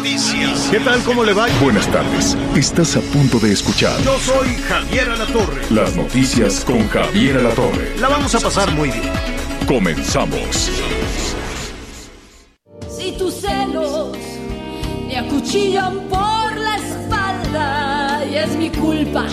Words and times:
Noticias. 0.00 0.68
¿Qué 0.70 0.80
tal? 0.80 1.02
¿Cómo 1.02 1.24
le 1.24 1.34
va? 1.34 1.46
Buenas 1.60 1.86
tardes. 1.88 2.34
Estás 2.56 2.96
a 2.96 3.00
punto 3.00 3.38
de 3.38 3.52
escuchar 3.52 4.00
Yo 4.02 4.18
soy 4.18 4.48
Javier 4.66 5.10
Alatorre. 5.10 5.60
las 5.70 5.94
noticias 5.94 6.64
con 6.64 6.88
Javier 6.88 7.36
Alatorre. 7.36 7.98
La 7.98 8.08
vamos 8.08 8.34
a 8.34 8.40
pasar 8.40 8.70
muy 8.72 8.90
bien. 8.90 9.12
Comenzamos. 9.68 10.70
Si 12.88 13.12
tus 13.12 13.34
celos 13.34 14.16
me 15.06 15.18
acuchillan 15.18 15.98
por 16.08 16.56
la 16.56 16.76
espalda 16.76 18.24
y 18.24 18.36
es 18.36 18.56
mi 18.56 18.70
culpa 18.70 19.26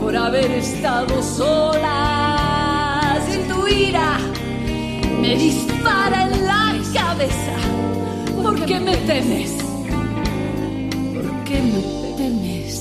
por 0.00 0.16
haber 0.16 0.52
estado 0.52 1.20
sola. 1.20 3.18
Sin 3.28 3.48
tu 3.48 3.66
ira 3.66 4.18
me 5.20 5.34
dispara 5.34 6.28
en 6.30 6.46
la 6.46 6.74
cabeza. 6.94 7.56
¿Por 8.40 8.64
qué 8.66 8.78
me 8.78 8.96
temes? 8.98 9.63
¿Por 11.54 11.62
qué 11.62 11.66
me 11.68 12.16
temes? 12.16 12.74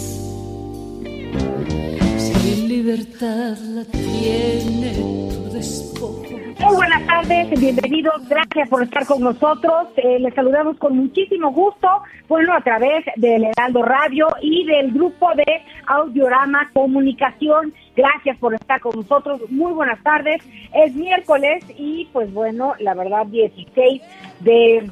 Si 2.17 2.67
libertad 2.67 3.55
la 3.57 3.85
tiene 3.85 4.93
tu 4.95 5.49
despojo. 5.53 6.23
Muy 6.59 6.75
buenas 6.75 7.05
tardes, 7.05 7.59
bienvenidos, 7.59 8.27
gracias 8.27 8.69
por 8.69 8.81
estar 8.81 9.05
con 9.05 9.21
nosotros. 9.21 9.89
Eh, 9.97 10.17
les 10.19 10.33
saludamos 10.33 10.77
con 10.77 10.97
muchísimo 10.97 11.51
gusto, 11.51 11.87
bueno, 12.27 12.55
a 12.55 12.61
través 12.61 13.05
del 13.17 13.43
Heraldo 13.43 13.83
Radio 13.83 14.27
y 14.41 14.65
del 14.65 14.91
grupo 14.91 15.29
de 15.35 15.61
Audiorama 15.85 16.71
Comunicación. 16.73 17.73
Gracias 17.95 18.37
por 18.37 18.55
estar 18.55 18.79
con 18.81 18.95
nosotros, 18.95 19.41
muy 19.51 19.73
buenas 19.73 20.01
tardes. 20.01 20.41
Es 20.73 20.95
miércoles 20.95 21.63
y 21.77 22.05
pues 22.11 22.33
bueno, 22.33 22.73
la 22.79 22.95
verdad 22.95 23.27
16 23.27 24.01
de 24.39 24.89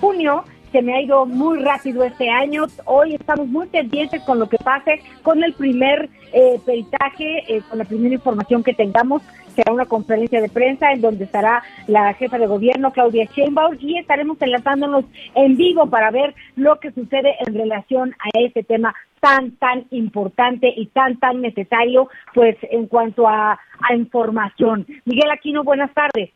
junio 0.00 0.44
se 0.72 0.82
me 0.82 0.94
ha 0.94 1.02
ido 1.02 1.26
muy 1.26 1.58
rápido 1.62 2.04
este 2.04 2.28
año. 2.30 2.66
Hoy 2.84 3.14
estamos 3.14 3.46
muy 3.48 3.66
pendientes 3.66 4.22
con 4.22 4.38
lo 4.38 4.48
que 4.48 4.58
pase 4.58 5.00
con 5.22 5.42
el 5.42 5.52
primer 5.52 6.08
eh, 6.32 6.60
peritaje, 6.64 7.44
eh, 7.48 7.62
con 7.68 7.78
la 7.78 7.84
primera 7.84 8.14
información 8.14 8.62
que 8.62 8.74
tengamos. 8.74 9.22
Será 9.54 9.72
una 9.72 9.84
conferencia 9.84 10.40
de 10.40 10.48
prensa 10.48 10.92
en 10.92 11.00
donde 11.00 11.24
estará 11.24 11.62
la 11.88 12.14
jefa 12.14 12.38
de 12.38 12.46
gobierno, 12.46 12.92
Claudia 12.92 13.24
Sheinbaum, 13.24 13.76
y 13.80 13.98
estaremos 13.98 14.40
enlazándonos 14.40 15.04
en 15.34 15.56
vivo 15.56 15.86
para 15.86 16.10
ver 16.10 16.34
lo 16.54 16.78
que 16.78 16.92
sucede 16.92 17.34
en 17.44 17.54
relación 17.54 18.12
a 18.12 18.38
este 18.38 18.62
tema 18.62 18.94
tan, 19.18 19.50
tan 19.56 19.86
importante 19.90 20.72
y 20.74 20.86
tan, 20.86 21.18
tan 21.18 21.40
necesario, 21.40 22.08
pues 22.32 22.56
en 22.62 22.86
cuanto 22.86 23.28
a, 23.28 23.52
a 23.52 23.94
información. 23.94 24.86
Miguel 25.04 25.30
Aquino, 25.30 25.64
buenas 25.64 25.92
tardes. 25.92 26.30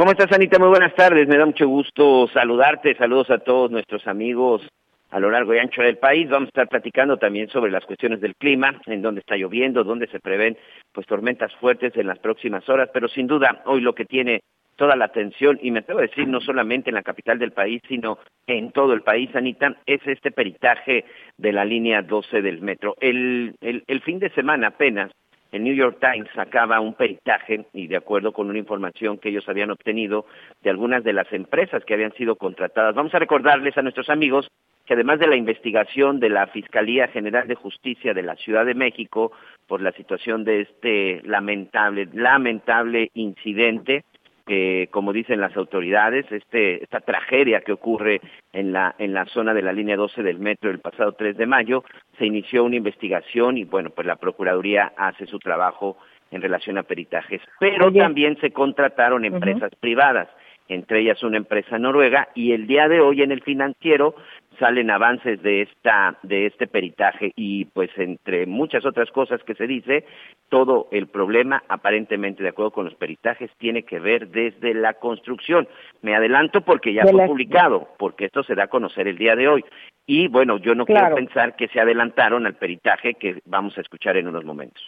¿Cómo 0.00 0.12
estás, 0.12 0.32
Anita? 0.32 0.58
Muy 0.58 0.68
buenas 0.68 0.94
tardes. 0.94 1.28
Me 1.28 1.36
da 1.36 1.44
mucho 1.44 1.68
gusto 1.68 2.26
saludarte. 2.32 2.96
Saludos 2.96 3.28
a 3.28 3.36
todos 3.36 3.70
nuestros 3.70 4.06
amigos 4.06 4.66
a 5.10 5.20
lo 5.20 5.30
largo 5.30 5.54
y 5.54 5.58
ancho 5.58 5.82
del 5.82 5.98
país. 5.98 6.26
Vamos 6.30 6.46
a 6.46 6.52
estar 6.52 6.68
platicando 6.68 7.18
también 7.18 7.50
sobre 7.50 7.70
las 7.70 7.84
cuestiones 7.84 8.18
del 8.22 8.34
clima, 8.34 8.80
en 8.86 9.02
dónde 9.02 9.20
está 9.20 9.36
lloviendo, 9.36 9.84
dónde 9.84 10.06
se 10.06 10.18
prevén 10.18 10.56
pues 10.90 11.06
tormentas 11.06 11.54
fuertes 11.56 11.94
en 11.98 12.06
las 12.06 12.18
próximas 12.18 12.66
horas, 12.70 12.88
pero 12.94 13.08
sin 13.08 13.26
duda 13.26 13.60
hoy 13.66 13.82
lo 13.82 13.94
que 13.94 14.06
tiene 14.06 14.40
toda 14.76 14.96
la 14.96 15.04
atención, 15.04 15.58
y 15.60 15.70
me 15.70 15.80
atrevo 15.80 15.98
a 15.98 16.04
decir 16.04 16.26
no 16.26 16.40
solamente 16.40 16.88
en 16.88 16.94
la 16.94 17.02
capital 17.02 17.38
del 17.38 17.52
país, 17.52 17.82
sino 17.86 18.20
en 18.46 18.72
todo 18.72 18.94
el 18.94 19.02
país, 19.02 19.28
Anita, 19.36 19.76
es 19.84 20.00
este 20.06 20.30
peritaje 20.30 21.04
de 21.36 21.52
la 21.52 21.66
línea 21.66 22.00
12 22.00 22.40
del 22.40 22.62
metro. 22.62 22.96
El, 23.02 23.54
el, 23.60 23.84
el 23.86 24.00
fin 24.00 24.18
de 24.18 24.30
semana 24.30 24.68
apenas 24.68 25.12
el 25.52 25.64
New 25.64 25.74
York 25.74 25.98
Times 26.00 26.28
sacaba 26.34 26.80
un 26.80 26.94
peritaje 26.94 27.66
y 27.72 27.86
de 27.86 27.96
acuerdo 27.96 28.32
con 28.32 28.48
una 28.48 28.58
información 28.58 29.18
que 29.18 29.30
ellos 29.30 29.48
habían 29.48 29.70
obtenido 29.70 30.26
de 30.62 30.70
algunas 30.70 31.02
de 31.04 31.12
las 31.12 31.32
empresas 31.32 31.84
que 31.84 31.94
habían 31.94 32.12
sido 32.14 32.36
contratadas. 32.36 32.94
Vamos 32.94 33.14
a 33.14 33.18
recordarles 33.18 33.76
a 33.76 33.82
nuestros 33.82 34.10
amigos 34.10 34.48
que 34.86 34.94
además 34.94 35.20
de 35.20 35.28
la 35.28 35.36
investigación 35.36 36.18
de 36.18 36.30
la 36.30 36.48
Fiscalía 36.48 37.08
General 37.08 37.46
de 37.46 37.54
Justicia 37.54 38.12
de 38.12 38.22
la 38.22 38.34
Ciudad 38.36 38.66
de 38.66 38.74
México 38.74 39.32
por 39.66 39.80
la 39.80 39.92
situación 39.92 40.44
de 40.44 40.62
este 40.62 41.20
lamentable, 41.24 42.08
lamentable 42.12 43.10
incidente, 43.14 44.04
que 44.50 44.88
como 44.90 45.12
dicen 45.12 45.40
las 45.40 45.56
autoridades, 45.56 46.26
este, 46.32 46.82
esta 46.82 46.98
tragedia 46.98 47.60
que 47.60 47.70
ocurre 47.70 48.20
en 48.52 48.72
la, 48.72 48.96
en 48.98 49.14
la 49.14 49.24
zona 49.26 49.54
de 49.54 49.62
la 49.62 49.72
línea 49.72 49.94
12 49.94 50.24
del 50.24 50.40
metro 50.40 50.72
el 50.72 50.80
pasado 50.80 51.12
3 51.12 51.36
de 51.36 51.46
mayo, 51.46 51.84
se 52.18 52.26
inició 52.26 52.64
una 52.64 52.74
investigación 52.74 53.58
y 53.58 53.64
bueno, 53.64 53.90
pues 53.90 54.08
la 54.08 54.16
Procuraduría 54.16 54.92
hace 54.96 55.26
su 55.26 55.38
trabajo 55.38 55.98
en 56.32 56.42
relación 56.42 56.78
a 56.78 56.82
peritajes, 56.82 57.40
pero 57.60 57.86
Oye. 57.86 58.00
también 58.00 58.40
se 58.40 58.50
contrataron 58.50 59.24
empresas 59.24 59.70
privadas, 59.78 60.26
entre 60.66 61.02
ellas 61.02 61.22
una 61.22 61.36
empresa 61.36 61.78
noruega, 61.78 62.30
y 62.34 62.50
el 62.50 62.66
día 62.66 62.88
de 62.88 63.00
hoy 63.00 63.22
en 63.22 63.30
el 63.30 63.42
financiero 63.42 64.16
salen 64.60 64.90
avances 64.90 65.42
de 65.42 65.62
esta 65.62 66.16
de 66.22 66.46
este 66.46 66.68
peritaje 66.68 67.32
y 67.34 67.64
pues 67.64 67.90
entre 67.96 68.46
muchas 68.46 68.84
otras 68.86 69.10
cosas 69.10 69.42
que 69.42 69.54
se 69.54 69.66
dice 69.66 70.04
todo 70.50 70.86
el 70.92 71.08
problema 71.08 71.64
aparentemente 71.68 72.42
de 72.44 72.50
acuerdo 72.50 72.70
con 72.70 72.84
los 72.84 72.94
peritajes 72.94 73.50
tiene 73.58 73.82
que 73.82 73.98
ver 73.98 74.28
desde 74.28 74.74
la 74.74 74.94
construcción 74.94 75.66
me 76.02 76.14
adelanto 76.14 76.60
porque 76.60 76.92
ya 76.92 77.04
De 77.04 77.10
fue 77.10 77.22
la- 77.22 77.26
publicado 77.26 77.88
porque 77.98 78.26
esto 78.26 78.44
se 78.44 78.54
da 78.54 78.64
a 78.64 78.68
conocer 78.68 79.08
el 79.08 79.18
día 79.18 79.34
de 79.34 79.48
hoy 79.48 79.64
y 80.06 80.28
bueno 80.28 80.58
yo 80.58 80.74
no 80.76 80.84
Claro. 80.84 81.16
quiero 81.16 81.16
pensar 81.26 81.56
que 81.56 81.66
se 81.68 81.80
adelantaron 81.80 82.46
al 82.46 82.54
peritaje 82.54 83.14
que 83.14 83.40
vamos 83.46 83.76
a 83.78 83.80
escuchar 83.80 84.16
en 84.18 84.28
unos 84.28 84.44
momentos 84.44 84.82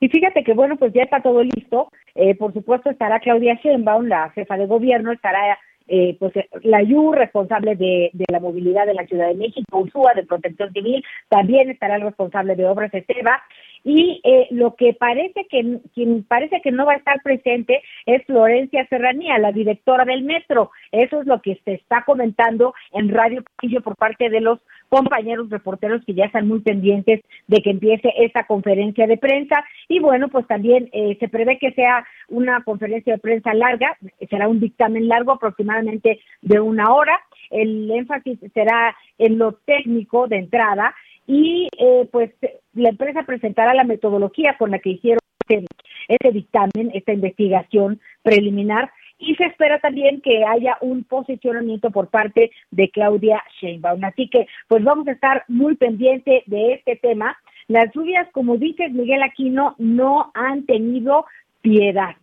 Y 0.00 0.08
fíjate 0.08 0.44
que, 0.44 0.52
bueno, 0.54 0.76
pues 0.76 0.92
ya 0.92 1.02
está 1.02 1.20
todo 1.20 1.42
listo. 1.42 1.88
Eh, 2.14 2.36
por 2.36 2.52
supuesto, 2.52 2.88
estará 2.88 3.18
Claudia 3.18 3.54
Sheinbaum, 3.60 4.06
la 4.06 4.30
jefa 4.30 4.56
de 4.56 4.66
gobierno, 4.66 5.10
estará 5.10 5.58
eh, 5.88 6.16
pues 6.18 6.32
la 6.62 6.82
IU, 6.82 7.12
responsable 7.12 7.76
de, 7.76 8.10
de 8.12 8.24
la 8.30 8.40
movilidad 8.40 8.86
de 8.86 8.94
la 8.94 9.06
Ciudad 9.06 9.28
de 9.28 9.34
México, 9.34 9.78
USUA, 9.78 10.12
de 10.14 10.24
Protección 10.24 10.72
Civil, 10.72 11.04
también 11.28 11.70
estará 11.70 11.96
el 11.96 12.02
responsable 12.02 12.56
de 12.56 12.66
Obras 12.66 12.92
Esteba. 12.94 13.42
Y 13.84 14.20
eh, 14.24 14.48
lo 14.50 14.74
que 14.74 14.92
parece 14.92 15.46
que 15.48 15.78
quien 15.94 16.24
parece 16.24 16.60
que 16.60 16.72
no 16.72 16.84
va 16.84 16.94
a 16.94 16.96
estar 16.96 17.22
presente 17.22 17.80
es 18.06 18.24
Florencia 18.26 18.86
Serranía, 18.88 19.38
la 19.38 19.52
directora 19.52 20.04
del 20.04 20.24
metro. 20.24 20.70
Eso 20.92 21.20
es 21.20 21.26
lo 21.26 21.40
que 21.40 21.60
se 21.64 21.74
está 21.74 22.04
comentando 22.04 22.74
en 22.92 23.08
Radio 23.08 23.42
Pasillo 23.42 23.80
por 23.80 23.96
parte 23.96 24.30
de 24.30 24.40
los 24.40 24.58
compañeros 24.88 25.50
reporteros 25.50 26.04
que 26.04 26.14
ya 26.14 26.24
están 26.24 26.48
muy 26.48 26.60
pendientes 26.60 27.20
de 27.46 27.62
que 27.62 27.70
empiece 27.70 28.12
esta 28.18 28.44
conferencia 28.44 29.06
de 29.06 29.16
prensa. 29.16 29.64
Y 29.88 30.00
bueno 30.00 30.28
pues 30.28 30.46
también 30.46 30.88
eh, 30.92 31.16
se 31.20 31.28
prevé 31.28 31.58
que 31.58 31.72
sea 31.72 32.06
una 32.28 32.62
conferencia 32.62 33.14
de 33.14 33.18
prensa 33.20 33.54
larga 33.54 33.96
será 34.28 34.48
un 34.48 34.60
dictamen 34.60 35.08
largo 35.08 35.32
aproximadamente 35.32 36.20
de 36.42 36.60
una 36.60 36.92
hora. 36.92 37.20
El 37.50 37.90
énfasis 37.90 38.38
será 38.52 38.96
en 39.18 39.38
lo 39.38 39.52
técnico 39.52 40.28
de 40.28 40.38
entrada 40.38 40.94
y 41.26 41.68
eh, 41.78 42.08
pues 42.10 42.30
la 42.74 42.88
empresa 42.90 43.22
presentará 43.24 43.74
la 43.74 43.84
metodología 43.84 44.56
con 44.58 44.70
la 44.70 44.78
que 44.78 44.90
hicieron 44.90 45.20
este, 45.48 45.66
este 46.08 46.32
dictamen 46.32 46.90
esta 46.94 47.12
investigación 47.12 48.00
preliminar 48.22 48.90
y 49.18 49.34
se 49.34 49.44
espera 49.44 49.78
también 49.80 50.20
que 50.20 50.44
haya 50.44 50.78
un 50.80 51.04
posicionamiento 51.04 51.90
por 51.90 52.08
parte 52.08 52.50
de 52.70 52.90
Claudia 52.90 53.42
Sheinbaum. 53.60 54.04
Así 54.04 54.28
que, 54.28 54.46
pues 54.68 54.84
vamos 54.84 55.08
a 55.08 55.12
estar 55.12 55.44
muy 55.48 55.74
pendiente 55.76 56.44
de 56.46 56.74
este 56.74 56.96
tema. 56.96 57.36
Las 57.66 57.92
lluvias, 57.92 58.28
como 58.32 58.56
dices, 58.56 58.92
Miguel 58.92 59.22
Aquino, 59.22 59.74
no 59.78 60.30
han 60.34 60.64
tenido 60.66 61.26
piedad. 61.60 62.16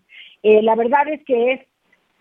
Eh, 0.43 0.61
la 0.61 0.75
verdad 0.75 1.07
es 1.09 1.23
que 1.25 1.53
es 1.53 1.61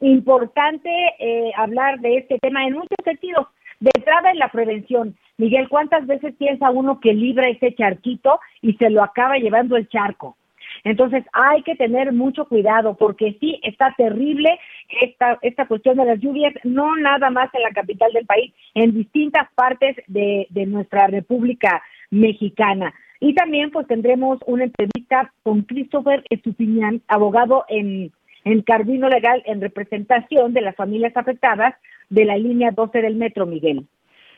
importante 0.00 0.91
eh, 1.19 1.53
hablar 1.56 2.00
de 2.00 2.19
este 2.19 2.38
tema 2.38 2.67
en 2.67 2.75
muchos 2.75 2.99
sentidos. 3.05 3.47
De 3.81 3.91
entrada 3.94 4.31
en 4.31 4.38
la 4.38 4.49
prevención. 4.49 5.17
Miguel, 5.37 5.69
¿cuántas 5.69 6.06
veces 6.06 6.35
piensa 6.37 6.70
uno 6.70 7.00
que 7.00 7.12
libra 7.12 7.49
ese 7.49 7.75
charquito 7.75 8.41
y 8.62 8.75
se 8.75 8.88
lo 8.88 9.03
acaba 9.03 9.37
llevando 9.37 9.77
el 9.77 9.88
charco? 9.88 10.37
Entonces 10.82 11.25
hay 11.32 11.62
que 11.62 11.76
tener 11.76 12.12
mucho 12.12 12.47
cuidado 12.47 12.97
porque 12.97 13.37
sí 13.41 13.61
está 13.62 13.94
terrible 13.97 14.59
esta, 15.00 15.38
esta 15.43 15.67
cuestión 15.67 15.97
de 15.97 16.05
las 16.05 16.21
lluvias, 16.21 16.53
no 16.65 16.97
nada 16.97 17.31
más 17.31 17.53
en 17.55 17.62
la 17.62 17.71
capital 17.71 18.12
del 18.12 18.26
país, 18.26 18.53
en 18.75 18.93
distintas 18.93 19.49
partes 19.55 19.97
de, 20.06 20.47
de 20.50 20.67
nuestra 20.67 21.06
República 21.06 21.82
Mexicana. 22.11 22.93
Y 23.21 23.35
también 23.35 23.71
pues 23.71 23.87
tendremos 23.87 24.38
una 24.47 24.65
entrevista 24.65 25.32
con 25.43 25.62
Christopher 25.62 26.25
Estupiñán, 26.29 27.00
abogado 27.09 27.65
en, 27.69 28.12
en 28.44 28.62
camino 28.62 29.09
legal 29.09 29.43
en 29.47 29.61
representación 29.61 30.53
de 30.53 30.61
las 30.61 30.77
familias 30.77 31.17
afectadas 31.17 31.75
de 32.11 32.25
la 32.25 32.37
línea 32.37 32.70
12 32.70 33.00
del 33.00 33.17
metro, 33.17 33.47
Miguel. 33.47 33.87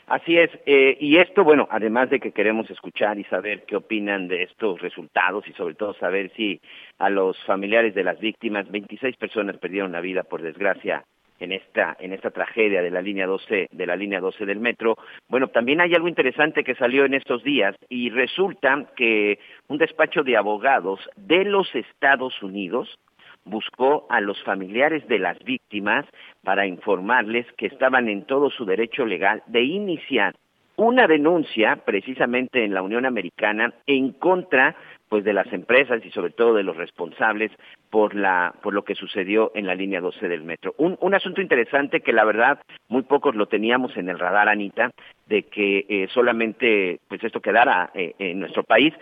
Así 0.07 0.39
es, 0.39 0.51
eh, 0.67 0.97
y 1.01 1.17
esto, 1.17 1.43
bueno, 1.43 1.67
además 1.69 2.11
de 2.11 2.21
que 2.21 2.31
queremos 2.31 2.71
escuchar 2.71 3.19
y 3.19 3.25
saber 3.25 3.65
qué 3.65 3.75
opinan 3.75 4.29
de 4.29 4.45
estos 4.45 4.81
resultados 4.81 5.47
y 5.49 5.53
sobre 5.55 5.75
todo 5.75 5.95
saber 5.95 6.31
si 6.37 6.61
a 6.99 7.11
los 7.11 7.37
familiares 7.45 7.93
de 7.93 8.05
las 8.05 8.21
víctimas, 8.21 8.71
26 8.71 9.17
personas 9.17 9.59
perdieron 9.59 9.91
la 9.91 10.01
vida 10.01 10.23
por 10.23 10.43
desgracia 10.43 11.05
en 11.41 11.53
esta 11.53 11.97
en 11.99 12.13
esta 12.13 12.31
tragedia 12.31 12.83
de 12.83 12.91
la 12.91 13.03
línea 13.03 13.27
12 13.27 13.69
de 13.71 13.87
la 13.87 13.97
línea 13.97 14.21
12 14.21 14.47
del 14.47 14.61
metro. 14.61 14.97
Bueno, 15.29 15.49
también 15.49 15.81
hay 15.81 15.93
algo 15.95 16.09
interesante 16.09 16.63
que 16.63 16.77
salió 16.77 17.05
en 17.05 17.15
estos 17.15 17.43
días 17.43 17.75
y 17.89 18.11
resulta 18.11 18.87
que 18.97 19.41
un 19.67 19.79
despacho 19.79 20.23
de 20.23 20.37
abogados 20.37 21.01
de 21.17 21.45
los 21.45 21.75
Estados 21.75 22.43
Unidos 22.43 22.97
buscó 23.47 24.07
a 24.11 24.21
los 24.21 24.43
familiares 24.43 25.07
de 25.09 25.19
las 25.19 25.39
víctimas 25.45 26.05
para 26.43 26.67
informarles 26.67 27.47
que 27.57 27.67
estaban 27.67 28.09
en 28.09 28.25
todo 28.25 28.51
su 28.51 28.67
derecho 28.67 29.07
legal 29.07 29.43
de 29.47 29.63
iniciar 29.63 30.35
una 30.77 31.07
denuncia 31.07 31.77
precisamente 31.85 32.65
en 32.65 32.75
la 32.75 32.83
Unión 32.83 33.07
Americana 33.07 33.73
en 33.87 34.13
contra 34.13 34.77
pues 35.09 35.25
de 35.25 35.33
las 35.33 35.51
empresas 35.53 36.05
y 36.05 36.11
sobre 36.11 36.33
todo 36.33 36.55
de 36.55 36.65
los 36.65 36.77
responsables 36.77 37.53
por 37.91 38.15
la 38.15 38.55
por 38.61 38.75
lo 38.75 38.83
que 38.83 38.97
sucedió 38.97 39.53
en 39.55 39.67
la 39.67 39.75
línea 39.75 40.01
12 40.01 40.29
del 40.29 40.43
metro. 40.43 40.75
Un, 40.79 40.99
un 41.01 41.15
asunto 41.15 41.41
interesante 41.41 42.01
que 42.01 42.13
la 42.13 42.25
verdad 42.25 42.61
muy 42.89 43.03
pocos 43.03 43.37
lo 43.37 43.47
teníamos 43.47 43.97
en 43.97 44.09
el 44.09 44.19
radar 44.19 44.49
Anita 44.49 44.91
de 45.27 45.45
que 45.45 45.87
eh, 45.89 46.09
solamente 46.13 47.01
pues 47.09 47.23
esto 47.23 47.41
quedara 47.41 47.91
eh, 47.95 48.15
en 48.19 48.41
nuestro 48.41 48.65
país, 48.65 48.93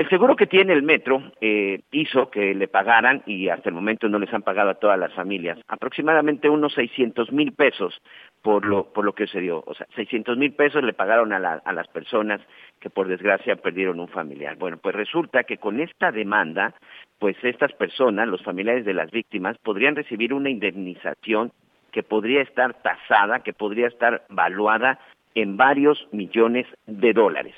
el 0.00 0.08
seguro 0.08 0.34
que 0.34 0.46
tiene 0.46 0.72
el 0.72 0.82
metro 0.82 1.22
eh, 1.42 1.82
hizo 1.92 2.30
que 2.30 2.54
le 2.54 2.68
pagaran, 2.68 3.22
y 3.26 3.50
hasta 3.50 3.68
el 3.68 3.74
momento 3.74 4.08
no 4.08 4.18
les 4.18 4.32
han 4.32 4.40
pagado 4.40 4.70
a 4.70 4.76
todas 4.76 4.98
las 4.98 5.12
familias, 5.12 5.58
aproximadamente 5.68 6.48
unos 6.48 6.72
600 6.72 7.30
mil 7.32 7.52
pesos 7.52 8.00
por 8.40 8.64
lo, 8.64 8.90
por 8.94 9.04
lo 9.04 9.12
que 9.12 9.26
sucedió. 9.26 9.62
O 9.66 9.74
sea, 9.74 9.86
600 9.96 10.38
mil 10.38 10.54
pesos 10.54 10.82
le 10.82 10.94
pagaron 10.94 11.34
a, 11.34 11.36
a 11.36 11.72
las 11.74 11.86
personas 11.88 12.40
que 12.80 12.88
por 12.88 13.08
desgracia 13.08 13.56
perdieron 13.56 14.00
un 14.00 14.08
familiar. 14.08 14.56
Bueno, 14.56 14.78
pues 14.78 14.94
resulta 14.94 15.44
que 15.44 15.58
con 15.58 15.80
esta 15.80 16.10
demanda, 16.10 16.72
pues 17.18 17.36
estas 17.42 17.74
personas, 17.74 18.26
los 18.26 18.42
familiares 18.42 18.86
de 18.86 18.94
las 18.94 19.10
víctimas, 19.10 19.58
podrían 19.58 19.96
recibir 19.96 20.32
una 20.32 20.48
indemnización 20.48 21.52
que 21.92 22.02
podría 22.02 22.40
estar 22.40 22.72
tasada, 22.80 23.40
que 23.40 23.52
podría 23.52 23.88
estar 23.88 24.24
valuada 24.30 24.98
en 25.34 25.58
varios 25.58 26.08
millones 26.10 26.66
de 26.86 27.12
dólares. 27.12 27.54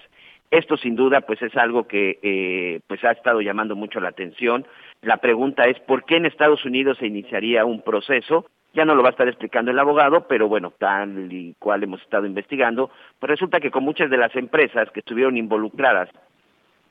Esto 0.53 0.77
sin 0.77 0.97
duda 0.97 1.23
pues 1.23 1.41
es 1.41 1.57
algo 1.57 1.89
que 1.89 2.19
eh, 2.23 2.81
pues 2.87 3.03
ha 3.05 3.13
estado 3.13 3.41
llamando 3.41 3.75
mucho 3.75 4.01
la 4.01 4.11
atención. 4.11 4.67
La 5.01 5.17
pregunta 5.17 5.65
es 5.65 5.81
por 5.81 6.05
qué 6.05 6.17
en 6.17 6.27
Estados 6.27 6.67
Unidos 6.67 6.99
se 6.99 7.07
iniciaría 7.07 7.65
un 7.65 7.81
proceso. 7.81 8.45
Ya 8.75 8.85
no 8.85 8.95
lo 8.95 9.03
va 9.03 9.09
a 9.09 9.13
estar 9.13 9.27
explicando 9.29 9.71
el 9.71 9.79
abogado, 9.79 10.29
pero 10.29 10.49
bueno, 10.49 10.75
tal 10.79 11.33
y 11.33 11.55
cual 11.59 11.83
hemos 11.83 12.03
estado 12.03 12.27
investigando, 12.27 12.91
pues 13.19 13.31
resulta 13.31 13.61
que 13.61 13.71
con 13.71 13.83
muchas 13.83 14.11
de 14.11 14.19
las 14.19 14.37
empresas 14.37 14.91
que 14.91 15.01
estuvieron 15.01 15.39
involucradas 15.39 16.11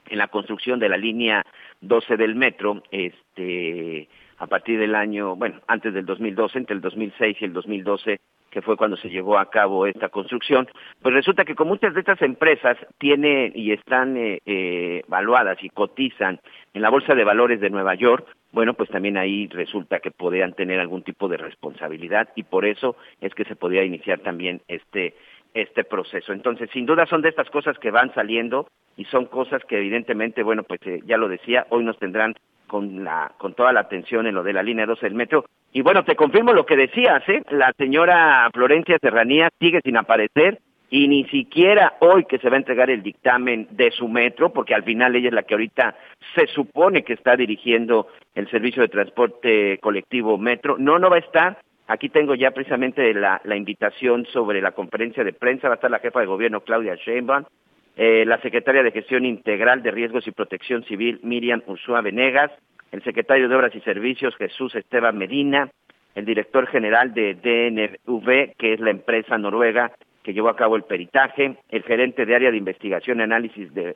en 0.09 0.17
la 0.17 0.29
construcción 0.29 0.79
de 0.79 0.89
la 0.89 0.97
línea 0.97 1.45
12 1.81 2.17
del 2.17 2.33
metro, 2.33 2.81
este, 2.89 4.09
a 4.39 4.47
partir 4.47 4.79
del 4.79 4.95
año, 4.95 5.35
bueno, 5.35 5.61
antes 5.67 5.93
del 5.93 6.07
2012, 6.07 6.57
entre 6.57 6.75
el 6.75 6.81
2006 6.81 7.37
y 7.39 7.45
el 7.45 7.53
2012, 7.53 8.19
que 8.51 8.62
fue 8.62 8.77
cuando 8.77 8.98
se 8.98 9.09
llevó 9.09 9.39
a 9.39 9.50
cabo 9.50 9.88
esta 9.88 10.09
construcción, 10.09 10.68
pues 11.01 11.15
resulta 11.15 11.45
que 11.45 11.56
con 11.56 11.68
muchas 11.68 11.94
de 11.94 12.01
estas 12.01 12.21
empresas 12.21 12.77
tiene 13.00 13.51
y 13.56 13.71
están 13.71 14.18
eh, 14.18 14.42
eh, 14.45 15.01
evaluadas 15.07 15.57
y 15.63 15.69
cotizan 15.69 16.39
en 16.74 16.81
la 16.81 16.89
Bolsa 16.89 17.15
de 17.15 17.24
Valores 17.24 17.59
de 17.62 17.69
Nueva 17.69 17.95
York, 17.95 18.27
bueno, 18.51 18.74
pues 18.74 18.89
también 18.89 19.18
ahí 19.18 19.48
resulta 19.48 20.00
que 20.00 20.12
podían 20.12 20.53
tener 20.53 20.80
algún 20.80 21.03
tipo 21.03 21.30
de 21.30 21.38
responsabilidad 21.38 22.30
y 22.36 22.44
por 22.44 22.65
eso 22.65 22.98
es 23.21 23.33
que 23.33 23.45
se 23.45 23.56
podía 23.56 23.83
iniciar 23.83 24.19
también 24.19 24.62
este 24.68 25.15
este 25.53 25.83
proceso. 25.83 26.33
Entonces, 26.33 26.69
sin 26.71 26.86
duda 26.86 27.06
son 27.06 27.21
de 27.21 27.30
estas 27.30 27.50
cosas 27.50 27.77
que 27.80 27.92
van 27.92 28.13
saliendo 28.13 28.68
y 28.98 29.06
son 29.06 29.25
cosas 29.25 29.63
que 29.65 29.77
evidentemente, 29.77 30.44
bueno, 30.44 30.63
pues 30.63 30.80
eh, 30.86 31.01
ya 31.06 31.18
lo 31.18 31.27
decía, 31.27 31.68
hoy 31.69 31.83
nos 31.83 31.98
tendrán 32.00 32.36
con 32.68 33.03
la 33.03 33.33
con 33.38 33.53
toda 33.53 33.74
la 33.74 33.81
atención 33.81 34.27
en 34.27 34.36
lo 34.36 34.44
de 34.44 34.53
la 34.53 34.63
línea 34.63 34.86
12 34.86 35.06
del 35.06 35.15
metro. 35.15 35.45
Y 35.74 35.81
bueno, 35.81 36.03
te 36.03 36.15
confirmo 36.15 36.53
lo 36.53 36.65
que 36.65 36.77
decías, 36.77 37.27
¿eh? 37.27 37.42
La 37.50 37.74
señora 37.77 38.50
Florencia 38.53 38.98
Serranía 39.01 39.50
sigue 39.59 39.81
sin 39.83 39.98
aparecer 39.98 40.59
y 40.89 41.07
ni 41.07 41.24
siquiera 41.25 41.95
hoy 42.00 42.25
que 42.25 42.38
se 42.38 42.50
va 42.50 42.57
a 42.57 42.59
entregar 42.59 42.89
el 42.89 43.01
dictamen 43.01 43.68
de 43.71 43.92
su 43.92 44.09
metro, 44.09 44.51
porque 44.51 44.75
al 44.75 44.83
final 44.83 45.15
ella 45.15 45.30
es 45.30 45.33
la 45.33 45.44
que 45.44 45.54
ahorita 45.54 45.95
se 46.36 46.47
supone 46.47 47.04
que 47.04 47.13
está 47.13 47.38
dirigiendo 47.38 48.07
el 48.36 48.50
servicio 48.51 48.81
de 48.81 48.89
transporte 48.89 49.77
colectivo 49.80 50.38
metro, 50.38 50.77
no, 50.77 51.00
no 51.00 51.09
va 51.09 51.15
a 51.15 51.19
estar. 51.19 51.57
Aquí 51.88 52.10
tengo 52.10 52.36
ya 52.36 52.51
precisamente 52.51 53.13
la, 53.13 53.42
invitación 53.56 54.25
sobre 54.28 54.62
la 54.62 54.72
conferencia 54.72 55.24
de 55.24 55.33
prensa, 55.33 55.68
va 55.68 55.74
a 55.74 55.75
estar 55.75 55.92
la 55.92 56.00
jefa 56.00 56.22
de 56.22 56.25
gobierno 56.25 56.62
Claudia 56.62 56.95
Sheinbaum, 56.95 57.45
eh, 57.98 58.24
la 58.25 58.39
secretaria 58.42 58.83
de 58.83 58.92
Gestión 58.92 59.25
Integral 59.25 59.83
de 59.83 59.92
Riesgos 59.92 60.25
y 60.28 60.31
Protección 60.31 60.83
Civil, 60.86 61.19
Miriam 61.24 61.62
Ursúa 61.68 62.01
Venegas, 62.01 62.51
el 62.92 63.04
secretario 63.04 63.50
de 63.50 63.56
Obras 63.56 63.75
y 63.75 63.81
Servicios, 63.81 64.36
Jesús 64.38 64.75
Esteban 64.75 65.18
Medina, 65.18 65.69
el 66.16 66.25
director 66.25 66.68
general 66.68 67.13
de 67.13 67.36
DNV, 67.36 68.56
que 68.57 68.74
es 68.74 68.80
la 68.80 68.92
empresa 68.92 69.38
noruega 69.38 69.92
que 70.24 70.33
llevó 70.33 70.50
a 70.50 70.56
cabo 70.56 70.75
el 70.75 70.83
peritaje, 70.83 71.57
el 71.69 71.83
gerente 71.83 72.25
de 72.25 72.36
área 72.36 72.51
de 72.51 72.57
investigación 72.57 73.19
y 73.19 73.24
análisis 73.24 73.74
de, 73.74 73.95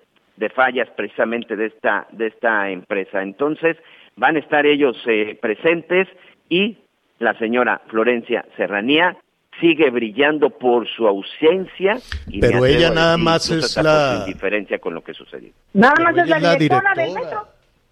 fallas 0.53 0.89
precisamente 0.91 1.55
de 1.55 1.67
esta, 1.67 2.07
de 2.11 2.27
esta 2.27 2.69
empresa. 2.69 3.21
Entonces, 3.21 3.77
van 4.15 4.35
a 4.35 4.39
estar 4.39 4.65
ellos 4.65 4.97
eh, 5.07 5.37
presentes 5.39 6.07
y 6.49 6.77
la 7.19 7.37
señora 7.37 7.81
Florencia 7.87 8.45
Serranía, 8.57 9.17
sigue 9.59 9.89
brillando 9.89 10.49
por 10.49 10.87
su 10.87 11.07
ausencia. 11.07 11.97
Y 12.27 12.39
Pero 12.39 12.65
ella 12.65 12.89
nada 12.91 13.17
más 13.17 13.49
es 13.49 13.75
la... 13.77 14.25
diferencia 14.25 14.79
con 14.79 14.93
lo 14.93 15.03
que 15.03 15.13
sucedió. 15.13 15.51
Nada 15.73 15.95
más 16.03 16.17
es 16.17 16.27
la, 16.27 16.55
directora, 16.55 16.93
del 16.95 17.13
metro. 17.13 17.47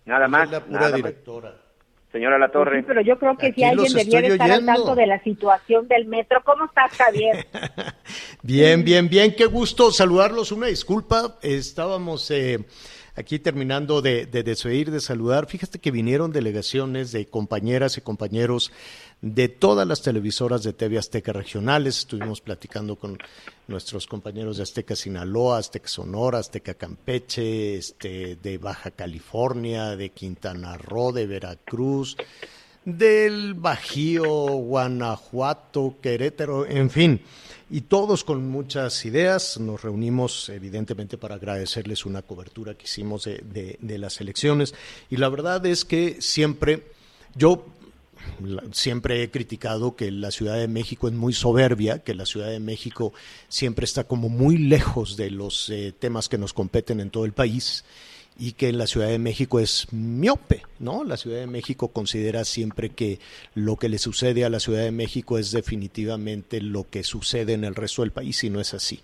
Nada 0.05 0.27
más. 0.27 0.51
la 0.51 0.59
pura 0.61 0.91
directora. 0.91 1.53
Señora 2.11 2.37
La 2.37 2.49
Torre. 2.49 2.83
Pues 2.83 2.85
pero 2.85 3.01
yo 3.01 3.17
creo 3.17 3.35
que 3.35 3.51
si 3.53 3.63
alguien 3.63 3.91
debiera 3.91 4.27
estar 4.27 4.51
al 4.51 4.65
tanto 4.65 4.93
de 4.93 5.07
la 5.07 5.21
situación 5.23 5.87
del 5.87 6.05
metro. 6.05 6.43
¿Cómo 6.45 6.65
estás, 6.65 6.91
Javier? 6.91 7.47
bien, 8.43 8.83
bien, 8.83 9.09
bien. 9.09 9.35
Qué 9.35 9.47
gusto 9.47 9.91
saludarlos. 9.91 10.51
Una 10.51 10.67
disculpa. 10.67 11.39
Estábamos 11.41 12.29
eh, 12.29 12.59
aquí 13.15 13.39
terminando 13.39 14.03
de, 14.03 14.27
de 14.27 14.43
desoír, 14.43 14.91
de 14.91 14.99
saludar. 14.99 15.47
Fíjate 15.47 15.79
que 15.79 15.89
vinieron 15.89 16.31
delegaciones 16.31 17.11
de 17.13 17.25
compañeras 17.25 17.97
y 17.97 18.01
compañeros 18.01 18.71
de 19.23 19.47
todas 19.47 19.87
las 19.87 20.01
televisoras 20.01 20.63
de 20.63 20.73
TV 20.73 20.97
Azteca 20.97 21.31
regionales. 21.31 21.99
Estuvimos 21.99 22.41
platicando 22.41 22.97
con 22.97 23.17
nuestros 23.69 24.05
compañeros 24.05 24.57
de 24.57 24.63
Azteca 24.63 24.97
Sinaloa, 24.97 25.59
Azteca 25.59 25.87
Sonora, 25.87 26.39
Azteca 26.39 26.73
Campeche, 26.73 27.75
este, 27.75 28.35
de 28.35 28.57
Baja 28.57 28.91
California, 28.91 29.95
de 29.95 30.09
Quintana 30.09 30.77
Roo, 30.77 31.13
de 31.13 31.25
Veracruz, 31.25 32.17
del 32.83 33.53
Bajío, 33.53 34.27
Guanajuato, 34.27 35.95
Querétaro, 36.01 36.65
en 36.65 36.89
fin. 36.89 37.21
Y 37.69 37.79
todos 37.81 38.25
con 38.25 38.45
muchas 38.49 39.05
ideas. 39.05 39.57
Nos 39.57 39.83
reunimos, 39.83 40.49
evidentemente, 40.49 41.17
para 41.17 41.35
agradecerles 41.35 42.05
una 42.05 42.23
cobertura 42.23 42.73
que 42.73 42.83
hicimos 42.83 43.23
de, 43.23 43.77
de 43.79 43.97
las 43.97 44.19
elecciones. 44.19 44.75
Y 45.09 45.15
la 45.15 45.29
verdad 45.29 45.65
es 45.65 45.85
que 45.85 46.21
siempre 46.21 46.91
yo 47.35 47.65
siempre 48.71 49.23
he 49.23 49.31
criticado 49.31 49.95
que 49.95 50.11
la 50.11 50.31
Ciudad 50.31 50.57
de 50.57 50.67
México 50.67 51.07
es 51.07 51.13
muy 51.13 51.33
soberbia, 51.33 51.99
que 51.99 52.15
la 52.15 52.25
Ciudad 52.25 52.49
de 52.49 52.59
México 52.59 53.13
siempre 53.47 53.85
está 53.85 54.05
como 54.05 54.29
muy 54.29 54.57
lejos 54.57 55.17
de 55.17 55.31
los 55.31 55.69
eh, 55.69 55.93
temas 55.97 56.29
que 56.29 56.37
nos 56.37 56.53
competen 56.53 56.99
en 56.99 57.09
todo 57.09 57.25
el 57.25 57.33
país 57.33 57.83
y 58.37 58.53
que 58.53 58.71
la 58.73 58.87
Ciudad 58.87 59.07
de 59.07 59.19
México 59.19 59.59
es 59.59 59.87
miope, 59.91 60.63
¿no? 60.79 61.03
La 61.03 61.17
Ciudad 61.17 61.39
de 61.39 61.47
México 61.47 61.89
considera 61.89 62.45
siempre 62.45 62.89
que 62.89 63.19
lo 63.53 63.77
que 63.77 63.89
le 63.89 63.99
sucede 63.99 64.43
a 64.43 64.49
la 64.49 64.59
Ciudad 64.59 64.81
de 64.81 64.91
México 64.91 65.37
es 65.37 65.51
definitivamente 65.51 66.59
lo 66.61 66.89
que 66.89 67.03
sucede 67.03 67.53
en 67.53 67.63
el 67.63 67.75
resto 67.75 68.01
del 68.01 68.11
país 68.11 68.43
y 68.43 68.49
no 68.49 68.59
es 68.59 68.73
así. 68.73 69.01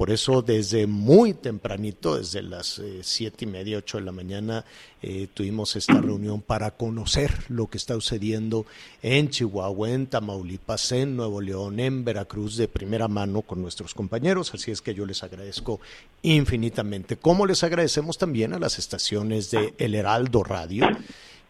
Por 0.00 0.10
eso 0.10 0.40
desde 0.40 0.86
muy 0.86 1.34
tempranito, 1.34 2.16
desde 2.16 2.40
las 2.40 2.78
eh, 2.78 3.00
siete 3.02 3.44
y 3.44 3.48
media, 3.48 3.76
ocho 3.76 3.98
de 3.98 4.04
la 4.04 4.12
mañana, 4.12 4.64
eh, 5.02 5.28
tuvimos 5.34 5.76
esta 5.76 5.92
reunión 6.00 6.40
para 6.40 6.70
conocer 6.70 7.30
lo 7.50 7.66
que 7.66 7.76
está 7.76 7.92
sucediendo 7.92 8.64
en 9.02 9.28
Chihuahua, 9.28 9.90
en 9.90 10.06
Tamaulipas, 10.06 10.92
en 10.92 11.16
Nuevo 11.16 11.42
León, 11.42 11.80
en 11.80 12.02
Veracruz, 12.02 12.56
de 12.56 12.66
primera 12.66 13.08
mano 13.08 13.42
con 13.42 13.60
nuestros 13.60 13.92
compañeros. 13.92 14.54
Así 14.54 14.70
es 14.70 14.80
que 14.80 14.94
yo 14.94 15.04
les 15.04 15.22
agradezco 15.22 15.80
infinitamente. 16.22 17.18
Como 17.18 17.44
les 17.44 17.62
agradecemos 17.62 18.16
también 18.16 18.54
a 18.54 18.58
las 18.58 18.78
estaciones 18.78 19.50
de 19.50 19.74
El 19.76 19.94
Heraldo 19.94 20.42
Radio 20.42 20.88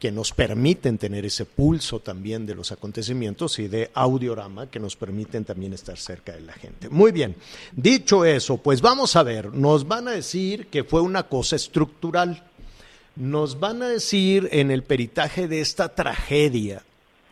que 0.01 0.11
nos 0.11 0.33
permiten 0.33 0.97
tener 0.97 1.27
ese 1.27 1.45
pulso 1.45 2.01
también 2.01 2.47
de 2.47 2.55
los 2.55 2.73
acontecimientos 2.73 3.59
y 3.59 3.69
de 3.69 3.91
audiorama 3.93 4.71
que 4.71 4.81
nos 4.81 4.97
permiten 4.97 5.45
también 5.45 5.75
estar 5.75 5.99
cerca 5.99 6.33
de 6.33 6.41
la 6.41 6.55
gente. 6.55 6.89
Muy 6.89 7.13
bien, 7.13 7.37
dicho 7.71 8.25
eso, 8.25 8.57
pues 8.57 8.81
vamos 8.81 9.15
a 9.15 9.23
ver, 9.23 9.53
nos 9.53 9.87
van 9.87 10.09
a 10.09 10.13
decir 10.13 10.69
que 10.69 10.85
fue 10.85 11.03
una 11.03 11.25
cosa 11.25 11.55
estructural. 11.55 12.43
nos 13.17 13.61
van 13.61 13.83
a 13.83 13.89
decir 13.89 14.49
en 14.53 14.71
el 14.71 14.83
peritaje 14.83 15.47
de 15.47 15.61
esta 15.61 15.95
tragedia 15.95 16.83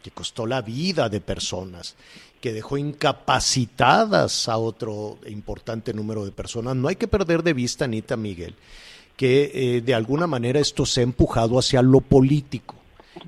que 0.03 0.11
costó 0.11 0.47
la 0.47 0.61
vida 0.61 1.09
de 1.09 1.21
personas, 1.21 1.95
que 2.41 2.53
dejó 2.53 2.77
incapacitadas 2.77 4.49
a 4.49 4.59
otro 4.59 5.19
importante 5.27 5.95
número 5.95 6.25
de 6.25 6.33
personas. 6.33 6.77
No 6.77 6.89
hay 6.89 6.97
que 6.97 7.09
perder 7.09 7.43
de 7.43 7.55
vista, 7.55 7.87
Anita 7.87 8.17
Miguel, 8.17 8.55
que 9.19 9.51
eh, 9.53 9.81
de 9.83 9.95
alguna 9.95 10.27
manera 10.27 10.61
esto 10.61 10.87
se 10.87 11.01
ha 11.01 11.03
empujado 11.03 11.59
hacia 11.59 11.83
lo 11.83 12.01
político 12.01 12.77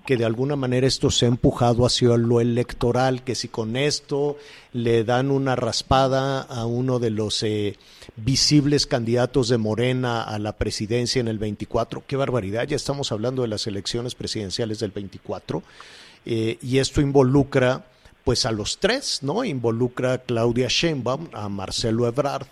que 0.06 0.16
de 0.16 0.24
alguna 0.24 0.56
manera 0.56 0.86
esto 0.86 1.10
se 1.10 1.26
ha 1.26 1.28
empujado 1.28 1.84
hacia 1.84 2.16
lo 2.16 2.40
electoral, 2.40 3.22
que 3.22 3.34
si 3.34 3.48
con 3.48 3.76
esto 3.76 4.36
le 4.72 5.04
dan 5.04 5.30
una 5.30 5.56
raspada 5.56 6.40
a 6.42 6.64
uno 6.64 6.98
de 6.98 7.10
los 7.10 7.42
eh, 7.42 7.76
visibles 8.16 8.86
candidatos 8.86 9.48
de 9.48 9.58
Morena 9.58 10.22
a 10.22 10.38
la 10.38 10.56
presidencia 10.56 11.20
en 11.20 11.28
el 11.28 11.38
24, 11.38 12.04
qué 12.06 12.16
barbaridad, 12.16 12.66
ya 12.66 12.76
estamos 12.76 13.12
hablando 13.12 13.42
de 13.42 13.48
las 13.48 13.66
elecciones 13.66 14.14
presidenciales 14.14 14.78
del 14.78 14.92
24, 14.92 15.62
eh, 16.24 16.58
y 16.62 16.78
esto 16.78 17.00
involucra 17.00 17.84
pues 18.24 18.46
a 18.46 18.52
los 18.52 18.78
tres, 18.78 19.20
¿no? 19.22 19.44
Involucra 19.44 20.12
a 20.12 20.18
Claudia 20.18 20.68
Sheinbaum, 20.68 21.28
a 21.32 21.48
Marcelo 21.48 22.06
Ebrard 22.06 22.46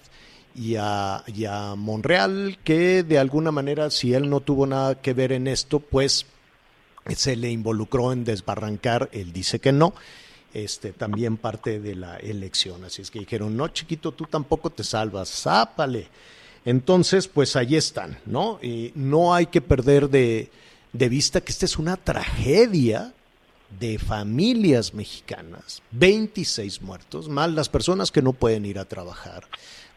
y 0.58 0.76
a, 0.76 1.74
Monreal, 1.76 2.58
que 2.64 3.02
de 3.02 3.18
alguna 3.18 3.52
manera, 3.52 3.90
si 3.90 4.14
él 4.14 4.28
no 4.28 4.40
tuvo 4.40 4.66
nada 4.66 5.00
que 5.00 5.14
ver 5.14 5.32
en 5.32 5.46
esto, 5.46 5.78
pues 5.78 6.26
se 7.14 7.36
le 7.36 7.50
involucró 7.50 8.12
en 8.12 8.24
desbarrancar, 8.24 9.08
él 9.12 9.32
dice 9.32 9.60
que 9.60 9.72
no, 9.72 9.94
este, 10.52 10.92
también 10.92 11.36
parte 11.36 11.80
de 11.80 11.94
la 11.94 12.16
elección. 12.16 12.84
Así 12.84 13.02
es 13.02 13.10
que 13.10 13.20
dijeron, 13.20 13.56
no, 13.56 13.68
chiquito, 13.68 14.12
tú 14.12 14.24
tampoco 14.24 14.70
te 14.70 14.84
salvas, 14.84 15.30
zápale. 15.30 16.08
Entonces, 16.64 17.28
pues 17.28 17.56
ahí 17.56 17.76
están, 17.76 18.18
¿no? 18.26 18.58
Y 18.60 18.92
no 18.94 19.34
hay 19.34 19.46
que 19.46 19.60
perder 19.60 20.10
de, 20.10 20.50
de 20.92 21.08
vista 21.08 21.40
que 21.40 21.52
esta 21.52 21.66
es 21.66 21.78
una 21.78 21.96
tragedia 21.96 23.14
de 23.80 23.98
familias 23.98 24.94
mexicanas, 24.94 25.82
26 25.92 26.82
muertos, 26.82 27.28
más 27.28 27.50
las 27.52 27.68
personas 27.68 28.10
que 28.10 28.22
no 28.22 28.32
pueden 28.32 28.64
ir 28.64 28.78
a 28.78 28.86
trabajar, 28.86 29.44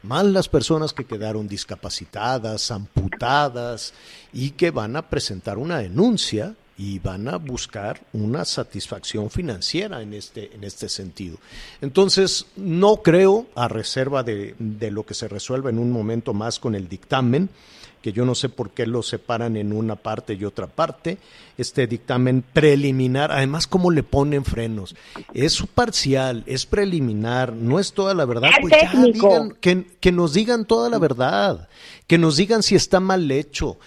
más 0.04 0.26
las 0.26 0.50
personas 0.50 0.94
que 0.94 1.06
quedaron 1.06 1.48
discapacitadas, 1.48 2.72
amputadas 2.72 3.94
y 4.34 4.52
que 4.52 4.72
van 4.72 4.96
a 4.96 5.10
presentar 5.10 5.58
una 5.58 5.80
denuncia 5.80 6.56
y 6.78 6.98
van 7.00 7.28
a 7.28 7.38
buscar 7.38 8.02
una 8.12 8.44
satisfacción 8.44 9.30
financiera 9.30 10.02
en 10.02 10.14
este, 10.14 10.56
en 10.56 10.64
este 10.64 10.90
sentido. 10.90 11.38
Entonces, 11.80 12.48
no 12.56 12.98
creo, 12.98 13.46
a 13.54 13.68
reserva 13.68 14.24
de, 14.24 14.56
de 14.58 14.90
lo 14.90 15.06
que 15.06 15.14
se 15.14 15.28
resuelva 15.28 15.70
en 15.70 15.78
un 15.78 15.92
momento 15.92 16.34
más 16.34 16.60
con 16.60 16.74
el 16.74 16.88
dictamen, 16.88 17.50
que 18.02 18.12
yo 18.12 18.26
no 18.26 18.36
sé 18.36 18.50
por 18.50 18.72
qué 18.72 18.86
lo 18.86 19.04
separan 19.04 19.56
en 19.58 19.74
una 19.74 19.96
parte 19.96 20.34
y 20.34 20.46
otra 20.46 20.68
parte, 20.68 21.18
este 21.58 21.88
dictamen 21.88 22.44
preliminar, 22.54 23.32
además 23.32 23.68
cómo 23.68 23.92
le 23.92 24.04
ponen 24.04 24.44
frenos, 24.44 24.96
es 25.34 25.62
parcial, 25.74 26.44
es 26.48 26.66
preliminar, 26.66 27.54
no 27.54 27.80
es 27.80 27.94
toda 27.94 28.14
la 28.14 28.26
verdad, 28.26 28.50
pues 28.60 28.74
ya 28.82 28.92
digan, 29.04 29.56
que, 29.62 29.86
que 30.00 30.12
nos 30.12 30.34
digan 30.34 30.66
toda 30.66 30.90
la 30.90 30.98
verdad, 30.98 31.70
que 32.08 32.18
nos 32.18 32.38
digan 32.38 32.64
si 32.64 32.76
está 32.76 33.00
mal 33.00 33.30
hecho, 33.30 33.78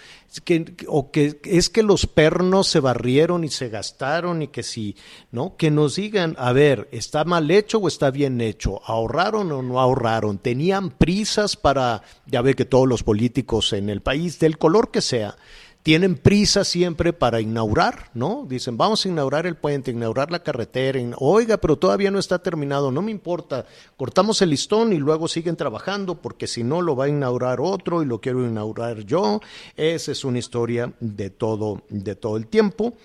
que, 0.41 0.75
o 0.87 1.11
que 1.11 1.39
es 1.43 1.69
que 1.69 1.83
los 1.83 2.05
pernos 2.07 2.67
se 2.67 2.79
barrieron 2.79 3.43
y 3.43 3.49
se 3.49 3.69
gastaron 3.69 4.41
y 4.41 4.47
que 4.47 4.63
si, 4.63 4.95
¿no? 5.31 5.55
Que 5.57 5.71
nos 5.71 5.95
digan, 5.95 6.35
a 6.37 6.51
ver, 6.53 6.87
¿está 6.91 7.23
mal 7.25 7.49
hecho 7.51 7.79
o 7.79 7.87
está 7.87 8.11
bien 8.11 8.41
hecho? 8.41 8.81
¿Ahorraron 8.85 9.51
o 9.51 9.61
no 9.61 9.79
ahorraron? 9.79 10.37
¿Tenían 10.37 10.89
prisas 10.89 11.55
para, 11.55 12.03
ya 12.25 12.41
ve 12.41 12.55
que 12.55 12.65
todos 12.65 12.87
los 12.87 13.03
políticos 13.03 13.73
en 13.73 13.89
el 13.89 14.01
país, 14.01 14.39
del 14.39 14.57
color 14.57 14.91
que 14.91 15.01
sea, 15.01 15.35
tienen 15.85 16.15
prisa 16.15 16.63
siempre 16.63 17.13
para 17.13 17.41
inaugurar, 17.41 18.09
¿no? 18.15 18.47
Dicen, 18.49 18.75
vamos 18.75 19.05
a 19.05 19.07
inaugurar 19.07 19.45
el 19.45 19.55
puente, 19.55 19.91
inaugurar 19.91 20.31
la 20.31 20.41
carretera. 20.41 20.99
Oiga, 21.19 21.57
pero 21.57 21.75
todavía 21.75 22.09
no 22.09 22.17
está 22.17 22.39
terminado, 22.39 22.91
no 22.91 23.03
me 23.03 23.11
importa. 23.11 23.67
Cortamos 23.95 24.41
el 24.41 24.49
listón 24.49 24.93
y 24.93 24.97
luego 24.97 25.27
siguen 25.27 25.55
trabajando 25.55 26.19
porque 26.19 26.47
si 26.47 26.63
no 26.63 26.81
lo 26.81 26.95
va 26.95 27.05
a 27.05 27.09
inaugurar 27.09 27.59
otro 27.61 28.01
y 28.01 28.07
lo 28.07 28.19
quiero 28.19 28.43
inaugurar 28.47 29.01
yo. 29.01 29.41
Esa 29.77 30.11
es 30.11 30.25
una 30.25 30.39
historia 30.39 30.91
de 30.99 31.29
todo, 31.29 31.83
de 31.89 32.15
todo 32.15 32.37
el 32.37 32.47
tiempo. 32.47 32.95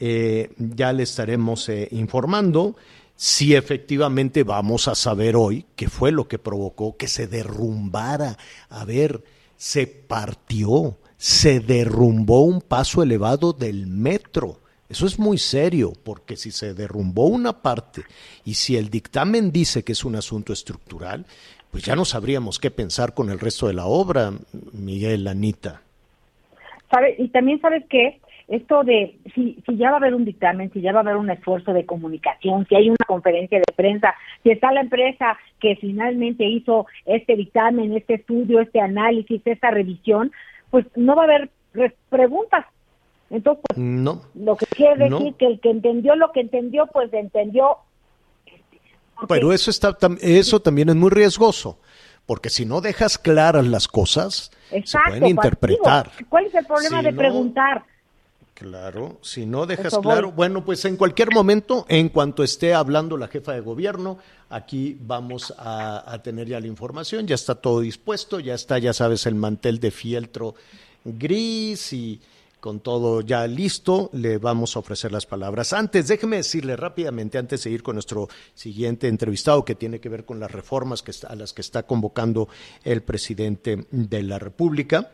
Eh, 0.00 0.50
ya 0.58 0.92
le 0.92 1.04
estaremos 1.04 1.68
eh, 1.68 1.86
informando 1.92 2.74
si 3.14 3.54
efectivamente 3.54 4.42
vamos 4.42 4.88
a 4.88 4.96
saber 4.96 5.36
hoy 5.36 5.66
qué 5.76 5.88
fue 5.88 6.10
lo 6.10 6.26
que 6.26 6.40
provocó 6.40 6.96
que 6.96 7.06
se 7.06 7.28
derrumbara. 7.28 8.36
A 8.70 8.84
ver, 8.84 9.22
se 9.56 9.86
partió 9.86 10.96
se 11.24 11.60
derrumbó 11.60 12.42
un 12.42 12.60
paso 12.60 13.02
elevado 13.02 13.54
del 13.54 13.86
metro. 13.86 14.58
Eso 14.90 15.06
es 15.06 15.18
muy 15.18 15.38
serio, 15.38 15.94
porque 16.04 16.36
si 16.36 16.50
se 16.50 16.74
derrumbó 16.74 17.28
una 17.28 17.62
parte 17.62 18.02
y 18.44 18.52
si 18.52 18.76
el 18.76 18.90
dictamen 18.90 19.50
dice 19.50 19.82
que 19.84 19.92
es 19.92 20.04
un 20.04 20.16
asunto 20.16 20.52
estructural, 20.52 21.24
pues 21.70 21.82
ya 21.82 21.96
no 21.96 22.04
sabríamos 22.04 22.58
qué 22.58 22.70
pensar 22.70 23.14
con 23.14 23.30
el 23.30 23.40
resto 23.40 23.68
de 23.68 23.72
la 23.72 23.86
obra, 23.86 24.32
Miguel, 24.74 25.26
Anita. 25.26 25.80
¿Sabe? 26.90 27.14
Y 27.16 27.28
también 27.28 27.58
sabes 27.58 27.86
que 27.88 28.20
esto 28.48 28.84
de 28.84 29.16
si, 29.34 29.56
si 29.64 29.76
ya 29.78 29.88
va 29.88 29.94
a 29.94 30.00
haber 30.00 30.14
un 30.14 30.26
dictamen, 30.26 30.70
si 30.74 30.82
ya 30.82 30.92
va 30.92 30.98
a 30.98 31.02
haber 31.04 31.16
un 31.16 31.30
esfuerzo 31.30 31.72
de 31.72 31.86
comunicación, 31.86 32.66
si 32.68 32.74
hay 32.74 32.90
una 32.90 33.06
conferencia 33.06 33.56
de 33.56 33.72
prensa, 33.74 34.14
si 34.42 34.50
está 34.50 34.72
la 34.72 34.82
empresa 34.82 35.38
que 35.58 35.76
finalmente 35.76 36.44
hizo 36.44 36.86
este 37.06 37.34
dictamen, 37.34 37.96
este 37.96 38.16
estudio, 38.16 38.60
este 38.60 38.82
análisis, 38.82 39.40
esta 39.46 39.70
revisión, 39.70 40.30
pues 40.74 40.86
no 40.96 41.14
va 41.14 41.22
a 41.22 41.26
haber 41.26 41.50
preguntas. 42.08 42.66
Entonces, 43.30 43.62
pues, 43.68 43.78
no, 43.78 44.22
lo 44.34 44.56
que 44.56 44.66
quiere 44.66 45.08
decir 45.08 45.34
que 45.34 45.46
el 45.46 45.60
que 45.60 45.70
entendió 45.70 46.16
lo 46.16 46.32
que 46.32 46.40
entendió, 46.40 46.88
pues 46.88 47.12
entendió. 47.12 47.78
Pero 49.28 49.52
eso 49.52 49.70
está, 49.70 49.96
eso 50.20 50.60
también 50.62 50.88
es 50.88 50.96
muy 50.96 51.10
riesgoso, 51.10 51.78
porque 52.26 52.50
si 52.50 52.66
no 52.66 52.80
dejas 52.80 53.18
claras 53.18 53.64
las 53.64 53.86
cosas, 53.86 54.50
se 54.84 54.98
pueden 55.06 55.28
interpretar. 55.28 56.10
¿Cuál 56.28 56.46
es 56.46 56.54
el 56.56 56.66
problema 56.66 57.02
de 57.02 57.12
preguntar? 57.12 57.84
Claro, 58.54 59.18
si 59.20 59.46
no 59.46 59.66
dejas 59.66 59.98
claro, 59.98 60.30
bueno, 60.30 60.64
pues 60.64 60.84
en 60.84 60.96
cualquier 60.96 61.34
momento, 61.34 61.86
en 61.88 62.08
cuanto 62.08 62.44
esté 62.44 62.72
hablando 62.72 63.16
la 63.16 63.26
jefa 63.26 63.52
de 63.52 63.60
gobierno, 63.60 64.18
aquí 64.48 64.96
vamos 65.00 65.52
a, 65.58 66.20
tener 66.22 66.46
ya 66.46 66.60
la 66.60 66.68
información, 66.68 67.26
ya 67.26 67.34
está 67.34 67.56
todo 67.56 67.80
dispuesto, 67.80 68.38
ya 68.38 68.54
está, 68.54 68.78
ya 68.78 68.92
sabes, 68.92 69.26
el 69.26 69.34
mantel 69.34 69.80
de 69.80 69.90
fieltro 69.90 70.54
gris 71.04 71.92
y 71.92 72.20
con 72.60 72.78
todo 72.78 73.22
ya 73.22 73.44
listo, 73.48 74.08
le 74.12 74.38
vamos 74.38 74.76
a 74.76 74.78
ofrecer 74.78 75.10
las 75.10 75.26
palabras. 75.26 75.72
Antes, 75.72 76.06
déjeme 76.06 76.36
decirle 76.36 76.76
rápidamente, 76.76 77.38
antes 77.38 77.64
de 77.64 77.70
ir 77.70 77.82
con 77.82 77.96
nuestro 77.96 78.28
siguiente 78.54 79.08
entrevistado, 79.08 79.64
que 79.64 79.74
tiene 79.74 79.98
que 79.98 80.08
ver 80.08 80.24
con 80.24 80.38
las 80.38 80.52
reformas 80.52 81.02
que 81.02 81.12
a 81.28 81.34
las 81.34 81.52
que 81.52 81.60
está 81.60 81.82
convocando 81.82 82.48
el 82.84 83.02
presidente 83.02 83.84
de 83.90 84.22
la 84.22 84.38
República. 84.38 85.10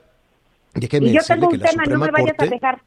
Déjeme 0.74 1.08
y 1.08 1.14
yo 1.14 1.22
tengo 1.26 1.48
un 1.48 1.58
tema, 1.58 1.84
no 1.86 1.98
me 1.98 2.10
vayas 2.10 2.36
a 2.38 2.44
dejar. 2.44 2.82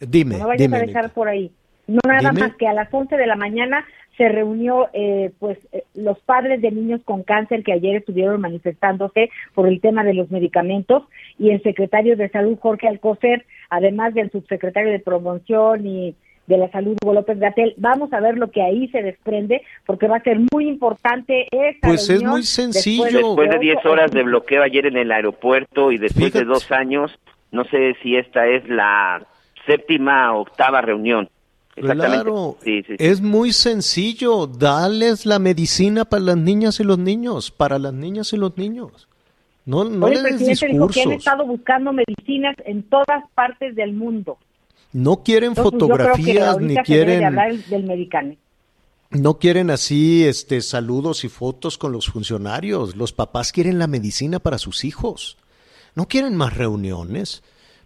Dime, 0.00 0.38
no 0.38 0.48
vayas 0.48 0.72
a 0.72 0.78
dejar 0.78 1.10
por 1.10 1.28
ahí. 1.28 1.50
No 1.86 2.00
nada 2.06 2.32
más 2.32 2.56
que 2.56 2.66
a 2.66 2.72
las 2.72 2.92
11 2.92 3.16
de 3.16 3.26
la 3.26 3.36
mañana 3.36 3.84
se 4.16 4.28
reunió 4.28 4.88
eh, 4.92 5.32
pues 5.38 5.58
eh, 5.72 5.84
los 5.94 6.18
padres 6.20 6.62
de 6.62 6.70
niños 6.70 7.02
con 7.04 7.22
cáncer 7.24 7.62
que 7.62 7.72
ayer 7.72 7.96
estuvieron 7.96 8.40
manifestándose 8.40 9.30
por 9.54 9.68
el 9.68 9.80
tema 9.80 10.04
de 10.04 10.14
los 10.14 10.30
medicamentos 10.30 11.02
y 11.38 11.50
el 11.50 11.62
secretario 11.62 12.16
de 12.16 12.28
salud 12.28 12.58
Jorge 12.60 12.88
Alcocer, 12.88 13.44
además 13.70 14.14
del 14.14 14.30
subsecretario 14.30 14.92
de 14.92 15.00
promoción 15.00 15.86
y 15.86 16.14
de 16.46 16.58
la 16.58 16.70
salud 16.70 16.96
Hugo 17.02 17.14
López 17.14 17.38
Gatel. 17.38 17.74
Vamos 17.78 18.12
a 18.12 18.20
ver 18.20 18.36
lo 18.36 18.50
que 18.50 18.62
ahí 18.62 18.88
se 18.88 19.02
desprende 19.02 19.62
porque 19.86 20.06
va 20.06 20.18
a 20.18 20.22
ser 20.22 20.38
muy 20.52 20.68
importante 20.68 21.48
esta 21.50 21.88
Pues 21.88 22.08
es 22.10 22.22
muy 22.22 22.42
sencillo. 22.42 23.04
Después 23.04 23.50
de 23.50 23.58
10 23.58 23.84
horas 23.86 24.10
de 24.12 24.22
bloqueo 24.22 24.62
ayer 24.62 24.86
en 24.86 24.96
el 24.96 25.10
aeropuerto 25.10 25.90
y 25.90 25.98
después 25.98 26.32
de 26.32 26.44
dos 26.44 26.70
años, 26.70 27.18
no 27.50 27.64
sé 27.64 27.96
si 28.02 28.16
esta 28.16 28.46
es 28.46 28.68
la 28.68 29.26
séptima 29.66 30.34
octava 30.34 30.80
reunión. 30.80 31.28
Claro, 31.74 32.56
es 32.62 33.20
muy 33.20 33.52
sencillo, 33.52 34.46
darles 34.46 35.26
la 35.26 35.40
medicina 35.40 36.04
para 36.04 36.22
las 36.22 36.36
niñas 36.36 36.78
y 36.78 36.84
los 36.84 36.98
niños, 36.98 37.50
para 37.50 37.80
las 37.80 37.92
niñas 37.92 38.32
y 38.32 38.36
los 38.36 38.56
niños. 38.56 39.08
No, 39.66 39.82
no 39.84 40.06
el 40.06 40.22
presidente 40.22 40.68
dijo 40.68 40.88
que 40.88 41.02
han 41.02 41.12
estado 41.12 41.44
buscando 41.44 41.92
medicinas 41.92 42.54
en 42.64 42.84
todas 42.84 43.24
partes 43.34 43.74
del 43.74 43.92
mundo. 43.92 44.38
No 44.92 45.24
quieren 45.24 45.56
fotografías 45.56 46.58
ni 46.60 46.76
quieren 46.76 47.34
del 47.68 48.38
No 49.10 49.38
quieren 49.38 49.70
así 49.70 50.24
este 50.24 50.60
saludos 50.60 51.24
y 51.24 51.28
fotos 51.28 51.76
con 51.76 51.90
los 51.90 52.06
funcionarios. 52.06 52.94
Los 52.94 53.12
papás 53.12 53.50
quieren 53.50 53.80
la 53.80 53.88
medicina 53.88 54.38
para 54.38 54.58
sus 54.58 54.84
hijos. 54.84 55.36
No 55.96 56.06
quieren 56.06 56.36
más 56.36 56.56
reuniones. 56.56 57.42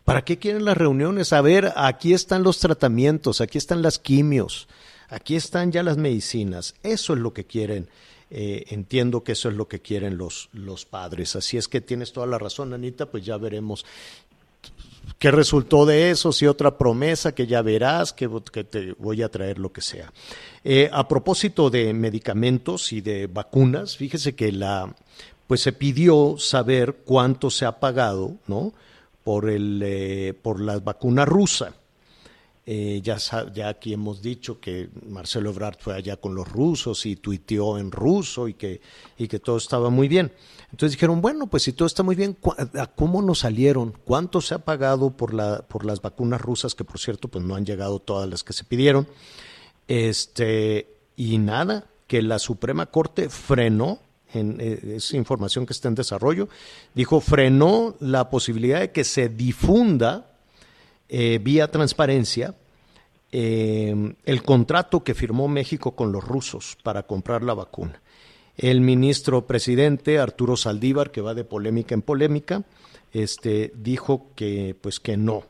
¿Para 0.09 0.25
qué 0.25 0.39
quieren 0.39 0.65
las 0.65 0.79
reuniones? 0.79 1.35
A 1.35 1.43
ver, 1.43 1.71
aquí 1.77 2.15
están 2.15 2.43
los 2.43 2.61
tratamientos, 2.61 3.43
aquí 3.43 3.59
están 3.59 3.83
las 3.83 3.99
quimios, 3.99 4.67
aquí 5.11 5.37
están 5.37 5.71
ya 5.71 5.83
las 5.83 5.99
medicinas. 5.99 6.75
Eso 6.83 7.13
es 7.13 7.19
lo 7.19 7.35
que 7.35 7.45
quieren. 7.45 7.91
Eh, 8.31 8.65
entiendo 8.69 9.23
que 9.23 9.33
eso 9.33 9.51
es 9.51 9.55
lo 9.55 9.69
que 9.69 9.81
quieren 9.81 10.17
los, 10.17 10.49
los 10.55 10.87
padres. 10.87 11.37
Así 11.37 11.59
es 11.59 11.69
que 11.69 11.83
tienes 11.83 12.15
toda 12.15 12.27
la 12.27 12.39
razón, 12.39 12.73
Anita, 12.73 13.05
pues 13.05 13.23
ya 13.23 13.37
veremos. 13.37 13.85
¿qué 15.19 15.31
resultó 15.31 15.85
de 15.85 16.11
eso? 16.11 16.33
Si 16.33 16.47
otra 16.47 16.79
promesa 16.79 17.35
que 17.35 17.47
ya 17.47 17.61
verás, 17.61 18.15
que, 18.15 18.29
te 18.65 18.93
voy 18.93 19.23
a 19.23 19.29
traer 19.29 19.59
lo 19.59 19.73
que 19.73 19.83
sea. 19.83 20.11
Eh, 20.65 20.89
a 20.91 21.07
propósito 21.07 21.69
de 21.69 21.93
medicamentos 21.93 22.95
y 22.95 23.03
de 23.03 23.27
vacunas, 23.27 23.99
fíjese 23.99 24.35
que 24.35 24.53
la, 24.53 24.95
pues 25.47 25.61
se 25.61 25.75
pidió 25.75 26.37
saber 26.39 27.01
cuánto 27.05 27.51
se 27.51 27.67
ha 27.67 27.79
pagado, 27.79 28.37
¿no? 28.47 28.73
Por 29.29 29.51
el, 29.51 29.83
eh, 29.85 30.33
por 30.33 30.59
la 30.59 30.79
vacuna 30.79 31.27
rusa. 31.27 31.75
Eh, 32.65 33.03
ya, 33.05 33.19
ya 33.53 33.69
aquí 33.69 33.93
hemos 33.93 34.23
dicho 34.23 34.59
que 34.59 34.89
Marcelo 35.07 35.51
Ebrard 35.51 35.77
fue 35.79 35.97
allá 35.97 36.17
con 36.17 36.35
los 36.35 36.51
rusos 36.51 37.05
y 37.05 37.17
tuiteó 37.17 37.77
en 37.77 37.93
ruso 37.93 38.49
y 38.49 38.55
que, 38.55 38.81
y 39.19 39.29
que 39.29 39.39
todo 39.39 39.59
estaba 39.59 39.91
muy 39.91 40.09
bien. 40.09 40.33
Entonces 40.71 40.93
dijeron, 40.93 41.21
bueno, 41.21 41.47
pues 41.47 41.65
si 41.65 41.75
todo 41.75 41.85
está 41.85 42.03
muy 42.03 42.17
bien, 42.17 42.39
¿cómo 42.97 43.21
nos 43.21 43.41
salieron? 43.41 43.93
¿Cuánto 44.03 44.41
se 44.41 44.55
ha 44.55 44.65
pagado 44.65 45.15
por, 45.15 45.35
la, 45.35 45.59
por 45.59 45.85
las 45.85 46.01
vacunas 46.01 46.41
rusas? 46.41 46.75
Que 46.75 46.85
por 46.85 46.99
cierto, 46.99 47.29
pues 47.29 47.45
no 47.45 47.55
han 47.55 47.67
llegado 47.67 47.99
todas 47.99 48.31
las 48.31 48.43
que 48.43 48.55
se 48.55 48.65
pidieron. 48.65 49.07
Este, 49.89 50.97
y 51.17 51.37
nada, 51.37 51.85
que 52.07 52.23
la 52.23 52.39
Suprema 52.39 52.87
Corte 52.87 53.29
frenó 53.29 53.99
en 54.35 54.61
eh, 54.61 54.97
esa 54.97 55.17
información 55.17 55.67
que 55.67 55.73
está 55.73 55.89
en 55.89 55.95
desarrollo, 55.95 56.49
dijo, 56.95 57.21
frenó 57.21 57.97
la 58.01 58.31
posibilidad 58.31 58.81
de 58.81 58.93
que 58.93 59.05
se 59.05 59.29
difunda 59.29 60.33
eh, 61.09 61.39
vía 61.43 61.71
transparencia 61.71 62.55
eh, 63.31 64.15
el 64.25 64.43
contrato 64.43 65.05
que 65.05 65.15
firmó 65.15 65.49
México 65.49 65.95
con 65.95 66.13
los 66.13 66.25
rusos 66.25 66.77
para 66.83 67.05
comprar 67.05 67.43
la 67.43 67.55
vacuna. 67.55 68.01
El 68.57 68.81
ministro 68.81 69.47
presidente 69.47 70.19
Arturo 70.19 70.57
Saldívar, 70.57 71.11
que 71.11 71.21
va 71.21 71.35
de 71.35 71.45
polémica 71.45 71.95
en 71.95 72.03
polémica, 72.03 72.65
este, 73.13 73.73
dijo 73.77 74.31
que 74.35 74.77
pues 74.81 74.99
que 74.99 75.17
no. 75.17 75.45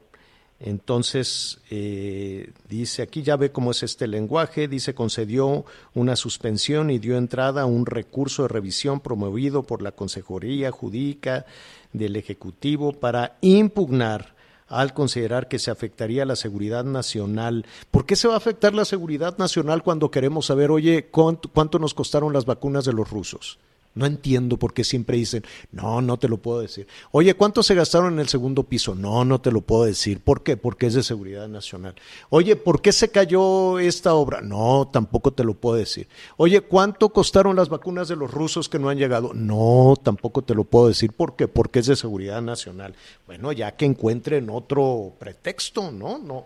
Entonces, 0.61 1.61
eh, 1.71 2.51
dice 2.69 3.03
aquí, 3.03 3.23
ya 3.23 3.37
ve 3.37 3.53
cómo 3.53 3.71
es 3.71 3.85
este 3.85 4.09
lenguaje, 4.09 4.67
dice 4.67 4.93
concedió 4.93 5.65
una 5.95 6.17
suspensión 6.17 6.91
y 6.91 6.99
dio 6.99 7.17
entrada 7.17 7.63
a 7.63 7.67
un 7.67 7.87
recurso 7.87 8.43
de 8.43 8.49
revisión 8.49 8.99
promovido 8.99 9.63
por 9.63 9.83
la 9.83 9.93
Consejería 9.93 10.73
Jurídica 10.73 11.47
del 11.93 12.17
Ejecutivo 12.17 12.93
para 12.93 13.37
impugnar 13.41 14.35
al 14.69 14.93
considerar 14.95 15.49
que 15.49 15.59
se 15.59 15.71
afectaría 15.71 16.27
la 16.27 16.37
seguridad 16.37 16.85
nacional. 16.85 17.65
¿Por 17.91 18.05
qué 18.05 18.17
se 18.17 18.29
va 18.29 18.35
a 18.35 18.39
afectar 18.39 18.75
la 18.75 18.85
seguridad 18.85 19.39
nacional 19.39 19.83
cuando 19.83 20.11
queremos 20.11 20.47
saber, 20.47 20.71
oye, 20.71 21.07
cuánto, 21.11 21.79
nos 21.79 21.95
costaron 21.95 22.33
las 22.33 22.45
vacunas 22.45 22.85
de 22.85 22.93
los 22.93 23.09
rusos? 23.09 23.59
No 23.99 24.07
entiendo 24.07 24.59
por 24.59 24.73
qué 24.73 24.85
siempre 24.85 25.17
dicen, 25.17 25.45
no, 25.73 26.01
no 26.01 26.19
te 26.19 26.29
lo 26.29 26.37
puedo 26.37 26.61
decir. 26.61 26.87
Oye, 27.11 27.35
¿cuánto 27.35 27.65
se 27.65 27.75
gastaron 27.75 28.13
en 28.13 28.21
el 28.21 28.29
segundo 28.29 28.63
piso? 28.63 28.95
No, 28.95 29.25
no 29.25 29.41
te 29.41 29.51
lo 29.51 29.61
puedo 29.61 29.85
decir. 29.85 30.21
¿Por 30.21 30.45
qué? 30.45 30.57
Porque 30.57 30.87
es 30.87 30.95
de 30.95 31.03
seguridad 31.03 31.49
nacional. 31.49 31.97
Oye, 32.31 32.55
¿por 32.55 32.81
qué 32.81 32.93
se 32.93 33.11
cayó 33.11 33.81
esta 33.81 34.15
obra? 34.15 34.41
No, 34.41 34.89
tampoco 34.93 35.33
te 35.33 35.43
lo 35.43 35.55
puedo 35.55 35.77
decir. 35.77 36.07
Oye, 36.37 36.61
¿cuánto 36.61 37.09
costaron 37.09 37.57
las 37.57 37.69
vacunas 37.69 38.07
de 38.07 38.15
los 38.15 38.31
rusos 38.31 38.69
que 38.69 38.79
no 38.79 38.89
han 38.89 38.99
llegado? 38.99 39.33
No, 39.35 39.95
tampoco 40.01 40.43
te 40.43 40.55
lo 40.55 40.63
puedo 40.63 40.87
decir. 40.87 41.13
¿Por 41.13 41.35
qué? 41.35 41.49
Porque 41.49 41.81
es 41.81 41.87
de 41.87 41.97
seguridad 41.97 42.41
nacional. 42.41 42.95
Bueno, 43.27 43.51
ya 43.51 43.73
que 43.73 43.85
encuentren 43.85 44.49
otro 44.49 45.15
pretexto, 45.19 45.91
¿no? 45.91 46.19
no 46.19 46.45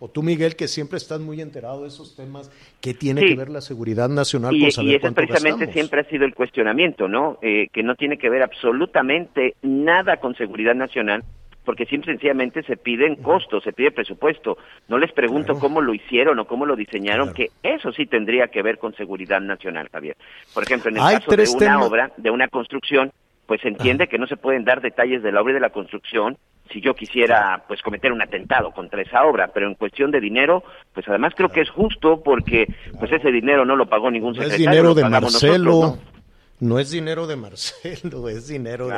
o 0.00 0.08
tú, 0.08 0.22
Miguel, 0.22 0.56
que 0.56 0.66
siempre 0.66 0.96
estás 0.96 1.20
muy 1.20 1.42
enterado 1.42 1.82
de 1.82 1.88
esos 1.88 2.16
temas, 2.16 2.50
¿qué 2.80 2.94
tiene 2.94 3.20
que 3.20 3.36
ver 3.36 3.50
la 3.50 3.60
seguridad 3.60 4.08
nacional 4.08 4.58
con 4.58 4.72
saber 4.72 4.92
y 4.92 4.94
ese 4.94 5.12
precisamente 5.12 5.70
siempre 5.72 6.00
ha 6.00 6.04
sido 6.04 6.24
el 6.24 6.34
cuestionamiento, 6.34 7.06
¿no? 7.06 7.38
Eh, 7.42 7.68
que 7.70 7.82
no 7.82 7.94
tiene 7.96 8.16
que 8.16 8.30
ver 8.30 8.42
absolutamente 8.42 9.54
nada 9.60 10.16
con 10.16 10.34
seguridad 10.36 10.74
nacional, 10.74 11.22
porque 11.66 11.84
siempre 11.84 12.14
sencillamente 12.14 12.62
se 12.62 12.78
piden 12.78 13.16
costos, 13.16 13.62
se 13.62 13.74
pide 13.74 13.90
presupuesto. 13.90 14.56
No 14.88 14.96
les 14.96 15.12
pregunto 15.12 15.58
cómo 15.58 15.82
lo 15.82 15.92
hicieron 15.92 16.38
o 16.38 16.46
cómo 16.46 16.64
lo 16.64 16.76
diseñaron, 16.76 17.34
que 17.34 17.50
eso 17.62 17.92
sí 17.92 18.06
tendría 18.06 18.48
que 18.48 18.62
ver 18.62 18.78
con 18.78 18.94
seguridad 18.94 19.42
nacional, 19.42 19.90
Javier. 19.92 20.16
Por 20.54 20.62
ejemplo, 20.62 20.90
en 20.90 20.96
el 20.96 21.02
caso 21.02 21.30
de 21.30 21.66
una 21.66 21.84
obra, 21.84 22.10
de 22.16 22.30
una 22.30 22.48
construcción, 22.48 23.12
pues 23.44 23.60
se 23.60 23.68
entiende 23.68 24.08
que 24.08 24.16
no 24.16 24.26
se 24.26 24.38
pueden 24.38 24.64
dar 24.64 24.80
detalles 24.80 25.22
de 25.22 25.30
la 25.30 25.42
obra 25.42 25.50
y 25.50 25.54
de 25.54 25.60
la 25.60 25.70
construcción 25.70 26.38
si 26.72 26.80
yo 26.80 26.94
quisiera 26.94 27.64
pues 27.66 27.82
cometer 27.82 28.12
un 28.12 28.22
atentado 28.22 28.70
contra 28.72 29.02
esa 29.02 29.24
obra, 29.24 29.48
pero 29.48 29.66
en 29.66 29.74
cuestión 29.74 30.10
de 30.10 30.20
dinero, 30.20 30.62
pues 30.92 31.08
además 31.08 31.34
creo 31.36 31.48
que 31.48 31.62
es 31.62 31.70
justo 31.70 32.22
porque 32.22 32.66
pues 32.98 33.10
ese 33.12 33.30
dinero 33.30 33.64
no 33.64 33.76
lo 33.76 33.88
pagó 33.88 34.10
ningún 34.10 34.34
secretario. 34.34 34.64
es 34.64 34.70
dinero 34.70 34.94
de 34.94 35.08
Marcelo. 35.08 35.98
¿no? 36.60 36.78
es 36.78 36.90
dinero 36.90 37.26
de 37.26 37.36
Marcelo, 37.36 38.28
es 38.28 38.46
dinero 38.46 38.88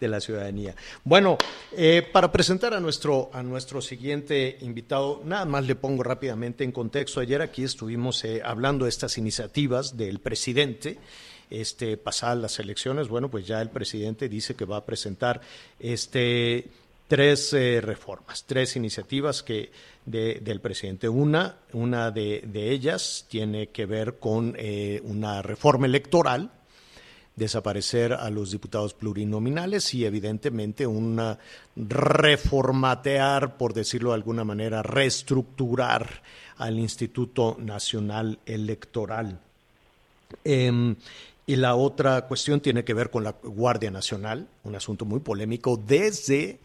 de, 0.00 0.08
la 0.08 0.20
ciudadanía. 0.20 0.74
Bueno, 1.04 1.36
eh, 1.76 2.06
para 2.12 2.32
presentar 2.32 2.74
a 2.74 2.80
nuestro, 2.80 3.30
a 3.32 3.42
nuestro 3.42 3.80
siguiente 3.80 4.56
invitado, 4.62 5.20
nada 5.24 5.44
más 5.44 5.66
le 5.66 5.74
pongo 5.74 6.02
rápidamente 6.02 6.64
en 6.64 6.72
contexto. 6.72 7.20
Ayer 7.20 7.42
aquí 7.42 7.62
estuvimos 7.62 8.24
eh, 8.24 8.40
hablando 8.44 8.86
de 8.86 8.88
estas 8.88 9.18
iniciativas 9.18 9.96
del 9.96 10.18
presidente 10.20 10.98
este, 11.50 11.96
pasadas 11.96 12.38
las 12.38 12.58
elecciones, 12.60 13.08
bueno, 13.08 13.28
pues 13.28 13.46
ya 13.46 13.60
el 13.60 13.70
presidente 13.70 14.28
dice 14.28 14.54
que 14.54 14.64
va 14.64 14.78
a 14.78 14.86
presentar 14.86 15.40
este, 15.80 16.68
tres 17.10 17.52
eh, 17.54 17.80
reformas, 17.80 18.44
tres 18.46 18.76
iniciativas 18.76 19.42
que 19.42 19.72
del 20.06 20.60
presidente. 20.60 21.08
Una, 21.08 21.56
una 21.72 22.12
de, 22.12 22.48
ellas 22.54 23.26
tiene 23.28 23.70
que 23.70 23.84
ver 23.84 24.20
con 24.20 24.54
eh, 24.56 25.02
una 25.02 25.42
reforma 25.42 25.86
electoral, 25.86 26.52
desaparecer 27.34 28.12
a 28.12 28.30
los 28.30 28.52
diputados 28.52 28.94
plurinominales 28.94 29.92
y 29.92 30.04
evidentemente 30.04 30.86
una 30.86 31.36
reformatear, 31.74 33.56
por 33.56 33.74
decirlo 33.74 34.10
de 34.10 34.14
alguna 34.14 34.44
manera, 34.44 34.80
reestructurar 34.84 36.22
al 36.58 36.78
Instituto 36.78 37.56
Nacional 37.58 38.38
Electoral. 38.46 39.40
Em, 40.44 40.94
y 41.44 41.56
la 41.56 41.74
otra 41.74 42.28
cuestión 42.28 42.60
tiene 42.60 42.84
que 42.84 42.94
ver 42.94 43.10
con 43.10 43.24
la 43.24 43.32
Guardia 43.32 43.90
Nacional, 43.90 44.46
un 44.62 44.76
asunto 44.76 45.04
muy 45.04 45.18
polémico 45.18 45.76
desde 45.76 46.60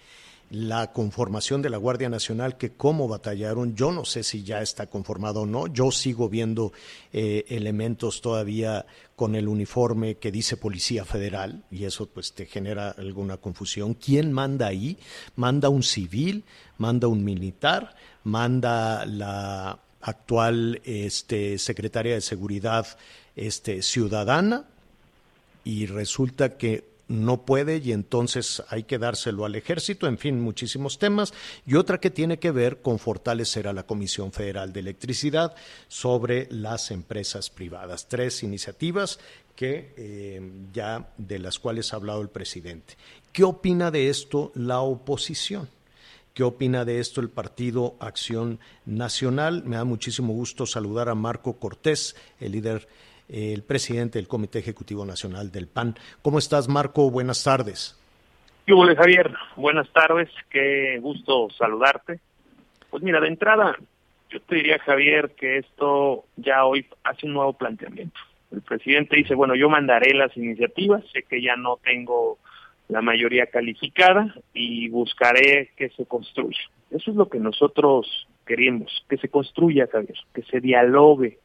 la 0.49 0.91
conformación 0.91 1.61
de 1.61 1.69
la 1.69 1.77
Guardia 1.77 2.09
Nacional, 2.09 2.57
que 2.57 2.73
cómo 2.73 3.07
batallaron, 3.07 3.75
yo 3.75 3.91
no 3.91 4.05
sé 4.05 4.23
si 4.23 4.43
ya 4.43 4.61
está 4.61 4.87
conformado 4.87 5.41
o 5.41 5.45
no, 5.45 5.67
yo 5.67 5.91
sigo 5.91 6.29
viendo 6.29 6.71
eh, 7.11 7.45
elementos 7.49 8.21
todavía 8.21 8.85
con 9.15 9.35
el 9.35 9.47
uniforme 9.47 10.15
que 10.15 10.31
dice 10.31 10.57
Policía 10.57 11.03
Federal 11.05 11.63
y 11.71 11.85
eso 11.85 12.07
pues 12.07 12.33
te 12.33 12.45
genera 12.45 12.91
alguna 12.91 13.37
confusión. 13.37 13.95
¿Quién 13.95 14.31
manda 14.31 14.67
ahí? 14.67 14.97
¿Manda 15.35 15.69
un 15.69 15.83
civil? 15.83 16.43
¿Manda 16.77 17.07
un 17.07 17.23
militar? 17.23 17.95
¿Manda 18.23 19.05
la 19.05 19.79
actual 20.01 20.81
este, 20.83 21.57
secretaria 21.57 22.13
de 22.13 22.21
Seguridad 22.21 22.85
este, 23.35 23.81
ciudadana? 23.81 24.65
y 25.65 25.87
resulta 25.87 26.57
que 26.57 26.85
no 27.07 27.45
puede 27.45 27.77
y 27.77 27.91
entonces 27.91 28.63
hay 28.69 28.83
que 28.83 28.97
dárselo 28.97 29.45
al 29.45 29.55
ejército, 29.55 30.07
en 30.07 30.17
fin, 30.17 30.39
muchísimos 30.39 30.97
temas. 30.97 31.33
Y 31.65 31.75
otra 31.75 31.99
que 31.99 32.09
tiene 32.09 32.39
que 32.39 32.51
ver 32.51 32.81
con 32.81 32.99
fortalecer 32.99 33.67
a 33.67 33.73
la 33.73 33.83
Comisión 33.83 34.31
Federal 34.31 34.73
de 34.73 34.79
Electricidad 34.79 35.55
sobre 35.87 36.47
las 36.49 36.91
empresas 36.91 37.49
privadas. 37.49 38.07
Tres 38.07 38.43
iniciativas 38.43 39.19
que 39.55 39.93
eh, 39.97 40.41
ya 40.73 41.09
de 41.17 41.39
las 41.39 41.59
cuales 41.59 41.93
ha 41.93 41.97
hablado 41.97 42.21
el 42.21 42.29
presidente. 42.29 42.95
¿Qué 43.31 43.43
opina 43.43 43.91
de 43.91 44.09
esto 44.09 44.51
la 44.55 44.81
oposición? 44.81 45.69
¿Qué 46.33 46.43
opina 46.43 46.83
de 46.83 46.99
esto 46.99 47.21
el 47.21 47.29
Partido 47.29 47.95
Acción 47.99 48.59
Nacional? 48.85 49.63
Me 49.63 49.77
da 49.77 49.85
muchísimo 49.85 50.33
gusto 50.33 50.65
saludar 50.65 51.07
a 51.07 51.15
Marco 51.15 51.53
Cortés, 51.53 52.15
el 52.41 52.51
líder 52.51 52.89
el 53.29 53.63
presidente 53.63 54.19
del 54.19 54.27
Comité 54.27 54.59
Ejecutivo 54.59 55.05
Nacional 55.05 55.51
del 55.51 55.67
PAN. 55.67 55.95
¿Cómo 56.21 56.39
estás, 56.39 56.67
Marco? 56.67 57.09
Buenas 57.09 57.43
tardes. 57.43 57.99
Hola, 58.67 58.95
Javier. 58.95 59.33
Buenas 59.55 59.89
tardes. 59.89 60.29
Qué 60.49 60.97
gusto 60.99 61.49
saludarte. 61.57 62.19
Pues 62.89 63.03
mira, 63.03 63.19
de 63.19 63.27
entrada, 63.27 63.75
yo 64.29 64.41
te 64.41 64.55
diría, 64.55 64.79
Javier, 64.79 65.35
que 65.37 65.57
esto 65.57 66.25
ya 66.35 66.65
hoy 66.65 66.85
hace 67.03 67.27
un 67.27 67.33
nuevo 67.33 67.53
planteamiento. 67.53 68.19
El 68.51 68.61
presidente 68.61 69.17
dice, 69.17 69.35
bueno, 69.35 69.55
yo 69.55 69.69
mandaré 69.69 70.13
las 70.13 70.35
iniciativas, 70.37 71.03
sé 71.11 71.23
que 71.23 71.41
ya 71.41 71.55
no 71.55 71.77
tengo 71.83 72.37
la 72.87 73.01
mayoría 73.01 73.47
calificada 73.47 74.33
y 74.53 74.89
buscaré 74.89 75.71
que 75.75 75.89
se 75.89 76.05
construya. 76.05 76.59
Eso 76.91 77.11
es 77.11 77.17
lo 77.17 77.27
que 77.29 77.39
nosotros 77.39 78.27
queremos, 78.45 79.05
que 79.09 79.17
se 79.17 79.29
construya, 79.29 79.87
Javier, 79.91 80.17
que 80.33 80.43
se 80.43 80.59
dialogue, 80.59 81.39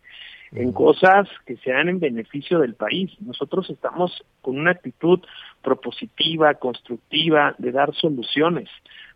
en 0.53 0.73
cosas 0.73 1.29
que 1.47 1.57
sean 1.59 1.89
en 1.89 2.01
beneficio 2.01 2.59
del 2.59 2.75
país. 2.75 3.11
Nosotros 3.21 3.71
estamos 3.71 4.25
con 4.43 4.59
una 4.59 4.73
actitud 4.73 5.21
propositiva, 5.63 6.55
constructiva, 6.55 7.55
de 7.59 7.73
dar 7.73 7.95
soluciones, 7.95 8.69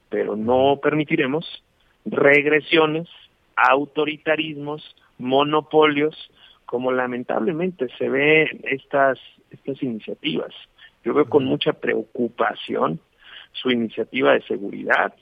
pero 0.08 0.36
no 0.36 0.78
permitiremos 0.82 1.44
regresiones, 2.04 3.08
autoritarismos, 3.56 4.82
monopolios, 5.18 6.16
como 6.66 6.92
lamentablemente 6.92 7.88
se 7.98 8.08
ve 8.08 8.60
estas, 8.64 9.18
estas 9.50 9.82
iniciativas. 9.82 10.52
Yo 11.04 11.14
veo 11.14 11.28
con 11.28 11.44
mucha 11.44 11.72
preocupación 11.72 13.00
su 13.52 13.70
iniciativa 13.70 14.32
de 14.32 14.42
seguridad, 14.42 15.14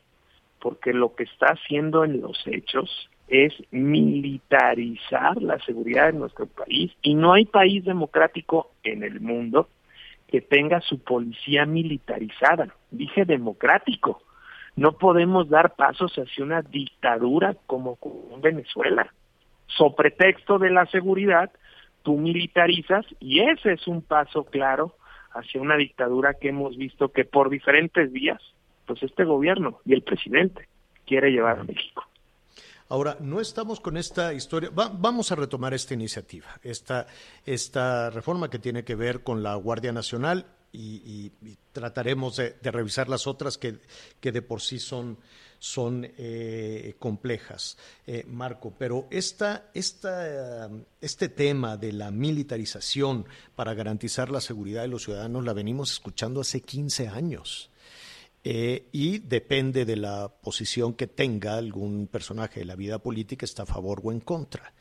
porque 0.61 0.93
lo 0.93 1.15
que 1.15 1.25
está 1.25 1.49
haciendo 1.49 2.05
en 2.05 2.21
los 2.21 2.41
hechos 2.47 3.11
es 3.33 3.55
militarizar 3.71 5.41
la 5.41 5.59
seguridad 5.61 6.13
de 6.13 6.19
nuestro 6.19 6.47
país 6.47 6.93
y 7.01 7.15
no 7.15 7.33
hay 7.33 7.47
país 7.47 7.83
democrático 7.83 8.73
en 8.83 9.03
el 9.03 9.23
mundo 9.23 9.71
que 10.29 10.43
tenga 10.43 10.83
su 10.83 11.03
policía 11.03 11.65
militarizada. 11.65 12.75
Dije 12.91 13.25
democrático. 13.25 14.23
No 14.77 14.99
podemos 14.99 15.49
dar 15.49 15.75
pasos 15.77 16.13
hacia 16.17 16.45
una 16.45 16.61
dictadura 16.61 17.57
como 17.67 17.99
en 18.35 18.43
Venezuela. 18.43 19.11
So 19.67 19.95
pretexto 19.95 20.59
de 20.59 20.69
la 20.69 20.85
seguridad, 20.87 21.51
tú 22.03 22.19
militarizas 22.19 23.07
y 23.19 23.41
ese 23.41 23.73
es 23.73 23.87
un 23.87 24.03
paso 24.03 24.45
claro 24.45 24.95
hacia 25.33 25.63
una 25.63 25.79
dictadura 25.79 26.35
que 26.35 26.51
hemos 26.51 26.77
visto 26.77 27.09
que 27.13 27.25
por 27.25 27.49
diferentes 27.49 28.13
vías, 28.13 28.43
pues 28.85 29.03
este 29.03 29.25
gobierno 29.25 29.79
y 29.87 29.95
el 29.95 30.03
presidente 30.03 30.69
quiere 31.07 31.31
llevar 31.31 31.61
a 31.61 31.65
México. 31.65 32.05
Ahora, 32.93 33.17
no 33.21 33.41
estamos 33.41 33.81
con 33.81 33.97
esta 33.97 34.35
historia. 34.35 34.69
vamos 34.71 35.33
a 35.33 35.35
retomar 35.35 35.73
esta 35.73 35.95
iniciativa, 35.95 36.61
esta, 36.63 37.07
esta 37.47 38.11
reforma 38.11 38.51
que 38.51 38.59
tiene 38.59 38.85
que 38.85 38.95
ver 38.95 39.23
con 39.23 39.43
la 39.43 39.55
Guardia 39.55 39.93
Nacional 39.93 40.45
y, 40.75 41.33
trataremos 41.73 42.37
de, 42.37 42.55
revisar 42.65 43.09
las 43.09 43.27
otras 43.27 43.57
que, 43.57 43.79
que 44.21 44.31
de 44.31 44.43
por 44.43 44.61
sí 44.61 44.79
son, 44.79 45.17
son 45.59 46.07
eh, 46.19 46.95
complejas, 46.99 47.79
eh, 48.07 48.27
Marco. 48.29 48.75
Pero 48.79 49.07
esta, 49.11 49.71
esta, 49.73 50.69
este 51.01 51.31
tema 51.31 51.79
de 51.79 51.93
la 51.95 52.11
militarización 52.11 53.25
para 53.57 53.73
garantizar 53.73 54.31
la 54.31 54.43
seguridad 54.43 54.83
de 54.83 54.89
los 54.89 55.05
ciudadanos 55.05 55.47
la 55.47 55.55
venimos 55.55 55.93
escuchando 55.93 56.43
hace 56.43 56.61
15 56.61 57.09
años. 57.09 57.72
Eh, 58.45 58.89
y 58.91 59.19
depende 59.21 59.85
de 59.85 59.97
la 59.97 60.29
posición 60.29 60.95
que 60.95 61.07
tenga 61.07 61.57
algún 61.57 62.09
personaje 62.09 62.61
de 62.61 62.67
la 62.67 62.75
vida 62.75 62.99
política, 62.99 63.45
está 63.45 63.63
a 63.63 63.67
favor 63.67 64.01
o 64.03 64.11
en 64.11 64.21
contra. 64.21 64.75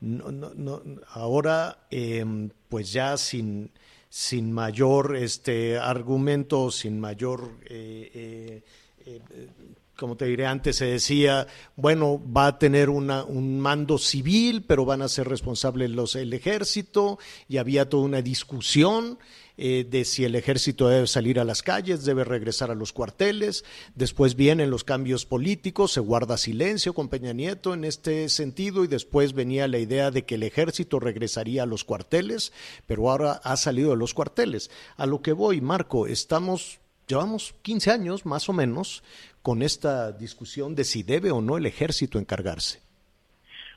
No, 0.00 0.30
no, 0.30 0.52
no, 0.54 0.82
ahora, 1.08 1.86
em, 1.90 2.50
pues 2.68 2.92
ya 2.92 3.16
sin, 3.16 3.72
sin 4.10 4.52
mayor 4.52 5.16
este, 5.16 5.78
argumento, 5.78 6.70
sin 6.70 7.00
mayor 7.00 7.58
eh, 7.64 8.62
eh, 9.06 9.50
como 9.96 10.16
te 10.16 10.26
diré 10.26 10.46
antes, 10.46 10.76
se 10.76 10.84
decía, 10.84 11.46
bueno, 11.74 12.22
va 12.30 12.48
a 12.48 12.58
tener 12.58 12.90
una, 12.90 13.24
un 13.24 13.58
mando 13.58 13.98
civil, 13.98 14.64
pero 14.66 14.84
van 14.84 15.02
a 15.02 15.08
ser 15.08 15.28
responsables 15.28 15.90
los, 15.90 16.16
el 16.16 16.32
ejército, 16.32 17.18
y 17.48 17.56
había 17.56 17.88
toda 17.88 18.04
una 18.04 18.22
discusión 18.22 19.18
eh, 19.58 19.86
de 19.88 20.04
si 20.04 20.24
el 20.24 20.34
ejército 20.34 20.88
debe 20.88 21.06
salir 21.06 21.40
a 21.40 21.44
las 21.44 21.62
calles, 21.62 22.04
debe 22.04 22.24
regresar 22.24 22.70
a 22.70 22.74
los 22.74 22.92
cuarteles. 22.92 23.64
Después 23.94 24.36
vienen 24.36 24.70
los 24.70 24.84
cambios 24.84 25.26
políticos, 25.26 25.92
se 25.92 26.00
guarda 26.00 26.36
silencio 26.36 26.92
con 26.92 27.08
Peña 27.08 27.32
Nieto 27.32 27.74
en 27.74 27.84
este 27.84 28.28
sentido, 28.28 28.84
y 28.84 28.88
después 28.88 29.32
venía 29.32 29.68
la 29.68 29.78
idea 29.78 30.10
de 30.10 30.24
que 30.24 30.36
el 30.36 30.42
ejército 30.42 31.00
regresaría 31.00 31.62
a 31.62 31.66
los 31.66 31.84
cuarteles, 31.84 32.52
pero 32.86 33.10
ahora 33.10 33.40
ha 33.44 33.56
salido 33.56 33.90
de 33.90 33.96
los 33.96 34.14
cuarteles. 34.14 34.70
A 34.96 35.06
lo 35.06 35.22
que 35.22 35.32
voy, 35.32 35.60
Marco, 35.60 36.06
estamos 36.06 36.80
llevamos 37.06 37.54
15 37.62 37.90
años 37.90 38.26
más 38.26 38.48
o 38.48 38.52
menos 38.52 39.02
con 39.42 39.62
esta 39.62 40.12
discusión 40.12 40.74
de 40.74 40.84
si 40.84 41.02
debe 41.02 41.30
o 41.30 41.40
no 41.40 41.56
el 41.56 41.66
ejército 41.66 42.18
encargarse. 42.18 42.80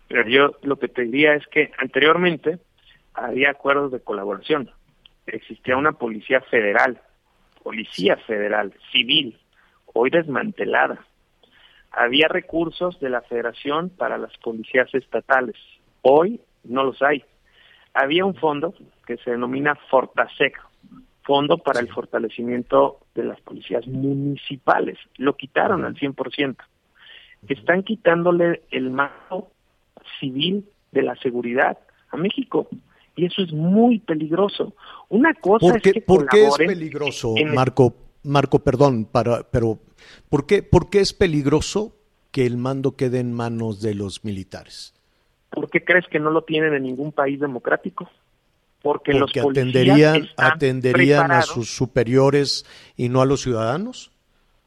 Pero 0.08 0.28
yo 0.28 0.58
lo 0.64 0.80
que 0.80 0.88
te 0.88 1.04
diría 1.04 1.36
es 1.36 1.46
que 1.48 1.72
anteriormente 1.78 2.58
había 3.14 3.52
acuerdos 3.52 3.92
de 3.92 4.00
colaboración. 4.00 4.72
Existía 5.34 5.78
una 5.78 5.94
policía 5.94 6.42
federal, 6.42 7.02
policía 7.64 8.18
federal, 8.18 8.74
civil, 8.92 9.38
hoy 9.94 10.10
desmantelada. 10.10 11.06
Había 11.92 12.28
recursos 12.28 13.00
de 13.00 13.10
la 13.10 13.22
federación 13.22 13.90
para 13.90 14.18
las 14.18 14.36
policías 14.38 14.94
estatales. 14.94 15.56
Hoy 16.02 16.40
no 16.64 16.84
los 16.84 17.02
hay. 17.02 17.24
Había 17.94 18.26
un 18.26 18.36
fondo 18.36 18.74
que 19.06 19.18
se 19.18 19.32
denomina 19.32 19.76
Fortasec, 19.90 20.62
fondo 21.24 21.58
para 21.58 21.80
el 21.80 21.90
fortalecimiento 21.90 23.00
de 23.16 23.24
las 23.24 23.42
policías 23.42 23.88
municipales. 23.88 24.98
Lo 25.18 25.36
quitaron 25.36 25.86
al 25.86 25.96
100%. 25.96 26.56
Están 27.48 27.84
quitándole 27.84 28.64
el 28.72 28.92
mando 28.92 29.52
civil 30.20 30.66
de 30.92 31.04
la 31.04 31.16
seguridad 31.16 31.78
a 32.12 32.18
México. 32.18 32.68
Y 33.20 33.26
eso 33.26 33.42
es 33.42 33.52
muy 33.52 34.00
peligroso. 34.00 34.74
Una 35.10 35.34
cosa 35.34 35.76
es 35.76 35.82
que 35.82 36.02
¿Por 36.02 36.28
qué 36.28 36.48
es 36.48 36.58
peligroso, 36.58 37.36
Marco? 37.54 37.96
Marco, 38.24 38.60
perdón, 38.60 39.06
para, 39.06 39.44
pero 39.44 39.80
¿por 40.30 40.46
qué, 40.46 40.62
¿por 40.62 40.90
qué 40.90 41.00
es 41.00 41.14
peligroso 41.14 41.96
que 42.32 42.46
el 42.46 42.58
mando 42.58 42.96
quede 42.96 43.20
en 43.20 43.34
manos 43.34 43.82
de 43.82 43.96
los 43.96 44.26
militares? 44.26 44.94
¿Por 45.50 45.70
qué 45.70 45.84
crees 45.84 46.06
que 46.08 46.20
no 46.20 46.30
lo 46.30 46.44
tienen 46.44 46.74
en 46.74 46.84
ningún 46.84 47.12
país 47.12 47.40
democrático? 47.40 48.10
porque, 48.82 49.14
los 49.14 49.32
atenderían, 49.36 50.30
atenderían 50.38 51.32
a 51.32 51.42
sus 51.42 51.70
superiores 51.70 52.66
y 52.96 53.10
no 53.10 53.22
a 53.22 53.26
los 53.26 53.42
ciudadanos? 53.42 54.12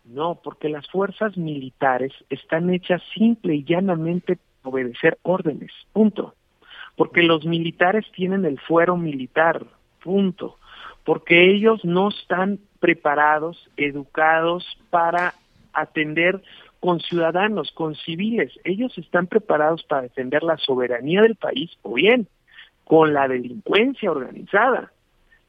No, 0.05 0.41
porque 0.43 0.69
las 0.69 0.89
fuerzas 0.91 1.37
militares 1.37 2.13
están 2.29 2.71
hechas 2.71 3.01
simple 3.15 3.57
y 3.57 3.65
llanamente 3.65 4.37
para 4.63 4.75
obedecer 4.75 5.19
órdenes, 5.23 5.71
punto. 5.93 6.35
Porque 6.97 7.23
los 7.23 7.45
militares 7.45 8.05
tienen 8.15 8.45
el 8.45 8.59
fuero 8.61 8.97
militar, 8.97 9.65
punto. 10.03 10.57
Porque 11.05 11.51
ellos 11.51 11.85
no 11.85 12.09
están 12.09 12.59
preparados, 12.81 13.71
educados 13.77 14.67
para 14.91 15.35
atender 15.73 16.43
con 16.81 17.01
ciudadanos, 17.01 17.71
con 17.73 17.95
civiles. 17.95 18.53
Ellos 18.65 18.97
están 18.99 19.29
preparados 19.29 19.85
para 19.85 20.03
defender 20.03 20.43
la 20.43 20.57
soberanía 20.59 21.23
del 21.23 21.37
país 21.37 21.71
o 21.83 21.95
bien 21.95 22.27
con 22.85 23.15
la 23.15 23.29
delincuencia 23.29 24.11
organizada. 24.11 24.93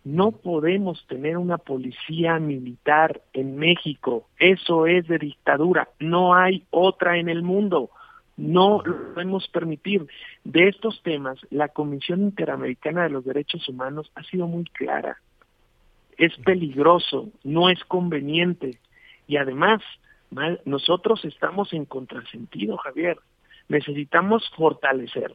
No 0.04 0.32
podemos 0.32 1.06
tener 1.08 1.38
una 1.38 1.58
policía 1.58 2.38
militar 2.38 3.22
en 3.34 3.56
México. 3.56 4.28
Eso 4.38 4.86
es 4.86 5.08
de 5.08 5.18
dictadura. 5.18 5.90
No 6.00 6.36
hay 6.36 6.66
otra 6.70 7.18
en 7.18 7.30
el 7.30 7.42
mundo. 7.42 7.90
No 8.36 8.82
lo 8.84 9.14
podemos 9.14 9.48
permitir. 9.50 10.08
De 10.44 10.68
estos 10.68 11.02
temas, 11.04 11.40
la 11.50 11.68
Comisión 11.68 12.22
Interamericana 12.22 13.04
de 13.04 13.10
los 13.10 13.26
Derechos 13.26 13.68
Humanos 13.70 14.12
ha 14.16 14.24
sido 14.24 14.48
muy 14.48 14.66
clara. 14.66 15.18
Es 16.18 16.36
peligroso, 16.38 17.30
no 17.44 17.70
es 17.70 17.84
conveniente. 17.86 18.80
Y 19.28 19.38
además, 19.38 19.82
nosotros 20.66 21.24
estamos 21.26 21.74
en 21.74 21.86
contrasentido, 21.86 22.78
Javier. 22.78 23.18
Necesitamos 23.68 24.50
fortalecer 24.56 25.32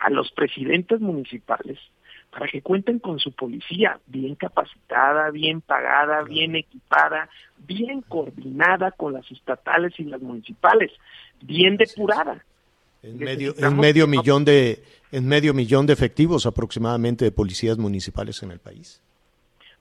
a 0.00 0.10
los 0.10 0.30
presidentes 0.32 1.00
municipales 1.00 1.78
para 2.32 2.48
que 2.48 2.62
cuenten 2.62 2.98
con 2.98 3.18
su 3.18 3.32
policía 3.32 4.00
bien 4.06 4.34
capacitada, 4.34 5.30
bien 5.30 5.60
pagada, 5.60 6.22
bien 6.22 6.56
equipada, 6.56 7.28
bien 7.58 8.00
coordinada 8.00 8.90
con 8.92 9.12
las 9.12 9.30
estatales 9.30 9.92
y 9.98 10.04
las 10.04 10.22
municipales, 10.22 10.90
bien 11.42 11.76
depurada. 11.76 12.42
En 13.02 13.18
medio, 13.18 13.54
en 13.58 13.76
medio 13.76 14.06
millón 14.06 14.44
de 14.44 14.82
en 15.10 15.28
medio 15.28 15.52
millón 15.52 15.84
de 15.86 15.92
efectivos 15.92 16.46
aproximadamente 16.46 17.26
de 17.26 17.32
policías 17.32 17.76
municipales 17.76 18.42
en 18.42 18.52
el 18.52 18.60
país. 18.60 19.02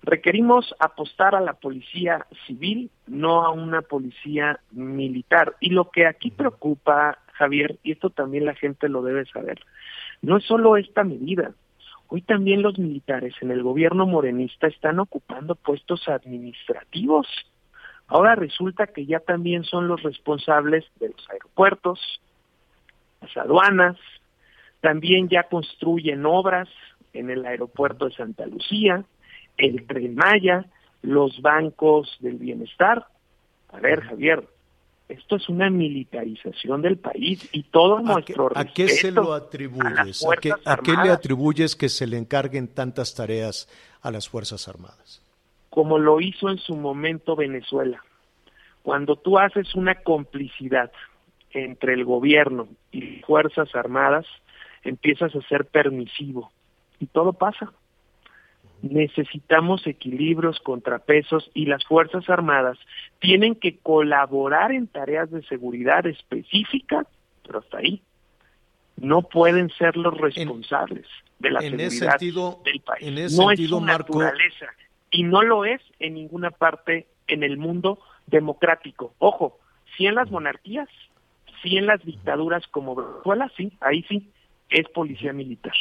Requerimos 0.03 0.75
apostar 0.79 1.35
a 1.35 1.41
la 1.41 1.53
policía 1.53 2.25
civil, 2.47 2.89
no 3.07 3.45
a 3.45 3.51
una 3.51 3.81
policía 3.81 4.59
militar. 4.71 5.55
Y 5.61 5.69
lo 5.69 5.89
que 5.89 6.07
aquí 6.07 6.31
preocupa, 6.31 7.19
Javier, 7.33 7.77
y 7.83 7.91
esto 7.93 8.09
también 8.09 8.45
la 8.45 8.55
gente 8.55 8.89
lo 8.89 9.03
debe 9.03 9.25
saber, 9.27 9.61
no 10.21 10.37
es 10.37 10.43
solo 10.43 10.75
esta 10.75 11.03
medida. 11.03 11.53
Hoy 12.13 12.23
también 12.23 12.61
los 12.61 12.77
militares 12.77 13.33
en 13.39 13.51
el 13.51 13.63
gobierno 13.63 14.05
morenista 14.05 14.67
están 14.67 14.99
ocupando 14.99 15.55
puestos 15.55 16.09
administrativos. 16.09 17.25
Ahora 18.07 18.35
resulta 18.35 18.87
que 18.87 19.05
ya 19.05 19.21
también 19.21 19.63
son 19.63 19.87
los 19.87 20.03
responsables 20.03 20.83
de 20.99 21.07
los 21.07 21.29
aeropuertos, 21.29 22.01
las 23.21 23.37
aduanas, 23.37 23.95
también 24.81 25.29
ya 25.29 25.43
construyen 25.43 26.25
obras 26.25 26.67
en 27.13 27.29
el 27.29 27.45
aeropuerto 27.45 28.09
de 28.09 28.15
Santa 28.15 28.45
Lucía, 28.45 29.05
el 29.55 29.87
Tren 29.87 30.13
Maya, 30.15 30.65
los 31.01 31.41
bancos 31.41 32.17
del 32.19 32.35
bienestar. 32.35 33.05
A 33.69 33.79
ver, 33.79 34.01
Javier, 34.01 34.43
esto 35.11 35.35
es 35.35 35.49
una 35.49 35.69
militarización 35.69 36.81
del 36.81 36.97
país 36.97 37.47
y 37.51 37.63
todo 37.63 37.99
nuestro 37.99 38.49
¿A 38.55 38.65
qué 38.65 38.87
se 38.87 39.11
lo 39.11 39.33
atribuyes? 39.33 40.25
¿A, 40.65 40.77
qué, 40.77 40.93
le 41.03 41.09
atribuyes 41.09 41.75
que 41.75 41.89
se 41.89 42.07
le 42.07 42.17
encarguen 42.17 42.67
tantas 42.67 43.13
tareas 43.13 43.67
a 44.01 44.11
las 44.11 44.29
Fuerzas 44.29 44.67
Armadas? 44.67 45.21
Como 45.69 45.99
lo 45.99 46.19
hizo 46.21 46.49
en 46.49 46.57
su 46.57 46.75
momento 46.75 47.35
Venezuela. 47.35 48.03
Cuando 48.83 49.15
tú 49.15 49.37
haces 49.37 49.75
una 49.75 49.95
complicidad 49.95 50.91
entre 51.51 51.93
el 51.93 52.05
gobierno 52.05 52.67
y 52.91 53.21
Fuerzas 53.21 53.75
Armadas, 53.75 54.25
empiezas 54.83 55.35
a 55.35 55.41
ser 55.47 55.65
permisivo 55.65 56.51
y 56.99 57.07
todo 57.07 57.33
pasa. 57.33 57.71
Necesitamos 58.81 59.85
equilibrios, 59.85 60.59
contrapesos 60.59 61.49
y 61.53 61.65
las 61.65 61.83
Fuerzas 61.85 62.29
Armadas 62.29 62.77
tienen 63.19 63.55
que 63.55 63.77
colaborar 63.77 64.71
en 64.71 64.87
tareas 64.87 65.29
de 65.31 65.43
seguridad 65.43 66.05
específicas, 66.07 67.07
pero 67.45 67.59
hasta 67.59 67.77
ahí. 67.77 68.01
No 68.97 69.23
pueden 69.23 69.69
ser 69.71 69.97
los 69.97 70.15
responsables 70.17 71.07
de 71.39 71.51
la 71.51 71.61
seguridad 71.61 72.19
del 72.19 72.81
país. 72.81 73.07
En 73.07 73.17
ese 73.17 73.37
no 73.37 73.47
sentido, 73.47 73.63
es 73.63 73.69
su 73.69 73.81
Marco, 73.81 74.19
naturaleza 74.19 74.67
y 75.09 75.23
no 75.23 75.41
lo 75.41 75.65
es 75.65 75.81
en 75.99 76.15
ninguna 76.15 76.51
parte 76.51 77.07
en 77.27 77.43
el 77.43 77.57
mundo 77.57 77.99
democrático. 78.27 79.13
Ojo, 79.19 79.59
sí 79.95 80.05
en 80.05 80.15
las 80.15 80.29
monarquías, 80.31 80.89
sí 81.61 81.77
en 81.77 81.85
las 81.85 82.03
dictaduras 82.03 82.65
como 82.67 82.95
Venezuela, 82.95 83.51
sí, 83.57 83.73
ahí 83.81 84.03
sí, 84.03 84.29
es 84.69 84.87
policía 84.89 85.33
militar. 85.33 85.73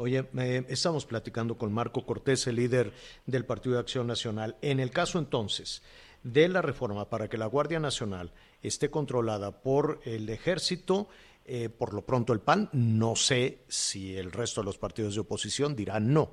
Oye, 0.00 0.24
eh, 0.38 0.64
estamos 0.70 1.04
platicando 1.04 1.58
con 1.58 1.74
Marco 1.74 2.06
Cortés, 2.06 2.46
el 2.46 2.56
líder 2.56 2.90
del 3.26 3.44
Partido 3.44 3.74
de 3.74 3.80
Acción 3.80 4.06
Nacional. 4.06 4.56
En 4.62 4.80
el 4.80 4.90
caso 4.92 5.18
entonces 5.18 5.84
de 6.22 6.48
la 6.48 6.62
reforma 6.62 7.10
para 7.10 7.28
que 7.28 7.36
la 7.36 7.44
Guardia 7.44 7.80
Nacional 7.80 8.32
esté 8.62 8.90
controlada 8.90 9.60
por 9.60 10.00
el 10.06 10.30
ejército, 10.30 11.10
eh, 11.44 11.68
por 11.68 11.92
lo 11.92 12.00
pronto 12.00 12.32
el 12.32 12.40
PAN, 12.40 12.70
no 12.72 13.14
sé 13.14 13.58
si 13.68 14.16
el 14.16 14.32
resto 14.32 14.62
de 14.62 14.64
los 14.64 14.78
partidos 14.78 15.16
de 15.16 15.20
oposición 15.20 15.76
dirán 15.76 16.14
no. 16.14 16.30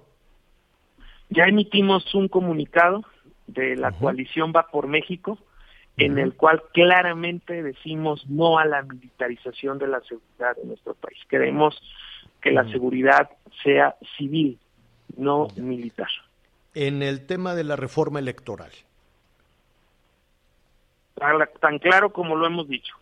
Ya 1.30 1.43
emitimos 1.43 2.15
un 2.15 2.30
comunicado 2.30 3.03
de 3.47 3.75
la 3.75 3.91
coalición 3.91 4.53
Va 4.56 4.67
por 4.71 4.88
México, 4.88 5.39
en 5.97 6.19
el 6.19 6.36
cual 6.36 6.63
claramente 6.73 7.62
decimos 7.63 8.25
no 8.30 8.60
a 8.60 8.65
la 8.65 8.82
militarización 8.84 9.77
de 9.77 9.88
la 9.88 9.99
seguridad 10.03 10.56
de 10.56 10.67
nuestro 10.67 10.93
país. 10.93 11.17
Queremos 11.27 11.75
que 12.47 12.53
la 12.53 12.69
seguridad 12.71 13.29
sea 13.62 13.95
civil, 14.17 14.57
no 15.17 15.47
militar. 15.57 16.07
En 16.73 17.03
el 17.03 17.25
tema 17.25 17.55
de 17.55 17.65
la 17.65 17.75
reforma 17.75 18.19
electoral. 18.19 18.71
Tan 21.60 21.79
claro 21.79 22.13
como 22.13 22.38
lo 22.38 22.47
hemos 22.47 22.69
dicho. 22.69 22.95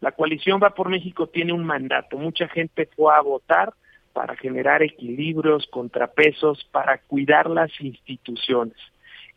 La 0.00 0.12
coalición 0.12 0.60
Va 0.62 0.70
por 0.70 0.90
México 0.90 1.26
tiene 1.26 1.52
un 1.52 1.64
mandato. 1.64 2.18
Mucha 2.18 2.46
gente 2.46 2.88
fue 2.94 3.12
a 3.12 3.20
votar 3.20 3.74
para 4.12 4.36
generar 4.36 4.82
equilibrios, 4.82 5.66
contrapesos, 5.72 6.64
para 6.70 6.98
cuidar 6.98 7.50
las 7.50 7.72
instituciones. 7.80 8.76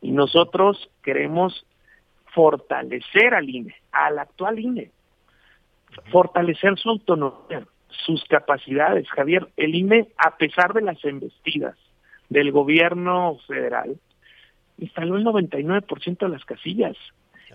Y 0.01 0.11
nosotros 0.11 0.87
queremos 1.01 1.65
fortalecer 2.35 3.33
al 3.33 3.49
INE, 3.49 3.75
al 3.91 4.19
actual 4.19 4.59
INE, 4.59 4.91
fortalecer 6.11 6.77
su 6.77 6.89
autonomía, 6.89 7.65
sus 7.89 8.23
capacidades. 8.25 9.09
Javier, 9.09 9.47
el 9.57 9.75
INE, 9.75 10.07
a 10.17 10.37
pesar 10.37 10.73
de 10.73 10.81
las 10.81 11.03
embestidas 11.03 11.75
del 12.29 12.51
gobierno 12.51 13.37
federal, 13.47 13.97
instaló 14.77 15.17
el 15.17 15.25
99% 15.25 16.17
de 16.17 16.29
las 16.29 16.45
casillas. 16.45 16.95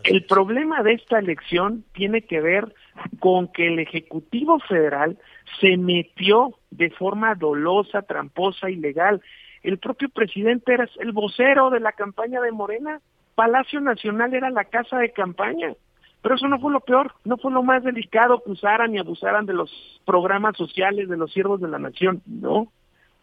El 0.04 0.24
problema 0.24 0.82
de 0.82 0.94
esta 0.94 1.18
elección 1.18 1.84
tiene 1.92 2.22
que 2.22 2.40
ver 2.40 2.74
con 3.20 3.48
que 3.48 3.68
el 3.68 3.78
Ejecutivo 3.78 4.58
Federal 4.60 5.18
se 5.60 5.76
metió 5.76 6.58
de 6.70 6.90
forma 6.90 7.34
dolosa, 7.34 8.02
tramposa, 8.02 8.70
ilegal. 8.70 9.20
El 9.62 9.78
propio 9.78 10.08
presidente 10.08 10.74
era 10.74 10.88
el 10.98 11.12
vocero 11.12 11.70
de 11.70 11.80
la 11.80 11.92
campaña 11.92 12.40
de 12.40 12.52
Morena. 12.52 13.00
Palacio 13.34 13.80
Nacional 13.80 14.34
era 14.34 14.50
la 14.50 14.64
casa 14.64 14.98
de 14.98 15.12
campaña. 15.12 15.74
Pero 16.22 16.36
eso 16.36 16.48
no 16.48 16.60
fue 16.60 16.72
lo 16.72 16.80
peor, 16.80 17.14
no 17.24 17.36
fue 17.36 17.52
lo 17.52 17.62
más 17.62 17.82
delicado 17.82 18.42
que 18.42 18.52
usaran 18.52 18.94
y 18.94 18.98
abusaran 18.98 19.44
de 19.44 19.54
los 19.54 20.00
programas 20.06 20.56
sociales 20.56 21.08
de 21.08 21.16
los 21.16 21.32
siervos 21.32 21.60
de 21.60 21.68
la 21.68 21.78
nación. 21.78 22.22
No, 22.26 22.68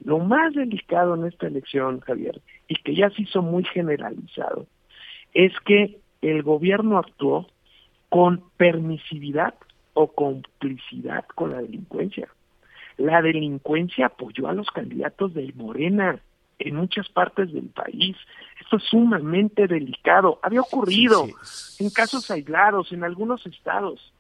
lo 0.03 0.19
más 0.19 0.53
delicado 0.53 1.15
en 1.15 1.25
esta 1.25 1.47
elección, 1.47 2.01
Javier, 2.01 2.41
y 2.67 2.75
que 2.75 2.95
ya 2.95 3.09
se 3.12 3.23
hizo 3.23 3.41
muy 3.41 3.63
generalizado, 3.63 4.67
es 5.33 5.53
que 5.65 5.99
el 6.21 6.43
gobierno 6.43 6.97
actuó 6.97 7.47
con 8.09 8.43
permisividad 8.57 9.53
o 9.93 10.07
complicidad 10.07 11.25
con 11.35 11.51
la 11.51 11.62
delincuencia. 11.62 12.27
La 12.97 13.21
delincuencia 13.21 14.07
apoyó 14.07 14.47
a 14.47 14.53
los 14.53 14.69
candidatos 14.71 15.33
de 15.33 15.53
Morena 15.55 16.19
en 16.59 16.75
muchas 16.75 17.09
partes 17.09 17.51
del 17.51 17.69
país. 17.69 18.15
Esto 18.61 18.77
es 18.77 18.83
sumamente 18.83 19.67
delicado. 19.67 20.39
Había 20.43 20.61
ocurrido 20.61 21.27
en 21.79 21.89
casos 21.89 22.29
aislados 22.29 22.91
en 22.91 23.03
algunos 23.03 23.45
estados. 23.45 24.13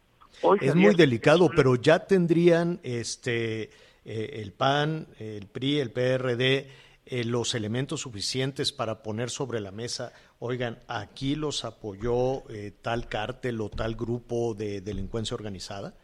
es 0.61 0.75
muy 0.75 0.95
delicado, 0.95 1.49
pero 1.55 1.75
ya 1.75 1.99
tendrían 1.99 2.79
este 2.83 3.69
eh, 4.05 4.41
el 4.41 4.53
PAN, 4.53 5.07
el 5.19 5.47
PRI, 5.47 5.79
el 5.79 5.91
PRD 5.91 6.67
eh, 7.11 7.23
los 7.23 7.55
elementos 7.55 8.01
suficientes 8.01 8.71
para 8.71 9.01
poner 9.01 9.31
sobre 9.31 9.59
la 9.59 9.71
mesa, 9.71 10.13
oigan, 10.37 10.77
aquí 10.87 11.33
los 11.33 11.65
apoyó 11.65 12.47
eh, 12.51 12.71
tal 12.83 13.07
cártel 13.07 13.59
o 13.61 13.69
tal 13.69 13.95
grupo 13.95 14.53
de 14.53 14.81
delincuencia 14.81 15.33
organizada? 15.33 15.95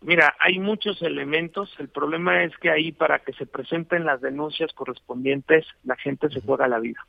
Mira, 0.00 0.34
hay 0.38 0.58
muchos 0.58 1.02
elementos. 1.02 1.74
El 1.78 1.88
problema 1.88 2.44
es 2.44 2.56
que 2.58 2.70
ahí 2.70 2.92
para 2.92 3.20
que 3.20 3.32
se 3.32 3.46
presenten 3.46 4.04
las 4.04 4.20
denuncias 4.20 4.72
correspondientes, 4.72 5.66
la 5.84 5.96
gente 5.96 6.28
se 6.30 6.40
juega 6.40 6.68
la 6.68 6.78
vida. 6.78 7.06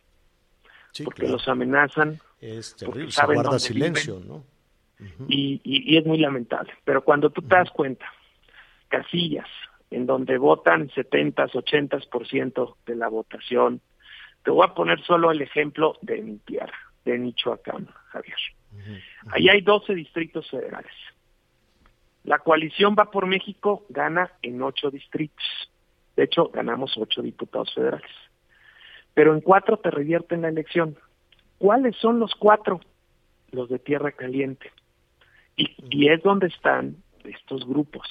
porque 1.04 1.28
los 1.28 1.48
amenazan. 1.48 2.20
Es 2.40 2.76
terrible, 2.76 3.12
se 3.12 3.26
guarda 3.26 3.60
silencio, 3.60 4.20
¿no? 4.26 4.44
y, 5.28 5.62
y, 5.64 5.98
es 5.98 6.06
muy 6.06 6.18
lamentable. 6.18 6.74
Pero 6.84 7.04
cuando 7.04 7.30
tú 7.30 7.42
te 7.42 7.56
das 7.56 7.70
cuenta, 7.70 8.06
casillas 8.88 9.48
en 9.92 10.06
donde 10.06 10.38
votan 10.38 10.90
70, 10.90 11.48
80% 11.48 12.76
de 12.86 12.96
la 12.96 13.08
votación, 13.08 13.82
te 14.44 14.52
voy 14.52 14.66
a 14.66 14.74
poner 14.74 15.04
solo 15.04 15.32
el 15.32 15.42
ejemplo 15.42 15.98
de 16.02 16.22
mi 16.22 16.38
tierra, 16.40 16.78
de 17.06 17.18
Michoacán, 17.18 17.88
Javier. 18.10 18.38
Ahí 19.32 19.50
hay 19.50 19.62
12 19.62 19.94
distritos 19.94 20.50
federales. 20.50 20.92
La 22.28 22.40
coalición 22.40 22.94
va 23.00 23.10
por 23.10 23.26
México, 23.26 23.86
gana 23.88 24.30
en 24.42 24.62
ocho 24.62 24.92
distritos. 24.92 25.46
De 26.18 26.26
hecho, 26.26 26.50
ganamos 26.50 26.98
ocho 26.98 27.22
diputados 27.22 27.74
federales. 27.74 28.12
Pero 29.14 29.34
en 29.34 29.40
cuatro 29.40 29.78
te 29.78 29.90
revierten 29.90 30.42
la 30.42 30.50
elección. 30.50 30.98
¿Cuáles 31.58 31.96
son 31.96 32.20
los 32.20 32.36
cuatro? 32.36 32.82
Los 33.52 33.70
de 33.70 33.80
Tierra 33.80 34.12
Caliente. 34.12 34.74
Y, 35.56 35.74
y 35.90 36.10
es 36.10 36.22
donde 36.22 36.48
están 36.48 36.98
estos 37.24 37.66
grupos. 37.66 38.06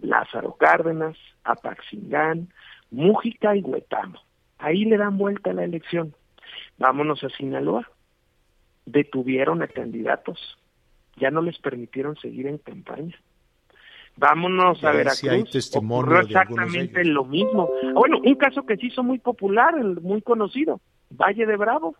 Lázaro 0.00 0.54
Cárdenas, 0.54 1.18
Apaxingán, 1.44 2.48
Mújica 2.90 3.54
y 3.54 3.60
Huetamo. 3.60 4.18
Ahí 4.56 4.86
le 4.86 4.96
dan 4.96 5.18
vuelta 5.18 5.52
la 5.52 5.64
elección. 5.64 6.14
Vámonos 6.78 7.22
a 7.22 7.28
Sinaloa. 7.28 7.90
Detuvieron 8.86 9.60
a 9.60 9.68
candidatos. 9.68 10.38
Ya 11.16 11.30
no 11.30 11.42
les 11.42 11.58
permitieron 11.58 12.16
seguir 12.16 12.46
en 12.46 12.56
campaña. 12.56 13.14
Vámonos 14.16 14.82
a 14.84 14.92
Veracruz. 14.92 15.74
ocurrió 15.74 16.20
exactamente 16.20 17.04
lo 17.04 17.24
mismo. 17.24 17.68
Bueno, 17.94 18.18
un 18.24 18.34
caso 18.36 18.64
que 18.64 18.76
se 18.76 18.86
hizo 18.86 19.02
muy 19.02 19.18
popular, 19.18 19.74
muy 20.00 20.22
conocido, 20.22 20.80
Valle 21.10 21.46
de 21.46 21.56
Bravo. 21.56 21.96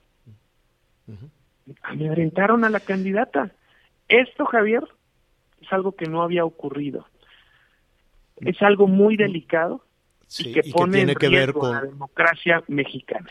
Amedrentaron 1.83 2.65
a 2.65 2.69
la 2.69 2.81
candidata. 2.81 3.51
Esto, 4.09 4.45
Javier, 4.45 4.85
es 5.61 5.73
algo 5.73 5.93
que 5.93 6.07
no 6.07 6.23
había 6.23 6.45
ocurrido. 6.45 7.07
Es 8.37 8.61
algo 8.63 8.87
muy 8.87 9.17
delicado 9.17 9.85
y 10.39 10.53
que 10.53 10.63
pone 10.73 11.03
en 11.03 11.15
riesgo 11.15 11.73
la 11.73 11.83
democracia 11.83 12.63
mexicana. 12.69 13.31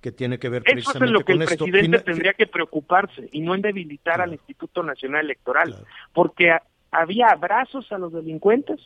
Que 0.00 0.12
tiene 0.12 0.38
que 0.38 0.48
ver 0.48 0.62
Eso 0.66 0.90
es 0.90 0.96
en 1.02 1.12
lo 1.12 1.24
que 1.24 1.32
el 1.32 1.44
presidente 1.44 2.00
tendría 2.00 2.34
que 2.34 2.46
preocuparse 2.46 3.28
y 3.32 3.40
no 3.40 3.54
en 3.54 3.62
debilitar 3.62 4.20
al 4.20 4.32
Instituto 4.32 4.82
Nacional 4.82 5.24
Electoral, 5.24 5.84
porque 6.12 6.56
había 7.00 7.28
abrazos 7.28 7.90
a 7.92 7.98
los 7.98 8.12
delincuentes 8.12 8.80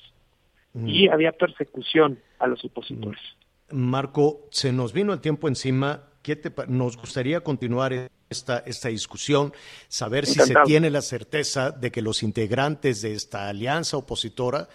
y 0.75 1.09
había 1.09 1.33
persecución 1.33 2.19
a 2.39 2.47
los 2.47 2.65
opositores. 2.65 3.21
Marco, 3.71 4.47
se 4.51 4.73
nos 4.73 4.93
vino 4.93 5.13
el 5.13 5.21
tiempo 5.21 5.49
encima. 5.49 6.05
¿Qué 6.23 6.37
te, 6.37 6.53
nos 6.69 6.97
gustaría 6.97 7.41
continuar 7.41 8.11
esta, 8.29 8.59
esta 8.67 8.89
discusión, 8.89 9.53
saber 9.89 10.27
si 10.27 10.39
se 10.41 10.55
tiene 10.65 10.91
la 10.91 11.03
certeza 11.03 11.71
de 11.71 11.91
que 11.91 12.03
los 12.03 12.23
integrantes 12.23 13.03
de 13.03 13.15
esta 13.15 13.49
alianza 13.49 13.97
opositora 13.97 14.69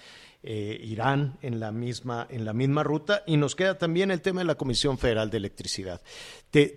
eh, 0.48 0.80
irán 0.84 1.40
en 1.42 1.60
la 1.60 1.72
misma 1.72 2.28
en 2.30 2.46
la 2.46 2.54
misma 2.54 2.84
ruta 2.84 3.24
y 3.26 3.36
nos 3.36 3.56
queda 3.56 3.80
también 3.80 4.12
el 4.12 4.22
tema 4.22 4.42
de 4.42 4.46
la 4.46 4.54
Comisión 4.54 5.00
Federal 5.00 5.32
de 5.32 5.38
Electricidad. 5.38 6.04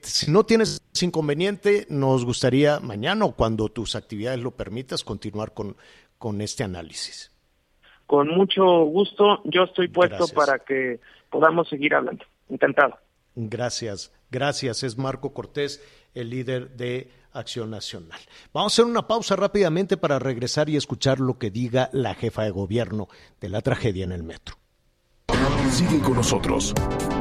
si 0.03 0.31
no 0.31 0.47
tienes 0.47 0.81
inconveniente, 1.03 1.87
nos 1.91 2.25
gustaría 2.25 2.81
mañana 2.81 3.27
o 3.27 3.37
cuando 3.37 3.69
tus 3.69 3.95
actividades 3.95 4.41
lo 4.41 4.53
permitas 4.53 5.05
continuar 5.05 5.53
con, 5.53 5.77
con 6.19 6.41
este 6.41 6.65
análisis. 6.65 7.33
Con 8.07 8.29
mucho 8.29 8.85
gusto, 8.85 9.43
yo 9.45 9.65
estoy 9.65 9.89
puesto 9.89 10.27
para 10.29 10.59
que 10.61 11.01
podamos 11.31 11.69
seguir 11.69 11.95
hablando. 11.95 12.25
Encantado. 12.49 12.97
Gracias, 13.35 14.13
gracias. 14.31 14.83
Es 14.83 14.97
Marco 14.97 15.33
Cortés, 15.33 15.85
el 16.15 16.31
líder 16.31 16.71
de 16.71 17.11
Acción 17.33 17.71
Nacional. 17.71 18.19
Vamos 18.53 18.73
a 18.73 18.75
hacer 18.75 18.91
una 18.91 19.07
pausa 19.07 19.37
rápidamente 19.37 19.97
para 19.97 20.19
regresar 20.19 20.69
y 20.69 20.77
escuchar 20.77 21.21
lo 21.21 21.39
que 21.39 21.51
diga 21.51 21.91
la 21.93 22.15
jefa 22.15 22.43
de 22.43 22.51
gobierno 22.51 23.09
de 23.41 23.49
la 23.49 23.61
tragedia 23.61 24.05
en 24.05 24.13
el 24.13 24.23
metro. 24.23 24.57
Sigue 25.71 26.01
con 26.01 26.15
nosotros. 26.15 26.73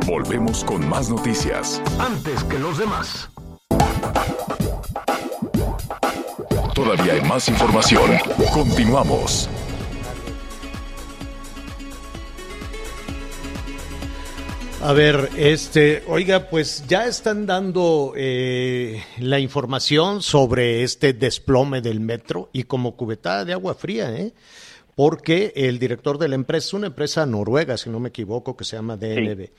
Volvemos 0.05 0.63
con 0.63 0.87
más 0.87 1.09
noticias. 1.09 1.81
Antes 1.99 2.43
que 2.45 2.57
los 2.57 2.77
demás. 2.77 3.29
Todavía 6.87 7.15
hay 7.15 7.21
más 7.23 7.49
información. 7.49 8.11
Continuamos. 8.53 9.49
A 14.81 14.93
ver, 14.93 15.29
este, 15.35 16.05
oiga, 16.07 16.47
pues 16.47 16.85
ya 16.87 17.05
están 17.05 17.45
dando 17.45 18.13
eh, 18.15 19.03
la 19.17 19.37
información 19.37 20.21
sobre 20.21 20.83
este 20.83 21.11
desplome 21.11 21.81
del 21.81 21.99
metro 21.99 22.49
y 22.53 22.63
como 22.63 22.95
cubetada 22.95 23.43
de 23.43 23.51
agua 23.51 23.75
fría, 23.75 24.15
¿eh? 24.15 24.31
Porque 24.95 25.51
el 25.57 25.79
director 25.79 26.17
de 26.17 26.29
la 26.29 26.35
empresa, 26.35 26.77
una 26.77 26.87
empresa 26.87 27.25
noruega, 27.25 27.75
si 27.75 27.89
no 27.89 27.99
me 27.99 28.07
equivoco, 28.07 28.55
que 28.55 28.63
se 28.63 28.77
llama 28.77 28.95
DNB, 28.95 29.49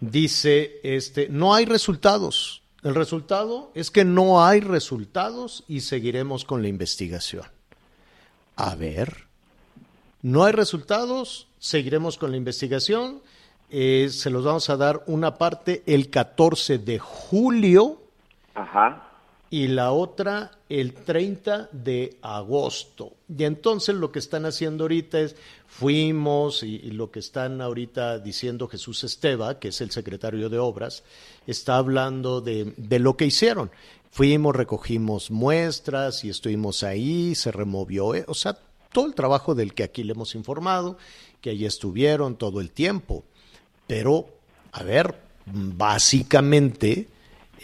dice, 0.00 0.80
este, 0.82 1.28
no 1.28 1.54
hay 1.54 1.64
resultados. 1.64 2.61
El 2.82 2.94
resultado 2.94 3.70
es 3.74 3.90
que 3.90 4.04
no 4.04 4.44
hay 4.44 4.60
resultados 4.60 5.64
y 5.68 5.80
seguiremos 5.80 6.44
con 6.44 6.62
la 6.62 6.68
investigación. 6.68 7.44
A 8.56 8.74
ver, 8.74 9.26
no 10.20 10.44
hay 10.44 10.52
resultados, 10.52 11.48
seguiremos 11.58 12.18
con 12.18 12.30
la 12.30 12.36
investigación 12.36 13.22
eh, 13.74 14.10
se 14.10 14.28
los 14.28 14.44
vamos 14.44 14.68
a 14.68 14.76
dar 14.76 15.02
una 15.06 15.36
parte 15.38 15.82
el 15.86 16.10
14 16.10 16.76
de 16.76 16.98
julio 16.98 18.02
Ajá. 18.54 19.11
Y 19.52 19.68
la 19.68 19.92
otra 19.92 20.50
el 20.70 20.94
30 20.94 21.68
de 21.72 22.16
agosto. 22.22 23.12
Y 23.28 23.44
entonces 23.44 23.94
lo 23.94 24.10
que 24.10 24.18
están 24.18 24.46
haciendo 24.46 24.84
ahorita 24.84 25.20
es, 25.20 25.36
fuimos 25.66 26.62
y, 26.62 26.78
lo 26.92 27.10
que 27.10 27.18
están 27.18 27.60
ahorita 27.60 28.18
diciendo 28.18 28.66
Jesús 28.66 29.04
Esteba, 29.04 29.58
que 29.58 29.68
es 29.68 29.82
el 29.82 29.90
secretario 29.90 30.48
de 30.48 30.58
Obras, 30.58 31.04
está 31.46 31.76
hablando 31.76 32.40
de, 32.40 32.72
de 32.78 32.98
lo 32.98 33.18
que 33.18 33.26
hicieron. 33.26 33.70
Fuimos, 34.10 34.56
recogimos 34.56 35.30
muestras 35.30 36.24
y 36.24 36.30
estuvimos 36.30 36.82
ahí, 36.82 37.34
se 37.34 37.52
removió, 37.52 38.14
eh, 38.14 38.24
o 38.28 38.34
sea, 38.34 38.56
todo 38.90 39.04
el 39.04 39.14
trabajo 39.14 39.54
del 39.54 39.74
que 39.74 39.82
aquí 39.82 40.02
le 40.02 40.12
hemos 40.12 40.34
informado, 40.34 40.96
que 41.42 41.50
allí 41.50 41.66
estuvieron 41.66 42.36
todo 42.36 42.62
el 42.62 42.70
tiempo. 42.70 43.22
Pero, 43.86 44.30
a 44.72 44.82
ver, 44.82 45.14
básicamente 45.44 47.08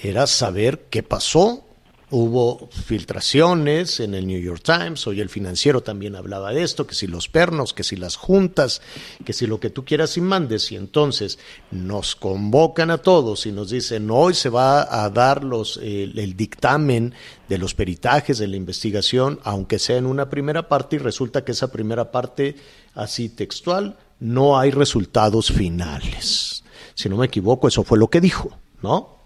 era 0.02 0.26
saber 0.26 0.84
qué 0.90 1.02
pasó. 1.02 1.64
Hubo 2.10 2.70
filtraciones 2.70 4.00
en 4.00 4.14
el 4.14 4.26
New 4.26 4.40
York 4.40 4.62
Times, 4.62 5.06
hoy 5.06 5.20
el 5.20 5.28
financiero 5.28 5.82
también 5.82 6.16
hablaba 6.16 6.54
de 6.54 6.62
esto, 6.62 6.86
que 6.86 6.94
si 6.94 7.06
los 7.06 7.28
pernos, 7.28 7.74
que 7.74 7.84
si 7.84 7.96
las 7.96 8.16
juntas, 8.16 8.80
que 9.26 9.34
si 9.34 9.46
lo 9.46 9.60
que 9.60 9.68
tú 9.68 9.84
quieras 9.84 10.16
y 10.16 10.22
mandes, 10.22 10.72
y 10.72 10.76
entonces 10.76 11.38
nos 11.70 12.16
convocan 12.16 12.90
a 12.90 12.96
todos 12.96 13.44
y 13.44 13.52
nos 13.52 13.68
dicen, 13.68 14.10
hoy 14.10 14.32
se 14.32 14.48
va 14.48 15.04
a 15.04 15.10
dar 15.10 15.44
los, 15.44 15.76
el, 15.76 16.18
el 16.18 16.34
dictamen 16.34 17.12
de 17.46 17.58
los 17.58 17.74
peritajes 17.74 18.38
de 18.38 18.48
la 18.48 18.56
investigación, 18.56 19.38
aunque 19.44 19.78
sea 19.78 19.98
en 19.98 20.06
una 20.06 20.30
primera 20.30 20.66
parte, 20.66 20.96
y 20.96 21.00
resulta 21.00 21.44
que 21.44 21.52
esa 21.52 21.70
primera 21.70 22.10
parte, 22.10 22.56
así 22.94 23.28
textual, 23.28 23.98
no 24.18 24.58
hay 24.58 24.70
resultados 24.70 25.52
finales. 25.52 26.64
Si 26.94 27.10
no 27.10 27.18
me 27.18 27.26
equivoco, 27.26 27.68
eso 27.68 27.84
fue 27.84 27.98
lo 27.98 28.08
que 28.08 28.22
dijo, 28.22 28.56
¿no? 28.80 29.17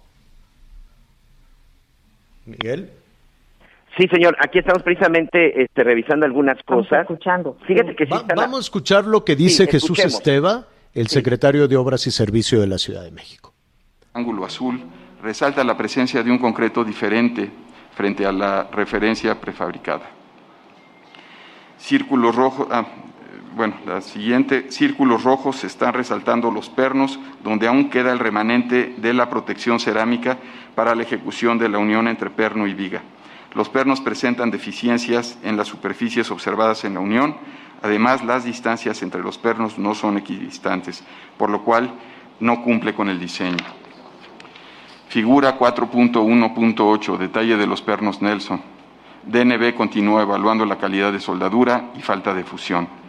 Miguel. 2.47 2.91
Sí, 3.97 4.07
señor, 4.11 4.37
aquí 4.41 4.59
estamos 4.59 4.83
precisamente 4.83 5.63
este, 5.63 5.85
revisando 5.85 6.25
algunas 6.25 6.59
Estamos 6.59 6.87
cosas. 6.87 7.03
escuchando. 7.03 7.57
Fíjate 7.67 7.95
que 7.95 8.07
sí 8.07 8.11
Va- 8.11 8.19
están 8.19 8.39
a- 8.39 8.43
vamos 8.43 8.59
a 8.59 8.63
escuchar 8.63 9.05
lo 9.05 9.25
que 9.25 9.37
dice 9.37 9.67
Sí, 9.67 9.71
Jesús. 9.73 9.99
Esteva, 9.99 10.67
el 10.95 11.09
secretario 11.09 11.69
de 11.69 11.77
Obras 11.77 12.07
y 12.07 12.11
Servicio 12.11 12.61
de 12.61 12.67
la 12.67 12.79
Ciudad 12.79 13.03
de 13.05 13.11
México. 13.11 13.53
ángulo 14.15 14.45
azul 14.45 14.79
resalta 15.23 15.65
la 15.65 15.77
presencia 15.77 16.23
de 16.23 16.31
un 16.31 16.37
concreto 16.39 16.85
diferente 16.85 17.49
frente 17.95 18.27
a 18.27 18.33
la 18.33 18.65
referencia 18.73 19.41
prefabricada. 19.41 20.03
Círculos 21.79 22.35
rojos, 22.35 22.69
ah, 22.71 22.87
bueno, 23.55 23.75
la 23.87 24.01
siguiente, 24.01 24.71
círculos 24.71 25.25
rojos 25.25 25.65
están 25.65 25.95
resaltando 25.95 26.51
los 26.51 26.71
pernos 26.71 27.19
donde 27.45 27.69
aún 27.69 27.91
queda 27.91 28.13
el 28.13 28.19
remanente 28.19 28.95
de 28.97 29.13
la 29.13 29.29
protección 29.29 29.79
cerámica 29.79 30.39
para 30.75 30.95
la 30.95 31.03
ejecución 31.03 31.59
de 31.59 31.69
la 31.69 31.79
unión 31.79 32.09
entre 32.09 32.31
perno 32.31 32.67
y 32.67 32.75
viga. 32.75 33.03
Los 33.55 33.69
pernos 33.69 34.01
presentan 34.01 34.51
deficiencias 34.51 35.39
en 35.43 35.57
las 35.57 35.69
superficies 35.69 36.31
observadas 36.31 36.85
en 36.85 36.95
la 36.95 37.01
unión, 37.01 37.37
además 37.83 38.25
las 38.25 38.45
distancias 38.45 39.03
entre 39.03 39.23
los 39.23 39.37
pernos 39.37 39.79
no 39.79 39.95
son 39.95 40.17
equidistantes, 40.17 41.05
por 41.37 41.51
lo 41.51 41.63
cual 41.63 41.93
no 42.41 42.63
cumple 42.63 42.95
con 42.95 43.11
el 43.11 43.21
diseño. 43.21 43.65
Figura 45.09 45.59
4.1.8, 45.59 47.19
detalle 47.19 47.59
de 47.59 47.67
los 47.67 47.83
pernos 47.83 48.23
Nelson. 48.23 48.63
DNB 49.27 49.75
continúa 49.75 50.23
evaluando 50.23 50.65
la 50.65 50.79
calidad 50.79 51.13
de 51.13 51.21
soldadura 51.21 51.91
y 51.95 52.01
falta 52.01 52.33
de 52.33 52.45
fusión. 52.45 53.02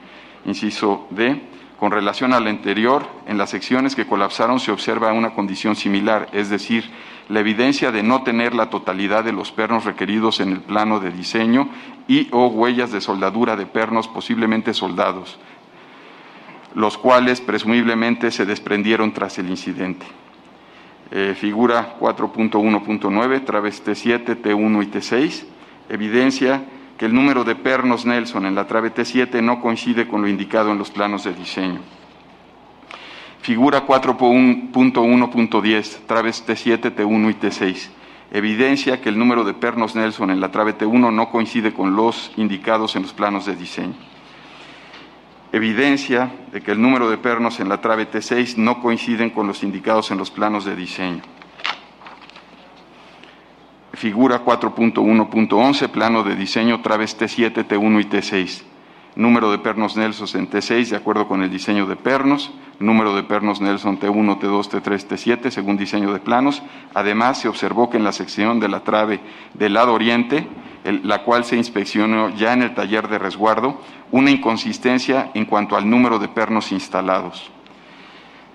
Inciso 0.46 1.08
D. 1.10 1.42
Con 1.80 1.92
relación 1.92 2.34
al 2.34 2.48
anterior, 2.48 3.06
en 3.28 3.38
las 3.38 3.50
secciones 3.50 3.96
que 3.96 4.08
colapsaron 4.08 4.60
se 4.60 4.72
observa 4.72 5.12
una 5.12 5.34
condición 5.34 5.76
similar, 5.76 6.30
es 6.32 6.50
decir, 6.50 6.90
la 7.30 7.40
evidencia 7.40 7.92
de 7.92 8.04
no 8.04 8.24
tener 8.24 8.54
la 8.54 8.70
totalidad 8.70 9.24
de 9.24 9.34
los 9.34 9.52
pernos 9.52 9.86
requeridos 9.86 10.40
en 10.40 10.52
el 10.54 10.62
plano 10.62 11.00
de 11.00 11.12
diseño 11.12 11.70
y 12.08 12.28
o 12.32 12.48
huellas 12.48 12.92
de 12.92 13.02
soldadura 13.02 13.56
de 13.56 13.66
pernos 13.66 14.08
posiblemente 14.08 14.74
soldados, 14.74 15.40
los 16.74 16.98
cuales 16.98 17.42
presumiblemente 17.42 18.32
se 18.32 18.46
desprendieron 18.46 19.14
tras 19.14 19.38
el 19.40 19.50
incidente. 19.50 20.06
Eh, 21.12 21.36
figura 21.38 21.98
4.1.9, 22.00 23.46
traves 23.46 23.86
T7, 23.86 24.42
T1 24.42 24.84
y 24.84 24.88
T6, 24.88 25.44
evidencia 25.90 26.64
el 27.06 27.14
número 27.14 27.44
de 27.44 27.56
pernos 27.56 28.06
Nelson 28.06 28.46
en 28.46 28.56
la 28.56 28.68
trave 28.68 28.94
T7 28.94 29.42
no 29.42 29.62
coincide 29.62 30.08
con 30.08 30.22
lo 30.22 30.28
indicado 30.28 30.72
en 30.72 30.78
los 30.78 30.92
planos 30.92 31.24
de 31.24 31.34
diseño. 31.34 31.80
Figura 33.42 33.86
4.1.10, 33.86 36.06
traves 36.06 36.48
T7, 36.48 36.96
T1 36.96 37.30
y 37.30 37.34
T6, 37.34 37.90
evidencia 38.32 39.02
que 39.02 39.10
el 39.10 39.20
número 39.20 39.44
de 39.44 39.54
pernos 39.54 39.96
Nelson 39.96 40.32
en 40.32 40.40
la 40.40 40.52
trave 40.52 40.78
T1 40.78 41.14
no 41.14 41.30
coincide 41.30 41.74
con 41.74 41.96
los 41.96 42.32
indicados 42.38 42.96
en 42.96 43.02
los 43.02 43.14
planos 43.14 43.46
de 43.46 43.56
diseño 43.56 43.96
evidencia 45.54 46.32
de 46.52 46.62
que 46.62 46.72
el 46.72 46.82
número 46.82 47.12
de 47.12 47.20
pernos 47.20 47.60
en 47.60 47.70
la 47.70 47.80
trave 47.80 48.10
T6 48.10 48.58
no 48.58 48.82
coinciden 48.82 49.30
con 49.30 49.46
los 49.46 49.62
indicados 49.62 50.10
en 50.10 50.18
los 50.18 50.32
planos 50.32 50.66
de 50.66 50.76
diseño. 50.76 51.22
Figura 53.94 54.44
4.1.11, 54.44 55.90
plano 55.90 56.24
de 56.24 56.36
diseño 56.36 56.82
traves 56.82 57.16
T7, 57.18 57.68
T1 57.68 58.02
y 58.02 58.06
T6. 58.06 58.64
Número 59.16 59.52
de 59.52 59.60
pernos 59.60 59.96
Nelson 59.96 60.28
en 60.42 60.50
T6 60.50 60.90
de 60.90 60.96
acuerdo 60.96 61.28
con 61.28 61.44
el 61.44 61.52
diseño 61.52 61.86
de 61.86 61.96
pernos. 61.96 62.52
Número 62.80 63.16
de 63.16 63.22
pernos 63.22 63.62
Nelson 63.62 64.00
T1, 64.00 64.40
T2, 64.40 64.82
T3, 64.82 65.08
T7 65.08 65.52
según 65.52 65.78
diseño 65.78 66.12
de 66.12 66.20
planos. 66.20 66.64
Además, 66.96 67.40
se 67.40 67.48
observó 67.48 67.92
que 67.92 67.98
en 67.98 68.04
la 68.04 68.14
sección 68.14 68.60
de 68.60 68.68
la 68.68 68.80
trave 68.80 69.20
del 69.54 69.74
lado 69.74 69.94
oriente, 69.94 70.48
la 71.04 71.22
cual 71.22 71.46
se 71.46 71.56
inspeccionó 71.56 72.30
ya 72.30 72.54
en 72.54 72.64
el 72.64 72.74
taller 72.74 73.08
de 73.08 73.20
resguardo, 73.20 73.80
una 74.12 74.32
inconsistencia 74.32 75.30
en 75.36 75.46
cuanto 75.46 75.78
al 75.78 75.88
número 75.88 76.18
de 76.18 76.30
pernos 76.30 76.72
instalados. 76.72 77.52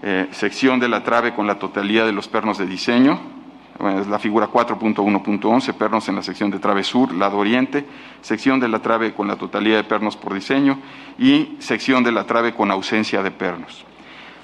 Eh, 0.02 0.26
sección 0.32 0.80
de 0.80 0.88
la 0.88 1.04
trave 1.04 1.32
con 1.32 1.46
la 1.46 1.60
totalidad 1.60 2.06
de 2.06 2.12
los 2.12 2.26
pernos 2.26 2.58
de 2.58 2.66
diseño, 2.66 3.37
es 3.80 4.08
la 4.08 4.18
figura 4.18 4.48
4.1.11, 4.50 5.72
pernos 5.74 6.08
en 6.08 6.16
la 6.16 6.22
sección 6.22 6.50
de 6.50 6.58
trave 6.58 6.82
sur, 6.82 7.12
lado 7.14 7.38
oriente, 7.38 7.86
sección 8.22 8.58
de 8.58 8.68
la 8.68 8.80
trave 8.80 9.14
con 9.14 9.28
la 9.28 9.36
totalidad 9.36 9.76
de 9.76 9.84
pernos 9.84 10.16
por 10.16 10.34
diseño 10.34 10.78
y 11.18 11.56
sección 11.60 12.02
de 12.02 12.12
la 12.12 12.24
trave 12.24 12.54
con 12.54 12.70
ausencia 12.70 13.22
de 13.22 13.30
pernos. 13.30 13.84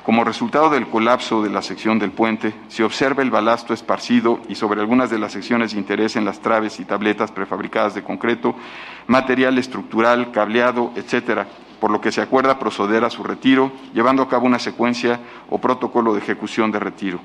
Como 0.05 0.23
resultado 0.23 0.69
del 0.69 0.87
colapso 0.87 1.43
de 1.43 1.49
la 1.49 1.63
sección 1.63 1.99
del 1.99 2.11
puente, 2.11 2.53
se 2.69 2.85
observa 2.85 3.23
el 3.23 3.31
balasto 3.31 3.73
esparcido 3.73 4.39
y 4.51 4.55
sobre 4.55 4.83
algunas 4.83 5.09
de 5.09 5.19
las 5.19 5.33
secciones 5.33 5.73
de 5.73 5.79
interés 5.79 6.15
en 6.15 6.27
las 6.27 6.41
traves 6.41 6.79
y 6.79 6.85
tabletas 6.85 7.33
prefabricadas 7.33 7.95
de 7.95 8.03
concreto, 8.03 8.55
material 9.07 9.57
estructural, 9.57 10.31
cableado, 10.31 10.93
etcétera, 10.95 11.47
por 11.81 11.91
lo 11.91 12.03
que 12.03 12.13
se 12.13 12.21
acuerda 12.21 12.59
proceder 12.59 13.03
a 13.03 13.11
su 13.11 13.25
retiro, 13.25 13.73
llevando 13.95 14.23
a 14.23 14.29
cabo 14.29 14.47
una 14.47 14.59
secuencia 14.59 15.21
o 15.49 15.59
protocolo 15.59 16.13
de 16.13 16.21
ejecución 16.21 16.71
de 16.71 16.81
retiro. 16.81 17.21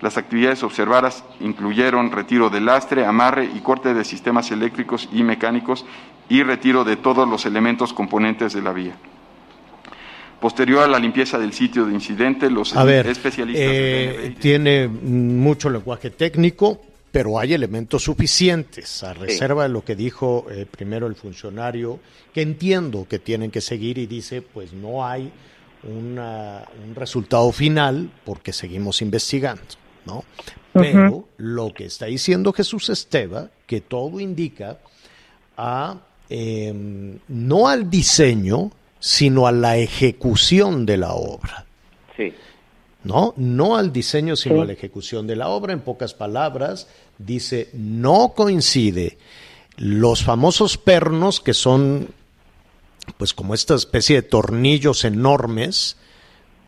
Las 0.00 0.16
actividades 0.16 0.62
observadas 0.62 1.24
incluyeron 1.40 2.10
retiro 2.10 2.48
de 2.48 2.60
lastre, 2.60 3.04
amarre 3.04 3.50
y 3.54 3.60
corte 3.60 3.92
de 3.92 4.04
sistemas 4.04 4.50
eléctricos 4.50 5.08
y 5.12 5.22
mecánicos 5.22 5.84
y 6.28 6.42
retiro 6.42 6.84
de 6.84 6.96
todos 6.96 7.28
los 7.28 7.44
elementos 7.44 7.92
componentes 7.92 8.54
de 8.54 8.62
la 8.62 8.72
vía. 8.72 8.96
Posterior 10.40 10.84
a 10.84 10.88
la 10.88 10.98
limpieza 10.98 11.38
del 11.38 11.52
sitio 11.52 11.84
de 11.84 11.92
incidente, 11.92 12.48
los 12.48 12.74
A 12.74 12.84
ver, 12.84 13.06
especialistas 13.06 13.66
eh, 13.68 14.36
tiene 14.40 14.88
mucho 14.88 15.68
lenguaje 15.68 16.08
técnico, 16.08 16.80
pero 17.12 17.38
hay 17.38 17.52
elementos 17.52 18.04
suficientes, 18.04 19.02
a 19.02 19.12
reserva 19.12 19.64
de 19.64 19.68
lo 19.68 19.84
que 19.84 19.94
dijo 19.94 20.46
eh, 20.50 20.64
primero 20.70 21.08
el 21.08 21.14
funcionario, 21.14 22.00
que 22.32 22.40
entiendo 22.40 23.06
que 23.06 23.18
tienen 23.18 23.50
que 23.50 23.60
seguir 23.60 23.98
y 23.98 24.06
dice, 24.06 24.40
pues 24.40 24.72
no 24.72 25.06
hay 25.06 25.30
un 25.82 26.94
resultado 26.94 27.50
final 27.52 28.10
porque 28.24 28.52
seguimos 28.52 29.00
investigando, 29.02 29.62
¿no? 30.06 30.24
Pero 30.72 31.28
lo 31.36 31.72
que 31.74 31.86
está 31.86 32.06
diciendo 32.06 32.52
Jesús 32.52 32.88
Esteba, 32.90 33.50
que 33.66 33.80
todo 33.80 34.20
indica 34.20 34.78
a 35.56 35.98
em, 36.28 37.18
no 37.28 37.68
al 37.68 37.90
diseño, 37.90 38.70
sino 39.00 39.46
a 39.46 39.52
la 39.52 39.76
ejecución 39.76 40.86
de 40.86 40.96
la 40.96 41.14
obra. 41.14 41.66
Sí. 42.16 42.32
¿No? 43.02 43.34
No 43.36 43.76
al 43.76 43.92
diseño, 43.92 44.36
sino 44.36 44.62
a 44.62 44.66
la 44.66 44.74
ejecución 44.74 45.26
de 45.26 45.36
la 45.36 45.48
obra. 45.48 45.72
En 45.72 45.80
pocas 45.80 46.14
palabras, 46.14 46.86
dice, 47.18 47.70
no 47.72 48.34
coincide 48.36 49.18
los 49.76 50.22
famosos 50.22 50.76
pernos, 50.76 51.40
que 51.40 51.54
son 51.54 52.08
pues 53.16 53.34
como 53.34 53.54
esta 53.54 53.74
especie 53.74 54.16
de 54.16 54.22
tornillos 54.22 55.04
enormes 55.04 55.96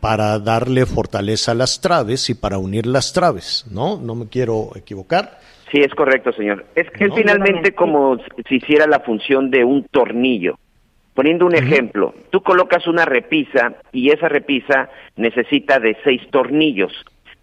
para 0.03 0.37
darle 0.37 0.85
fortaleza 0.85 1.53
a 1.53 1.55
las 1.55 1.79
traves 1.79 2.29
y 2.29 2.35
para 2.35 2.57
unir 2.57 2.85
las 2.85 3.13
traves, 3.13 3.65
¿no? 3.71 3.97
No 4.01 4.15
me 4.15 4.27
quiero 4.27 4.71
equivocar. 4.75 5.39
Sí, 5.71 5.79
es 5.79 5.95
correcto, 5.95 6.33
señor. 6.33 6.65
Es 6.75 6.91
que 6.91 7.05
es 7.05 7.13
finalmente 7.15 7.73
como 7.73 8.17
si 8.49 8.55
hiciera 8.55 8.85
la 8.85 8.99
función 8.99 9.49
de 9.49 9.63
un 9.63 9.85
tornillo. 9.85 10.59
Poniendo 11.13 11.45
un 11.45 11.55
ejemplo, 11.55 12.13
tú 12.31 12.43
colocas 12.43 12.85
una 12.85 13.05
repisa 13.05 13.75
y 13.93 14.09
esa 14.09 14.27
repisa 14.27 14.89
necesita 15.15 15.79
de 15.79 15.95
seis 16.03 16.21
tornillos. 16.31 16.91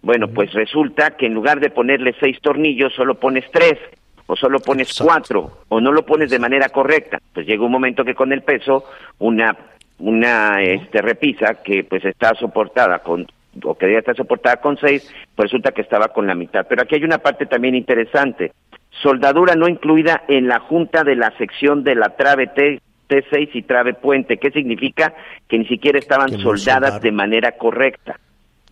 Bueno, 0.03 0.27
pues 0.27 0.53
resulta 0.53 1.17
que 1.17 1.25
en 1.25 1.33
lugar 1.33 1.61
de 1.61 1.71
ponerle 1.71 2.13
seis 2.19 2.37
tornillos, 2.41 2.93
solo 2.93 3.15
pones 3.15 3.45
tres 3.51 3.79
o 4.27 4.35
solo 4.35 4.59
pones 4.59 4.95
cuatro 5.01 5.63
o 5.67 5.81
no 5.81 5.91
lo 5.91 6.05
pones 6.05 6.29
de 6.29 6.37
manera 6.37 6.69
correcta. 6.69 7.19
Pues 7.33 7.47
llega 7.47 7.65
un 7.65 7.71
momento 7.71 8.05
que 8.05 8.13
con 8.13 8.31
el 8.31 8.43
peso 8.43 8.85
una 9.17 9.57
una 10.01 10.61
este 10.61 11.01
repisa 11.01 11.55
que 11.63 11.83
pues 11.83 12.03
está 12.05 12.33
soportada 12.35 12.99
con 12.99 13.27
o 13.63 13.75
que 13.77 13.85
debe 13.85 13.99
estar 13.99 14.15
soportada 14.15 14.57
con 14.57 14.77
seis, 14.77 15.09
pues 15.35 15.51
resulta 15.51 15.71
que 15.71 15.81
estaba 15.81 16.09
con 16.09 16.25
la 16.25 16.35
mitad. 16.35 16.65
Pero 16.67 16.83
aquí 16.83 16.95
hay 16.95 17.03
una 17.03 17.17
parte 17.17 17.45
también 17.45 17.75
interesante. 17.75 18.53
Soldadura 19.01 19.55
no 19.55 19.67
incluida 19.67 20.23
en 20.27 20.47
la 20.47 20.59
junta 20.59 21.03
de 21.03 21.15
la 21.15 21.35
sección 21.37 21.83
de 21.83 21.95
la 21.95 22.15
trave 22.15 22.47
T, 22.47 22.81
T6 23.09 23.49
y 23.53 23.61
trave 23.63 23.93
puente. 23.93 24.37
¿Qué 24.37 24.51
significa? 24.51 25.13
Que 25.47 25.57
ni 25.57 25.65
siquiera 25.65 25.99
estaban 25.99 26.39
soldadas 26.39 27.01
de 27.01 27.11
manera 27.11 27.57
correcta. 27.57 28.19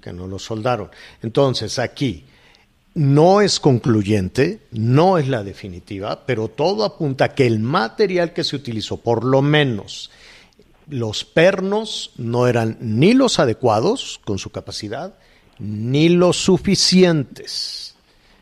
Que 0.01 0.13
no 0.13 0.27
lo 0.27 0.39
soldaron. 0.39 0.89
Entonces, 1.21 1.77
aquí, 1.77 2.23
no 2.93 3.41
es 3.41 3.59
concluyente, 3.59 4.59
no 4.71 5.17
es 5.17 5.27
la 5.27 5.43
definitiva, 5.43 6.25
pero 6.25 6.47
todo 6.47 6.85
apunta 6.85 7.25
a 7.25 7.35
que 7.35 7.47
el 7.47 7.59
material 7.59 8.33
que 8.33 8.43
se 8.43 8.55
utilizó, 8.55 9.01
por 9.01 9.25
lo 9.25 9.41
menos 9.41 10.09
los 10.89 11.23
pernos, 11.25 12.11
no 12.17 12.47
eran 12.47 12.77
ni 12.79 13.13
los 13.13 13.39
adecuados 13.39 14.19
con 14.25 14.39
su 14.39 14.49
capacidad, 14.49 15.13
ni 15.59 16.09
los 16.09 16.37
suficientes. 16.37 17.95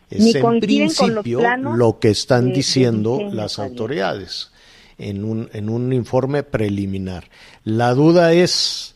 Es 0.10 0.36
en 0.36 0.60
principio 0.60 1.42
lo 1.76 2.00
que 2.00 2.10
están 2.10 2.54
diciendo 2.54 3.30
las 3.32 3.60
autoridades 3.60 4.52
en 4.98 5.26
un, 5.26 5.50
en 5.54 5.70
un 5.70 5.92
informe 5.92 6.44
preliminar. 6.44 7.30
La 7.66 7.94
duda 7.94 8.32
es, 8.32 8.96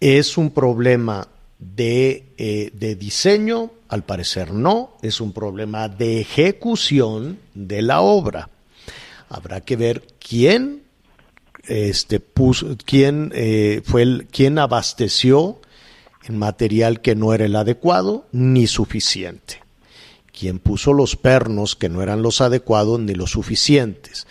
¿es 0.00 0.38
un 0.38 0.50
problema 0.50 1.28
eh, 1.76 2.70
de, 2.72 2.94
diseño, 2.94 3.70
al 3.88 4.04
parecer 4.04 4.50
no, 4.52 4.96
es 5.02 5.20
un 5.20 5.32
problema 5.32 5.88
de 5.88 6.20
ejecución 6.20 7.38
de 7.54 7.82
la 7.82 8.00
obra. 8.00 8.48
Habrá 9.28 9.60
que 9.60 9.76
ver 9.76 10.02
quién, 10.18 10.82
este, 11.64 12.20
puso, 12.20 12.76
quién 12.84 13.32
eh, 13.34 13.82
fue 13.84 14.02
el, 14.02 14.28
quién 14.30 14.58
abasteció 14.58 15.60
en 16.24 16.38
material 16.38 17.00
que 17.00 17.14
no 17.14 17.32
era 17.32 17.44
el 17.44 17.56
adecuado 17.56 18.26
ni 18.32 18.66
suficiente. 18.66 19.62
Quién 20.32 20.58
puso 20.58 20.92
los 20.92 21.16
pernos 21.16 21.76
que 21.76 21.88
no 21.88 22.02
eran 22.02 22.22
los 22.22 22.40
adecuados 22.40 23.00
ni 23.00 23.14
los 23.14 23.32
suficientes. 23.32 24.26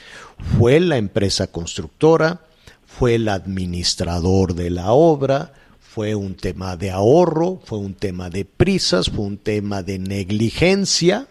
Fue 0.57 0.80
la 0.80 0.97
empresa 0.97 1.47
constructora, 1.47 2.41
fue 2.86 3.15
el 3.15 3.27
administrador 3.27 4.55
de 4.55 4.69
la 4.69 4.91
obra, 4.91 5.53
fue 5.80 6.15
un 6.15 6.36
tema 6.36 6.77
de 6.77 6.91
ahorro, 6.91 7.61
fue 7.63 7.77
un 7.77 7.93
tema 7.93 8.30
de 8.30 8.45
prisas, 8.45 9.09
fue 9.09 9.25
un 9.25 9.38
tema 9.38 9.84
de 9.84 9.99
negligencia, 9.99 11.27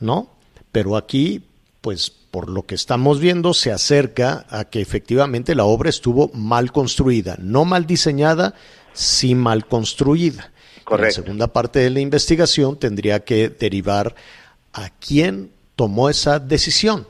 ¿no? 0.00 0.30
Pero 0.72 0.96
aquí, 0.96 1.44
pues 1.80 2.17
por 2.30 2.50
lo 2.50 2.66
que 2.66 2.74
estamos 2.74 3.20
viendo, 3.20 3.54
se 3.54 3.72
acerca 3.72 4.46
a 4.50 4.64
que 4.64 4.80
efectivamente 4.80 5.54
la 5.54 5.64
obra 5.64 5.90
estuvo 5.90 6.30
mal 6.34 6.72
construida, 6.72 7.36
no 7.40 7.64
mal 7.64 7.86
diseñada, 7.86 8.54
sí 8.92 9.34
mal 9.34 9.66
construida. 9.66 10.52
Correcto. 10.84 11.20
La 11.20 11.24
segunda 11.24 11.52
parte 11.52 11.78
de 11.80 11.90
la 11.90 12.00
investigación 12.00 12.78
tendría 12.78 13.20
que 13.20 13.48
derivar 13.48 14.14
a 14.72 14.90
quién 14.90 15.50
tomó 15.76 16.10
esa 16.10 16.38
decisión, 16.38 17.06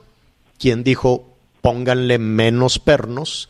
quién 0.59 0.85
dijo 0.85 1.37
pónganle 1.61 2.19
menos 2.19 2.79
pernos 2.79 3.49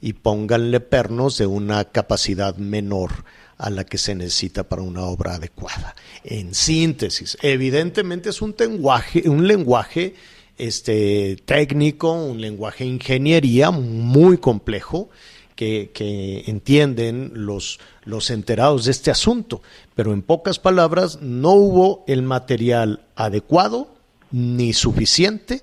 y 0.00 0.14
pónganle 0.14 0.80
pernos 0.80 1.36
de 1.38 1.46
una 1.46 1.84
capacidad 1.84 2.56
menor 2.56 3.24
a 3.58 3.68
la 3.68 3.84
que 3.84 3.98
se 3.98 4.14
necesita 4.14 4.68
para 4.68 4.82
una 4.82 5.02
obra 5.02 5.34
adecuada. 5.34 5.94
En 6.24 6.54
síntesis, 6.54 7.36
evidentemente 7.42 8.30
es 8.30 8.40
un 8.40 8.54
lenguaje, 8.58 9.28
un 9.28 9.46
lenguaje 9.46 10.14
este, 10.60 11.36
técnico, 11.44 12.12
un 12.12 12.40
lenguaje 12.40 12.84
ingeniería 12.84 13.70
muy 13.70 14.38
complejo 14.38 15.08
que, 15.56 15.90
que, 15.92 16.44
entienden 16.46 17.32
los, 17.34 17.80
los 18.04 18.30
enterados 18.30 18.84
de 18.84 18.90
este 18.90 19.10
asunto, 19.10 19.62
pero 19.94 20.12
en 20.12 20.22
pocas 20.22 20.58
palabras 20.58 21.20
no 21.22 21.52
hubo 21.52 22.04
el 22.06 22.22
material 22.22 23.00
adecuado 23.16 23.88
ni 24.30 24.72
suficiente 24.72 25.62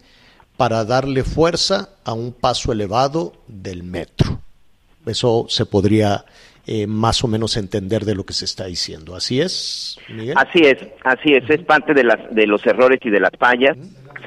para 0.58 0.84
darle 0.84 1.24
fuerza 1.24 1.90
a 2.04 2.14
un 2.14 2.34
paso 2.34 2.72
elevado 2.72 3.34
del 3.48 3.84
metro. 3.84 4.42
Eso 5.06 5.46
se 5.48 5.66
podría 5.66 6.26
eh, 6.66 6.86
más 6.86 7.24
o 7.24 7.30
menos 7.30 7.56
entender 7.56 8.04
de 8.04 8.14
lo 8.14 8.26
que 8.26 8.34
se 8.34 8.44
está 8.44 8.66
diciendo. 8.66 9.16
¿Así 9.16 9.40
es, 9.40 9.98
Miguel? 10.10 10.36
Así 10.38 10.60
es, 10.64 10.78
así 11.06 11.34
es. 11.34 11.50
Es 11.50 11.64
parte 11.64 11.94
de, 11.94 12.04
las, 12.04 12.18
de 12.36 12.46
los 12.46 12.66
errores 12.66 13.00
y 13.04 13.10
de 13.10 13.22
las 13.22 13.32
fallas. 13.40 13.78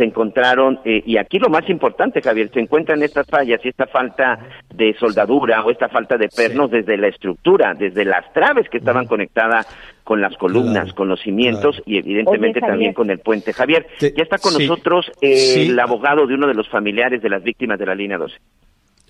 Se 0.00 0.04
encontraron, 0.06 0.80
eh, 0.86 1.02
y 1.04 1.18
aquí 1.18 1.38
lo 1.38 1.50
más 1.50 1.68
importante, 1.68 2.22
Javier, 2.22 2.50
se 2.50 2.60
encuentran 2.60 3.02
estas 3.02 3.26
fallas 3.26 3.60
y 3.62 3.68
esta 3.68 3.86
falta 3.86 4.38
de 4.74 4.96
soldadura 4.98 5.62
o 5.62 5.70
esta 5.70 5.90
falta 5.90 6.16
de 6.16 6.30
pernos 6.30 6.70
desde 6.70 6.96
la 6.96 7.08
estructura, 7.08 7.74
desde 7.74 8.06
las 8.06 8.32
traves 8.32 8.66
que 8.70 8.78
estaban 8.78 9.04
conectadas 9.04 9.66
con 10.02 10.22
las 10.22 10.34
columnas, 10.38 10.94
con 10.94 11.06
los 11.06 11.20
cimientos 11.20 11.82
y 11.84 11.98
evidentemente 11.98 12.60
también 12.60 12.94
con 12.94 13.10
el 13.10 13.18
puente. 13.18 13.52
Javier, 13.52 13.86
ya 14.00 14.22
está 14.22 14.38
con 14.38 14.54
nosotros 14.54 15.12
el 15.20 15.78
abogado 15.78 16.26
de 16.26 16.32
uno 16.32 16.46
de 16.46 16.54
los 16.54 16.66
familiares 16.70 17.20
de 17.20 17.28
las 17.28 17.42
víctimas 17.42 17.78
de 17.78 17.84
la 17.84 17.94
línea 17.94 18.16
12. 18.16 18.36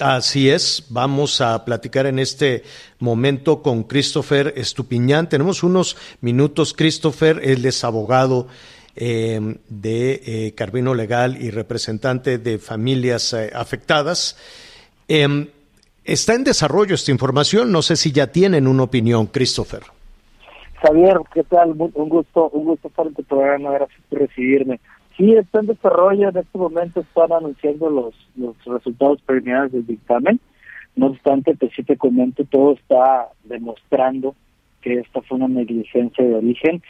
Así 0.00 0.50
es, 0.50 0.88
vamos 0.90 1.40
a 1.40 1.64
platicar 1.64 2.06
en 2.06 2.18
este 2.18 2.64
momento 2.98 3.62
con 3.62 3.84
Christopher 3.84 4.54
Estupiñán. 4.56 5.28
Tenemos 5.28 5.62
unos 5.62 5.96
minutos, 6.20 6.74
Christopher, 6.74 7.38
él 7.44 7.64
es 7.64 7.84
abogado 7.84 8.48
em, 8.96 9.56
de 9.68 10.20
eh, 10.24 10.54
Carvino 10.54 10.94
Legal 10.94 11.40
y 11.40 11.50
representante 11.50 12.38
de 12.38 12.58
familias 12.58 13.32
eh, 13.32 13.50
afectadas. 13.54 14.36
Em, 15.08 15.48
está 16.04 16.34
en 16.34 16.44
desarrollo 16.44 16.94
esta 16.94 17.10
información, 17.10 17.72
no 17.72 17.82
sé 17.82 17.96
si 17.96 18.12
ya 18.12 18.28
tienen 18.28 18.66
una 18.66 18.84
opinión, 18.84 19.26
Christopher. 19.26 19.82
Javier, 20.82 21.18
¿qué 21.34 21.44
tal? 21.44 21.74
Un 21.78 22.08
gusto, 22.08 22.48
un 22.50 22.64
gusto 22.64 22.88
estar 22.88 23.06
en 23.06 23.14
tu 23.14 23.22
programa, 23.22 23.70
gracias 23.72 24.00
por 24.08 24.20
recibirme. 24.20 24.80
Sí, 25.16 25.34
está 25.34 25.60
en 25.60 25.66
desarrollo, 25.66 26.30
en 26.30 26.38
este 26.38 26.56
momento 26.56 27.00
están 27.00 27.32
anunciando 27.32 27.90
los, 27.90 28.14
los 28.36 28.56
resultados 28.64 29.20
preliminares 29.22 29.72
del 29.72 29.86
dictamen. 29.86 30.40
No 30.96 31.08
obstante, 31.08 31.54
pues 31.54 31.72
sí 31.76 31.82
te 31.82 31.96
comento, 31.96 32.44
todo 32.44 32.72
está 32.72 33.28
demostrando 33.44 34.34
que 34.80 35.00
esta 35.00 35.20
fue 35.22 35.36
una 35.36 35.48
negligencia 35.48 36.24
de 36.24 36.34
origen. 36.34 36.82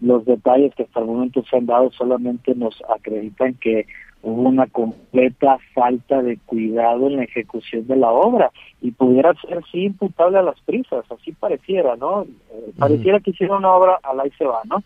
Los 0.00 0.24
detalles 0.24 0.74
que 0.74 0.84
hasta 0.84 1.00
el 1.00 1.06
momento 1.06 1.44
se 1.48 1.56
han 1.56 1.66
dado 1.66 1.90
solamente 1.92 2.54
nos 2.54 2.82
acreditan 2.88 3.54
que 3.54 3.86
hubo 4.22 4.48
una 4.48 4.66
completa 4.66 5.58
falta 5.74 6.22
de 6.22 6.38
cuidado 6.46 7.08
en 7.08 7.16
la 7.16 7.24
ejecución 7.24 7.86
de 7.86 7.96
la 7.96 8.10
obra 8.10 8.50
y 8.80 8.90
pudiera 8.90 9.34
ser 9.34 9.62
sí 9.70 9.84
imputable 9.84 10.38
a 10.38 10.42
las 10.42 10.58
prisas, 10.62 11.04
así 11.10 11.32
pareciera, 11.32 11.96
¿no? 11.96 12.22
Eh, 12.22 12.72
pareciera 12.78 13.20
que 13.20 13.30
hicieron 13.30 13.58
una 13.58 13.74
obra 13.74 13.98
a 14.02 14.14
la 14.14 14.26
y 14.26 14.30
se 14.30 14.46
va, 14.46 14.62
¿no? 14.64 14.82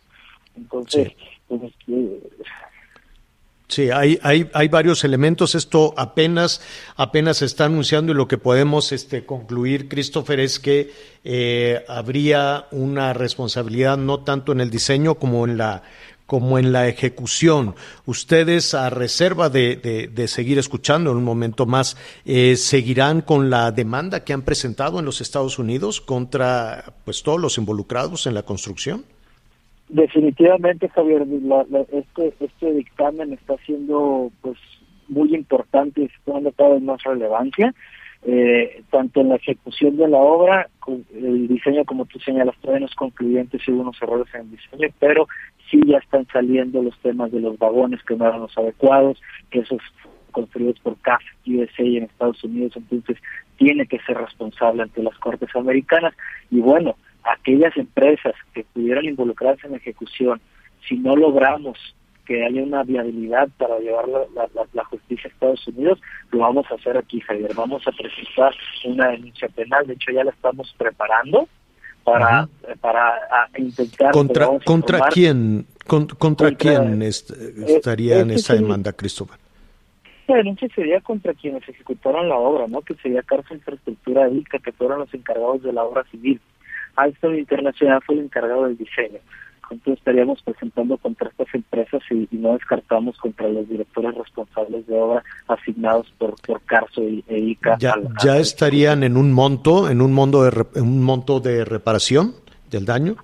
Entonces, 0.57 1.13
pues, 1.47 1.63
eh, 1.87 2.21
Sí, 3.69 3.91
hay, 3.91 4.19
hay, 4.23 4.49
hay 4.55 4.69
varios 4.69 5.05
elementos. 5.05 5.55
Esto 5.55 5.93
apenas, 5.99 6.63
apenas 6.97 7.37
se 7.39 7.45
está 7.45 7.67
anunciando 7.67 8.13
y 8.13 8.15
lo 8.15 8.27
que 8.27 8.39
podemos 8.39 8.93
este, 8.93 9.27
concluir, 9.27 9.89
Christopher, 9.89 10.41
es 10.41 10.59
que 10.59 10.91
eh, 11.23 11.85
habría 11.87 12.67
una 12.71 13.13
responsabilidad 13.13 13.99
no 13.99 14.21
tanto 14.21 14.53
en 14.53 14.63
el 14.63 14.71
diseño 14.71 15.17
como 15.17 15.45
en 15.47 15.59
la 15.59 15.83
como 16.25 16.59
en 16.59 16.73
la 16.73 16.89
ejecución. 16.89 17.75
Ustedes, 18.05 18.75
a 18.75 18.91
reserva 18.91 19.49
de, 19.49 20.11
de, 20.13 20.29
seguir 20.29 20.59
escuchando 20.59 21.11
en 21.11 21.17
un 21.17 21.25
momento 21.25 21.65
más, 21.65 21.97
eh, 22.27 22.57
¿seguirán 22.57 23.23
con 23.23 23.49
la 23.49 23.73
demanda 23.73 24.25
que 24.25 24.35
han 24.35 24.43
presentado 24.43 24.99
en 24.99 25.07
los 25.07 25.23
Estados 25.23 25.59
Unidos 25.59 26.03
contra 26.03 26.93
pues 27.07 27.23
todos 27.23 27.41
los 27.41 27.57
involucrados 27.57 28.27
en 28.27 28.35
la 28.35 28.43
construcción? 28.43 29.07
Definitivamente, 29.89 30.89
Javier, 30.89 31.27
este, 31.93 32.35
este 32.41 32.73
dictamen 32.73 33.33
está 33.33 33.57
siendo 33.65 34.31
pues 34.43 34.59
muy 35.09 35.35
importante 35.35 36.03
y 36.03 36.05
está 36.05 36.19
tomando 36.27 36.53
cada 36.53 36.75
vez 36.75 36.83
más 36.83 37.03
relevancia. 37.03 37.75
Eh, 38.23 38.83
tanto 38.91 39.21
en 39.21 39.29
la 39.29 39.37
ejecución 39.37 39.97
de 39.97 40.09
la 40.09 40.19
obra, 40.19 40.69
el 41.15 41.47
diseño, 41.47 41.85
como 41.85 42.05
tú 42.05 42.19
señalas, 42.19 42.57
todavía 42.61 42.81
no 42.81 42.87
es 42.87 42.95
concluyente, 42.97 43.61
si 43.61 43.71
hubo 43.71 43.83
unos 43.83 44.03
errores 44.03 44.27
en 44.35 44.41
el 44.41 44.51
diseño, 44.51 44.89
pero 44.99 45.29
sí 45.71 45.81
ya 45.87 45.99
están 45.99 46.27
saliendo 46.33 46.83
los 46.83 46.99
temas 46.99 47.31
de 47.31 47.41
los 47.41 47.57
vagones 47.59 48.03
que 48.03 48.17
no 48.17 48.27
eran 48.27 48.41
los 48.41 48.59
adecuados, 48.59 49.23
que 49.51 49.61
esos 49.61 49.81
construidos 50.33 50.79
por 50.81 50.97
CAF 50.99 51.23
USA 51.47 51.83
en 51.83 52.05
Estados 52.05 52.43
Unidos, 52.45 52.73
entonces 52.77 53.19
tiene 53.57 53.87
que 53.87 53.99
ser 54.01 54.17
responsable 54.19 54.83
ante 54.83 55.03
las 55.03 55.17
Cortes 55.19 55.55
Americanas. 55.55 56.15
Y 56.51 56.61
bueno, 56.61 56.97
aquellas 57.33 57.77
empresas 57.77 58.35
que 58.53 58.65
pudieran 58.65 59.05
involucrarse 59.05 59.67
en 59.67 59.73
la 59.73 59.79
ejecución, 59.79 60.41
si 60.89 60.97
no 60.97 61.17
logramos 61.17 61.79
que 62.25 62.45
haya 62.45 62.63
una 62.63 62.83
viabilidad 62.83 63.49
para 63.57 63.79
llevar 63.79 64.05
la, 64.75 64.85
justicia 64.85 65.31
a 65.31 65.33
Estados 65.33 65.67
Unidos, 65.69 65.99
lo 66.31 66.41
vamos 66.41 66.67
a 66.71 66.75
hacer 66.75 66.97
aquí, 66.99 67.21
Javier. 67.21 67.53
Vamos 67.55 67.83
a 67.89 67.93
presentar 67.93 68.55
una 68.85 69.09
denuncia 69.09 69.49
penal, 69.49 69.87
de 69.87 69.95
hecho 69.95 70.13
ya 70.13 70.25
la 70.25 70.31
estamos 70.31 70.75
preparando 70.77 71.49
para, 72.05 72.49
para 72.81 73.15
intentar... 73.57 74.13
¿Contra, 74.13 74.47
¿contra 74.63 75.09
quién, 75.09 75.67
contra, 75.87 76.55
quién 76.55 77.01
estaría 77.03 78.21
en 78.21 78.31
esa 78.33 78.55
demanda, 78.55 78.93
Cristóbal? 78.93 79.39
La 80.27 80.37
denuncia 80.37 80.69
sería 80.75 81.01
contra 81.01 81.33
quienes 81.33 81.67
ejecutaron 81.67 82.29
la 82.29 82.37
obra, 82.37 82.67
¿no? 82.69 82.83
Que 82.83 82.95
sería 82.97 83.23
Cárcel 83.23 83.57
Infraestructura 83.57 84.29
ICA, 84.29 84.59
que 84.59 84.73
fueron 84.73 84.99
los 84.99 85.15
encargados 85.15 85.63
de 85.63 85.73
la 85.73 85.85
obra 85.85 86.05
civil. 86.11 86.39
Alstom 86.99 87.35
Internacional 87.35 88.01
fue 88.05 88.17
el 88.17 88.23
encargado 88.23 88.65
del 88.65 88.77
diseño 88.77 89.19
entonces 89.71 89.99
estaríamos 89.99 90.43
presentando 90.43 90.97
contra 90.97 91.29
estas 91.29 91.55
empresas 91.55 92.03
y, 92.11 92.27
no 92.33 92.55
descartamos 92.55 93.19
contra 93.19 93.49
los 93.49 93.69
directores 93.69 94.15
responsables 94.15 94.87
de 94.87 94.99
obra 94.99 95.23
asignados 95.47 96.11
por, 96.19 96.35
por 96.41 96.61
Carso 96.63 97.03
e, 97.03 97.23
ICA. 97.39 97.77
¿Ya, 97.79 97.95
ya 98.23 98.39
estarían 98.39 99.03
en 99.03 99.17
un 99.17 99.33
monto, 99.33 99.91
en 99.91 100.01
un 100.01 100.13
monto 100.15 100.45
de, 100.45 100.81
un 100.81 101.03
monto 101.03 101.41
de 101.41 101.65
reparación 101.65 102.35
del 102.71 102.87
daño? 102.87 103.17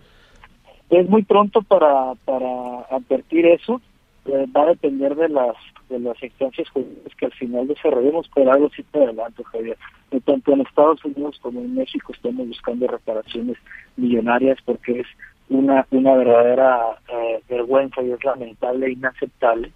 Es 0.90 1.08
muy 1.08 1.22
pronto 1.22 1.62
para, 1.62 2.14
para 2.24 2.80
advertir 2.90 3.46
eso. 3.46 3.80
Eh, 4.26 4.46
va 4.54 4.62
a 4.62 4.66
depender 4.66 5.14
de 5.14 5.28
las 5.28 5.56
de 5.88 5.98
las 5.98 6.22
instancias 6.22 6.68
jurídicas 6.70 7.14
que 7.16 7.26
al 7.26 7.32
final 7.32 7.68
desarrollemos, 7.68 8.30
pero 8.34 8.52
algo 8.52 8.70
sí 8.70 8.82
te 8.84 9.02
adelanto, 9.02 9.42
Javier. 9.44 9.76
Tanto 10.24 10.52
en 10.52 10.60
Estados 10.62 11.04
Unidos 11.04 11.38
como 11.42 11.60
en 11.60 11.74
México 11.74 12.12
estamos 12.12 12.46
buscando 12.46 12.86
reparaciones 12.86 13.56
millonarias 13.96 14.58
porque 14.64 15.00
es 15.00 15.06
una, 15.48 15.86
una 15.90 16.14
verdadera 16.14 16.98
eh, 17.08 17.42
vergüenza 17.48 18.02
y 18.02 18.12
es 18.12 18.24
lamentable 18.24 18.86
e 18.86 18.92
inaceptable 18.92 19.72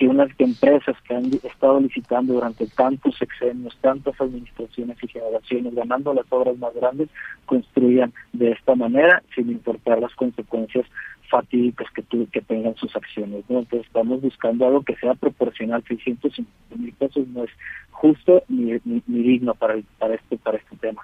que 0.00 0.08
unas 0.08 0.30
empresas 0.38 0.96
que 1.02 1.14
han 1.14 1.30
estado 1.44 1.78
licitando 1.78 2.32
durante 2.32 2.66
tantos 2.68 3.18
sexenios, 3.18 3.76
tantas 3.82 4.18
administraciones 4.18 4.96
y 5.02 5.08
generaciones, 5.08 5.74
ganando 5.74 6.14
las 6.14 6.24
obras 6.30 6.56
más 6.56 6.72
grandes, 6.74 7.10
construyan 7.44 8.10
de 8.32 8.52
esta 8.52 8.74
manera 8.74 9.22
sin 9.34 9.50
importar 9.50 10.00
las 10.00 10.14
consecuencias 10.14 10.86
fatídicas 11.28 11.86
que, 11.90 12.02
que 12.32 12.40
tengan 12.40 12.74
sus 12.76 12.96
acciones. 12.96 13.44
Entonces 13.46 13.86
estamos 13.86 14.22
buscando 14.22 14.66
algo 14.66 14.82
que 14.82 14.96
sea 14.96 15.12
proporcional. 15.12 15.84
650 15.86 16.76
mil 16.76 16.94
pesos 16.94 17.28
no 17.28 17.44
es 17.44 17.50
justo 17.90 18.42
ni, 18.48 18.72
ni, 18.86 19.02
ni 19.06 19.22
digno 19.22 19.54
para, 19.54 19.78
para, 19.98 20.14
este, 20.14 20.38
para 20.38 20.56
este 20.56 20.76
tema. 20.76 21.02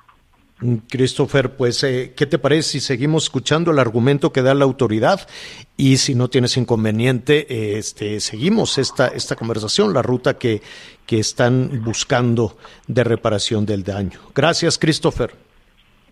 Christopher, 0.89 1.55
pues, 1.55 1.85
eh, 1.85 2.15
¿qué 2.17 2.25
te 2.25 2.39
parece 2.39 2.71
si 2.71 2.81
seguimos 2.81 3.25
escuchando 3.25 3.73
el 3.73 3.79
argumento 3.79 4.33
que 4.33 4.41
da 4.41 4.55
la 4.55 4.65
autoridad? 4.65 5.29
Y 5.77 5.99
si 5.99 6.15
no 6.15 6.29
tienes 6.29 6.57
inconveniente, 6.57 7.79
este, 7.79 8.21
seguimos 8.21 8.79
esta, 8.79 9.09
esta 9.09 9.37
conversación, 9.37 9.93
la 9.93 10.01
ruta 10.01 10.39
que, 10.39 10.63
que 11.05 11.19
están 11.19 11.83
buscando 11.85 12.57
de 12.87 13.05
reparación 13.05 13.67
del 13.67 13.85
daño. 13.85 14.19
Gracias, 14.35 14.79
Christopher. 14.79 15.35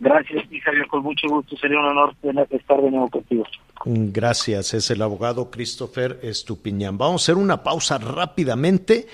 Gracias, 0.00 0.44
Javier, 0.62 0.86
con 0.88 1.02
mucho 1.02 1.28
gusto. 1.28 1.56
Sería 1.56 1.78
un 1.78 1.86
honor 1.86 2.14
estar 2.50 2.80
de 2.82 2.90
nuevo 2.90 3.08
contigo. 3.08 3.44
Gracias, 3.86 4.74
es 4.74 4.90
el 4.90 5.00
abogado 5.02 5.50
Christopher 5.50 6.18
Estupiñán. 6.22 6.98
Vamos 6.98 7.22
a 7.22 7.24
hacer 7.24 7.42
una 7.42 7.62
pausa 7.62 7.98
rápidamente 7.98 9.06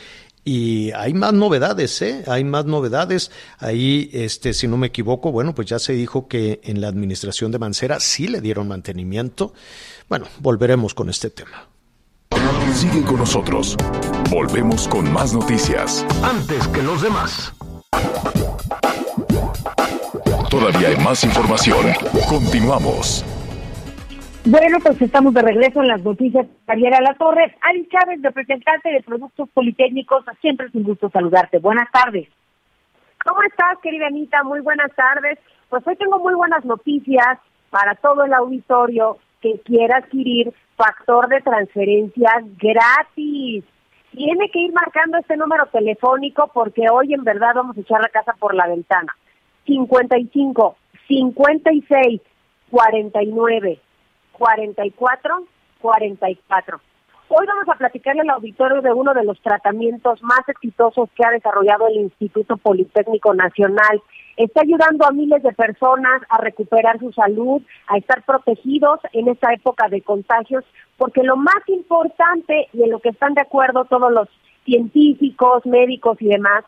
y 0.44 0.90
hay 0.92 1.12
más 1.14 1.32
novedades, 1.32 2.00
¿eh? 2.02 2.24
Hay 2.26 2.44
más 2.44 2.64
novedades. 2.64 3.30
Ahí, 3.58 4.10
este, 4.12 4.54
si 4.54 4.68
no 4.68 4.76
me 4.76 4.86
equivoco, 4.88 5.32
bueno, 5.32 5.54
pues 5.54 5.68
ya 5.68 5.78
se 5.78 5.92
dijo 5.92 6.28
que 6.28 6.60
en 6.64 6.80
la 6.80 6.88
administración 6.88 7.52
de 7.52 7.58
Mancera 7.58 8.00
sí 8.00 8.26
le 8.26 8.40
dieron 8.40 8.68
mantenimiento. 8.68 9.52
Bueno, 10.08 10.26
volveremos 10.40 10.94
con 10.94 11.10
este 11.10 11.30
tema. 11.30 11.68
Sigue 12.74 13.02
con 13.02 13.18
nosotros. 13.18 13.76
Volvemos 14.30 14.88
con 14.88 15.12
más 15.12 15.34
noticias. 15.34 16.06
Antes 16.22 16.66
que 16.68 16.82
los 16.82 17.02
demás. 17.02 17.52
Todavía 20.48 20.88
hay 20.88 20.96
más 20.96 21.22
información. 21.24 21.86
Continuamos. 22.28 23.24
Bueno, 24.46 24.78
pues 24.82 25.00
estamos 25.02 25.34
de 25.34 25.42
regreso 25.42 25.82
en 25.82 25.88
las 25.88 26.02
noticias. 26.02 26.46
Javier 26.66 26.94
La 27.02 27.14
Torre, 27.14 27.54
Ari 27.60 27.86
Chávez, 27.88 28.22
representante 28.22 28.90
de 28.90 29.02
Productos 29.02 29.50
Politécnicos, 29.50 30.24
siempre 30.40 30.66
es 30.66 30.74
un 30.74 30.82
gusto 30.84 31.10
saludarte. 31.10 31.58
Buenas 31.58 31.90
tardes. 31.92 32.26
¿Cómo 33.22 33.42
estás, 33.42 33.78
querida 33.82 34.06
Anita? 34.06 34.42
Muy 34.42 34.60
buenas 34.60 34.90
tardes. 34.94 35.38
Pues 35.68 35.86
hoy 35.86 35.94
tengo 35.96 36.18
muy 36.20 36.32
buenas 36.32 36.64
noticias 36.64 37.38
para 37.68 37.94
todo 37.96 38.24
el 38.24 38.32
auditorio 38.32 39.18
que 39.42 39.60
quiera 39.60 39.98
adquirir 39.98 40.54
factor 40.74 41.28
de 41.28 41.42
transferencia 41.42 42.30
gratis. 42.58 43.62
Tiene 44.12 44.50
que 44.50 44.58
ir 44.58 44.72
marcando 44.72 45.18
este 45.18 45.36
número 45.36 45.66
telefónico 45.66 46.50
porque 46.54 46.88
hoy 46.90 47.12
en 47.12 47.24
verdad 47.24 47.52
vamos 47.56 47.76
a 47.76 47.80
echar 47.80 48.00
la 48.00 48.08
casa 48.08 48.32
por 48.38 48.54
la 48.54 48.66
ventana. 48.68 49.14
55 49.66 50.76
56 51.08 52.22
49 52.70 53.80
44 54.40 55.44
44. 55.82 56.80
Hoy 57.28 57.46
vamos 57.46 57.68
a 57.68 57.78
platicarle 57.78 58.22
al 58.22 58.30
auditorio 58.30 58.80
de 58.80 58.92
uno 58.92 59.12
de 59.12 59.22
los 59.22 59.40
tratamientos 59.40 60.22
más 60.22 60.40
exitosos 60.48 61.10
que 61.14 61.24
ha 61.24 61.30
desarrollado 61.30 61.86
el 61.88 61.96
Instituto 61.96 62.56
Politécnico 62.56 63.34
Nacional. 63.34 64.02
Está 64.36 64.62
ayudando 64.62 65.06
a 65.06 65.12
miles 65.12 65.42
de 65.42 65.52
personas 65.52 66.22
a 66.30 66.38
recuperar 66.38 66.98
su 66.98 67.12
salud, 67.12 67.62
a 67.86 67.98
estar 67.98 68.22
protegidos 68.24 69.00
en 69.12 69.28
esta 69.28 69.52
época 69.52 69.88
de 69.88 70.00
contagios, 70.00 70.64
porque 70.96 71.22
lo 71.22 71.36
más 71.36 71.62
importante 71.68 72.68
y 72.72 72.82
en 72.82 72.90
lo 72.90 72.98
que 72.98 73.10
están 73.10 73.34
de 73.34 73.42
acuerdo 73.42 73.84
todos 73.84 74.10
los 74.10 74.28
científicos, 74.64 75.66
médicos 75.66 76.16
y 76.20 76.28
demás, 76.28 76.64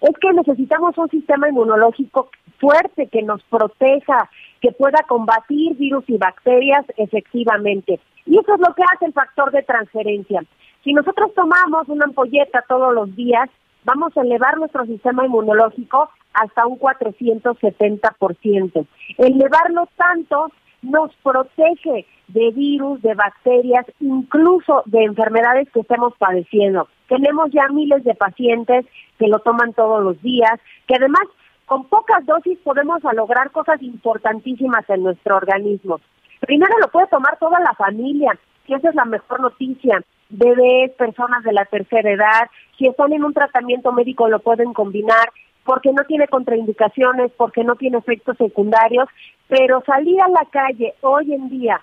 es 0.00 0.16
que 0.20 0.32
necesitamos 0.32 0.96
un 0.96 1.10
sistema 1.10 1.48
inmunológico 1.48 2.30
fuerte 2.58 3.08
que 3.08 3.22
nos 3.22 3.42
proteja, 3.44 4.28
que 4.60 4.72
pueda 4.72 5.02
combatir 5.08 5.76
virus 5.76 6.04
y 6.08 6.18
bacterias 6.18 6.84
efectivamente. 6.96 8.00
Y 8.26 8.38
eso 8.38 8.54
es 8.54 8.60
lo 8.60 8.74
que 8.74 8.82
hace 8.94 9.06
el 9.06 9.12
factor 9.12 9.50
de 9.52 9.62
transferencia. 9.62 10.42
Si 10.84 10.92
nosotros 10.92 11.32
tomamos 11.34 11.88
una 11.88 12.04
ampolleta 12.04 12.64
todos 12.68 12.94
los 12.94 13.16
días, 13.16 13.50
vamos 13.84 14.16
a 14.16 14.22
elevar 14.22 14.58
nuestro 14.58 14.86
sistema 14.86 15.24
inmunológico 15.24 16.10
hasta 16.34 16.66
un 16.66 16.78
470%. 16.78 18.86
Elevarlo 19.18 19.88
tanto 19.96 20.52
nos 20.82 21.14
protege 21.22 22.06
de 22.28 22.50
virus, 22.52 23.02
de 23.02 23.14
bacterias, 23.14 23.84
incluso 24.00 24.82
de 24.86 25.04
enfermedades 25.04 25.68
que 25.70 25.80
estemos 25.80 26.14
padeciendo. 26.18 26.88
Tenemos 27.08 27.50
ya 27.50 27.68
miles 27.68 28.04
de 28.04 28.14
pacientes 28.14 28.86
que 29.18 29.28
lo 29.28 29.38
toman 29.40 29.72
todos 29.72 30.04
los 30.04 30.20
días, 30.22 30.60
que 30.86 30.96
además 30.96 31.22
con 31.68 31.84
pocas 31.84 32.24
dosis 32.26 32.58
podemos 32.64 33.00
lograr 33.12 33.50
cosas 33.52 33.80
importantísimas 33.82 34.88
en 34.88 35.02
nuestro 35.02 35.36
organismo. 35.36 36.00
Primero 36.40 36.78
lo 36.80 36.88
puede 36.88 37.06
tomar 37.08 37.38
toda 37.38 37.60
la 37.60 37.74
familia, 37.74 38.36
y 38.66 38.74
esa 38.74 38.88
es 38.88 38.94
la 38.94 39.04
mejor 39.04 39.40
noticia. 39.40 40.02
Bebés, 40.30 40.92
personas 40.92 41.44
de 41.44 41.52
la 41.52 41.66
tercera 41.66 42.10
edad, 42.10 42.50
si 42.76 42.86
están 42.86 43.12
en 43.12 43.22
un 43.22 43.34
tratamiento 43.34 43.92
médico 43.92 44.28
lo 44.28 44.40
pueden 44.40 44.72
combinar 44.72 45.30
porque 45.64 45.92
no 45.92 46.04
tiene 46.04 46.26
contraindicaciones, 46.28 47.30
porque 47.36 47.62
no 47.62 47.76
tiene 47.76 47.98
efectos 47.98 48.38
secundarios, 48.38 49.06
pero 49.48 49.82
salir 49.84 50.20
a 50.22 50.28
la 50.28 50.46
calle 50.50 50.94
hoy 51.02 51.34
en 51.34 51.50
día 51.50 51.80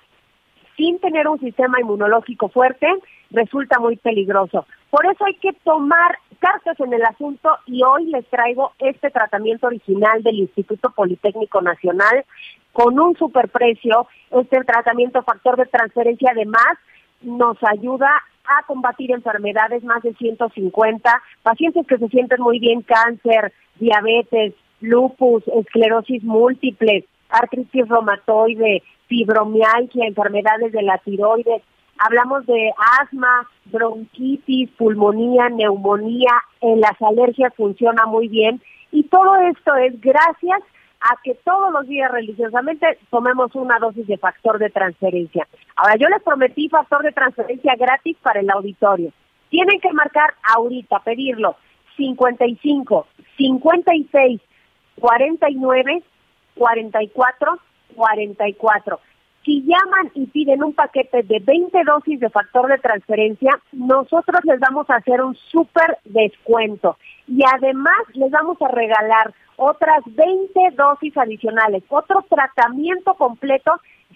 sin 0.76 1.00
tener 1.00 1.28
un 1.28 1.40
sistema 1.40 1.80
inmunológico 1.80 2.50
fuerte 2.50 2.88
resulta 3.32 3.80
muy 3.80 3.98
peligroso. 3.98 4.66
Por 4.96 5.06
eso 5.08 5.26
hay 5.26 5.34
que 5.34 5.52
tomar 5.66 6.20
cartas 6.40 6.80
en 6.80 6.94
el 6.94 7.04
asunto 7.04 7.50
y 7.66 7.84
hoy 7.84 8.06
les 8.06 8.26
traigo 8.30 8.72
este 8.80 9.12
tratamiento 9.12 9.68
original 9.68 10.24
del 10.24 10.36
Instituto 10.36 10.90
Politécnico 10.92 11.62
Nacional 11.62 12.24
con 12.72 12.98
un 12.98 13.14
superprecio, 13.18 14.08
este 14.32 14.64
tratamiento 14.64 15.22
factor 15.24 15.58
de 15.58 15.66
transferencia 15.66 16.32
además 16.32 16.78
nos 17.22 17.58
ayuda 17.64 18.10
a 18.46 18.66
combatir 18.68 19.12
enfermedades, 19.12 19.84
más 19.84 20.02
de 20.02 20.14
150, 20.14 21.22
pacientes 21.44 21.86
que 21.88 21.98
se 21.98 22.08
sienten 22.08 22.42
muy 22.42 22.60
bien, 22.60 22.82
cáncer, 22.82 23.52
diabetes, 23.78 24.54
lupus, 24.80 25.44
esclerosis 25.60 26.24
múltiple, 26.24 27.04
artritis 27.28 27.86
reumatoide, 27.90 28.82
fibromialgia, 29.08 30.08
enfermedades 30.08 30.72
de 30.72 30.84
la 30.84 31.00
tiroides. 31.00 31.64
Hablamos 31.98 32.46
de 32.46 32.72
asma, 33.00 33.48
bronquitis, 33.66 34.70
pulmonía, 34.72 35.50
neumonía, 35.50 36.32
en 36.62 36.82
las 36.82 37.02
alergias 37.02 37.54
funciona 37.56 38.06
muy 38.06 38.28
bien 38.28 38.62
y 38.92 39.04
todo 39.04 39.36
esto 39.38 39.76
es 39.76 40.00
gracias 40.02 40.62
a 41.02 41.16
que 41.24 41.36
todos 41.44 41.72
los 41.72 41.88
días 41.88 42.12
religiosamente 42.12 42.98
tomemos 43.10 43.54
una 43.56 43.78
dosis 43.80 44.08
de 44.08 44.18
factor 44.18 44.58
de 44.58 44.70
transferencia. 44.70 45.48
Ahora, 45.76 45.96
yo 45.98 46.08
les 46.08 46.24
prometí 46.24 46.68
factor 46.70 47.04
de 47.04 47.12
transferencia 47.12 47.76
gratis 47.76 48.18
para 48.22 48.40
el 48.40 48.50
auditorio. 48.50 49.12
Tienen 49.50 49.80
que 49.80 49.94
marcar 49.94 50.34
ahorita, 50.56 51.00
pedirlo, 51.00 51.58
55, 51.96 53.08
56, 53.38 54.42
49, 55.00 56.04
44, 56.56 57.60
44. 57.96 59.00
Si 59.46 59.62
llaman 59.62 60.12
y 60.16 60.26
piden 60.26 60.64
un 60.64 60.74
paquete 60.74 61.22
de 61.22 61.40
20 61.40 61.84
dosis 61.84 62.20
de 62.20 62.32
factor 62.32 62.68
de 62.68 62.80
transferencia, 62.80 63.52
nosotros 63.74 64.42
les 64.44 64.60
vamos 64.60 64.90
a 64.90 64.96
hacer 64.96 65.22
un 65.22 65.36
súper 65.36 66.00
descuento. 66.04 66.98
Y 67.28 67.44
además 67.54 67.96
les 68.16 68.32
vamos 68.32 68.60
a 68.60 68.70
regalar 68.70 69.36
otras 69.58 70.02
20 70.06 70.60
dosis 70.76 71.16
adicionales, 71.16 71.84
otro 71.90 72.26
tratamiento 72.28 73.14
completo 73.14 73.74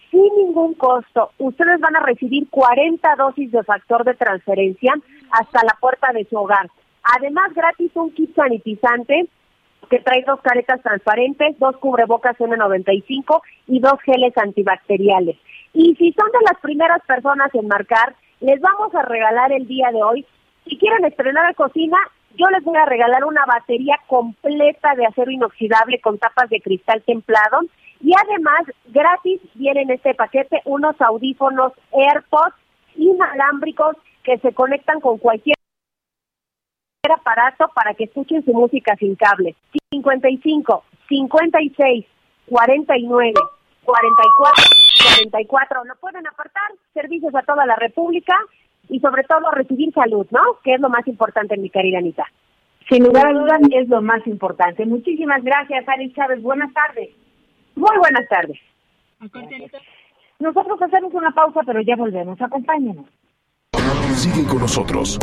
sin 0.09 0.35
ningún 0.35 0.73
costo. 0.73 1.29
Ustedes 1.37 1.79
van 1.79 1.95
a 1.95 2.01
recibir 2.01 2.49
40 2.49 3.15
dosis 3.15 3.51
de 3.51 3.63
factor 3.63 4.03
de 4.05 4.15
transferencia 4.15 4.93
hasta 5.29 5.63
la 5.63 5.77
puerta 5.79 6.11
de 6.11 6.25
su 6.25 6.37
hogar. 6.37 6.71
Además, 7.17 7.53
gratis 7.53 7.91
un 7.93 8.11
kit 8.11 8.33
sanitizante 8.35 9.27
que 9.89 9.99
trae 9.99 10.23
dos 10.25 10.39
caretas 10.41 10.81
transparentes, 10.81 11.57
dos 11.59 11.77
cubrebocas 11.77 12.37
N95 12.37 13.41
y 13.67 13.79
dos 13.79 13.99
geles 14.01 14.37
antibacteriales. 14.37 15.37
Y 15.73 15.95
si 15.95 16.13
son 16.13 16.31
de 16.31 16.39
las 16.49 16.59
primeras 16.61 17.01
personas 17.05 17.53
en 17.53 17.67
marcar, 17.67 18.15
les 18.39 18.59
vamos 18.61 18.93
a 18.95 19.03
regalar 19.03 19.51
el 19.51 19.67
día 19.67 19.89
de 19.91 20.01
hoy. 20.03 20.25
Si 20.65 20.77
quieren 20.77 21.05
estrenar 21.05 21.45
la 21.47 21.53
cocina, 21.53 21.97
yo 22.35 22.47
les 22.49 22.63
voy 22.63 22.77
a 22.77 22.85
regalar 22.85 23.25
una 23.25 23.45
batería 23.45 23.99
completa 24.07 24.93
de 24.95 25.05
acero 25.05 25.31
inoxidable 25.31 25.99
con 25.99 26.17
tapas 26.17 26.49
de 26.49 26.61
cristal 26.61 27.01
templado 27.05 27.59
y 28.01 28.13
además 28.13 28.61
gratis 28.87 29.41
vienen 29.55 29.89
en 29.89 29.95
este 29.95 30.13
paquete 30.13 30.61
unos 30.65 30.99
audífonos 31.01 31.73
AirPods 31.91 32.55
inalámbricos 32.95 33.95
que 34.23 34.37
se 34.37 34.53
conectan 34.53 34.99
con 35.01 35.17
cualquier 35.17 35.58
aparato 37.07 37.69
para 37.73 37.93
que 37.93 38.05
escuchen 38.05 38.43
su 38.43 38.53
música 38.53 38.95
sin 38.97 39.15
cable. 39.15 39.55
55, 39.91 40.83
56, 41.07 42.05
49, 42.47 43.33
44, 43.83 44.63
44. 45.19 45.83
Lo 45.85 45.95
pueden 45.95 46.27
apartar, 46.27 46.71
servicios 46.93 47.33
a 47.35 47.43
toda 47.43 47.65
la 47.65 47.75
República 47.75 48.35
y 48.89 48.99
sobre 48.99 49.23
todo 49.23 49.51
recibir 49.51 49.93
salud, 49.93 50.27
¿no? 50.31 50.41
Que 50.63 50.73
es 50.73 50.81
lo 50.81 50.89
más 50.89 51.07
importante, 51.07 51.57
mi 51.57 51.69
querida 51.69 51.99
Anita. 51.99 52.25
Sin 52.89 53.03
lugar 53.03 53.27
a 53.27 53.33
dudas 53.33 53.61
es 53.71 53.87
lo 53.87 54.01
más 54.01 54.25
importante. 54.25 54.85
Muchísimas 54.85 55.43
gracias, 55.43 55.87
Ari 55.87 56.11
Chávez. 56.13 56.41
Buenas 56.41 56.73
tardes. 56.73 57.09
Muy 57.75 57.97
buenas 57.97 58.27
tardes. 58.27 58.59
Nosotros 60.39 60.81
hacemos 60.81 61.13
una 61.13 61.31
pausa, 61.31 61.61
pero 61.65 61.81
ya 61.81 61.95
volvemos. 61.95 62.41
Acompáñenos. 62.41 63.05
Sigue 64.15 64.47
con 64.47 64.59
nosotros. 64.59 65.19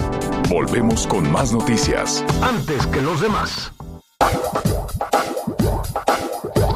Volvemos 0.49 1.09
con 1.09 1.31
más 1.33 1.53
noticias. 1.53 2.25
Antes 2.41 2.87
que 2.87 3.03
los 3.03 3.21
demás. 3.21 3.73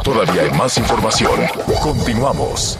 Todavía 0.02 0.42
hay 0.42 0.50
más 0.50 0.76
información. 0.76 1.40
Continuamos. 1.80 2.78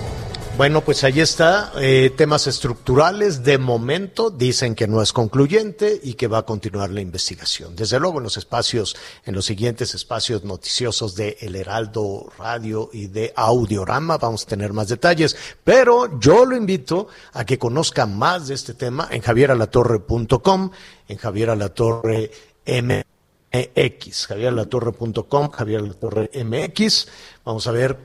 Bueno, 0.61 0.83
pues 0.83 1.05
ahí 1.05 1.21
está, 1.21 1.73
eh, 1.81 2.13
temas 2.15 2.47
estructurales. 2.47 3.43
De 3.43 3.57
momento 3.57 4.29
dicen 4.29 4.75
que 4.75 4.87
no 4.87 5.01
es 5.01 5.11
concluyente 5.11 5.99
y 6.03 6.13
que 6.13 6.27
va 6.27 6.37
a 6.37 6.43
continuar 6.43 6.91
la 6.91 7.01
investigación. 7.01 7.75
Desde 7.75 7.99
luego 7.99 8.19
en 8.19 8.25
los 8.25 8.37
espacios, 8.37 8.95
en 9.25 9.35
los 9.35 9.47
siguientes 9.47 9.95
espacios 9.95 10.45
noticiosos 10.45 11.15
de 11.15 11.39
El 11.41 11.57
Heraldo 11.57 12.31
Radio 12.37 12.91
y 12.93 13.07
de 13.07 13.33
Audiorama 13.35 14.19
vamos 14.19 14.43
a 14.43 14.49
tener 14.49 14.75
más 14.75 14.89
detalles. 14.89 15.35
Pero 15.65 16.21
yo 16.21 16.45
lo 16.45 16.55
invito 16.55 17.09
a 17.33 17.47
que 17.47 17.59
conozca 17.59 18.05
más 18.05 18.49
de 18.49 18.55
este 18.55 18.75
tema 18.75 19.09
en 19.11 19.23
javieralatorre.com, 19.23 20.73
en 21.09 21.17
javieralatorre 21.17 22.33
MX, 22.67 24.27
javieralatorre.com, 24.27 25.51
javieralatorre 25.53 26.31
MX. 26.45 27.09
Vamos 27.47 27.67
a 27.67 27.73
ver 27.73 27.97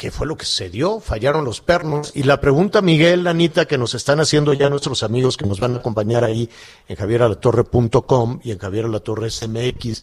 ¿Qué 0.00 0.10
fue 0.10 0.26
lo 0.26 0.38
que 0.38 0.46
se 0.46 0.70
dio? 0.70 0.98
Fallaron 0.98 1.44
los 1.44 1.60
pernos. 1.60 2.12
Y 2.14 2.22
la 2.22 2.40
pregunta, 2.40 2.80
Miguel, 2.80 3.26
Anita, 3.26 3.66
que 3.66 3.76
nos 3.76 3.94
están 3.94 4.18
haciendo 4.18 4.54
ya 4.54 4.70
nuestros 4.70 5.02
amigos 5.02 5.36
que 5.36 5.44
nos 5.44 5.60
van 5.60 5.74
a 5.74 5.80
acompañar 5.80 6.24
ahí 6.24 6.48
en 6.88 6.96
javieralatorre.com 6.96 8.40
y 8.42 8.52
en 8.52 8.58
javieralatorre 8.58 9.28
SMX, 9.28 10.00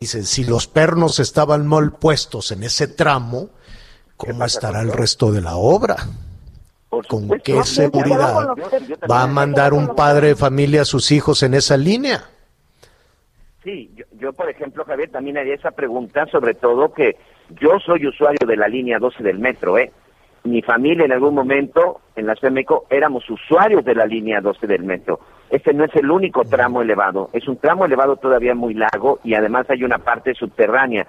dicen, 0.00 0.24
si 0.24 0.44
los 0.44 0.66
pernos 0.66 1.20
estaban 1.20 1.66
mal 1.66 1.92
puestos 1.92 2.52
en 2.52 2.62
ese 2.62 2.88
tramo, 2.88 3.50
¿cómo 4.16 4.42
estará 4.46 4.80
el 4.80 4.90
resto 4.90 5.30
de 5.30 5.42
la 5.42 5.56
obra? 5.56 6.08
¿Con 6.88 7.28
qué 7.44 7.62
seguridad 7.64 8.48
va 9.10 9.24
a 9.24 9.26
mandar 9.26 9.74
un 9.74 9.94
padre 9.94 10.28
de 10.28 10.36
familia 10.36 10.80
a 10.80 10.86
sus 10.86 11.12
hijos 11.12 11.42
en 11.42 11.52
esa 11.52 11.76
línea? 11.76 12.30
Sí, 13.64 13.90
yo, 13.96 14.04
yo, 14.18 14.32
por 14.34 14.50
ejemplo, 14.50 14.84
Javier, 14.84 15.10
también 15.10 15.38
haría 15.38 15.54
esa 15.54 15.70
pregunta, 15.70 16.26
sobre 16.26 16.52
todo 16.52 16.92
que 16.92 17.16
yo 17.60 17.78
soy 17.80 18.06
usuario 18.06 18.46
de 18.46 18.58
la 18.58 18.68
línea 18.68 18.98
12 18.98 19.22
del 19.22 19.38
metro, 19.38 19.78
¿eh? 19.78 19.90
Mi 20.44 20.60
familia 20.60 21.06
en 21.06 21.12
algún 21.12 21.34
momento 21.34 22.02
en 22.14 22.26
la 22.26 22.34
Ciudad 22.34 22.54
éramos 22.90 23.28
usuarios 23.30 23.82
de 23.82 23.94
la 23.94 24.04
línea 24.04 24.42
12 24.42 24.66
del 24.66 24.84
metro. 24.84 25.18
Este 25.48 25.72
no 25.72 25.84
es 25.84 25.96
el 25.96 26.10
único 26.10 26.44
tramo 26.44 26.82
elevado, 26.82 27.30
es 27.32 27.48
un 27.48 27.56
tramo 27.56 27.86
elevado 27.86 28.16
todavía 28.16 28.54
muy 28.54 28.74
largo 28.74 29.20
y 29.24 29.32
además 29.32 29.64
hay 29.70 29.82
una 29.82 29.96
parte 29.96 30.34
subterránea. 30.34 31.06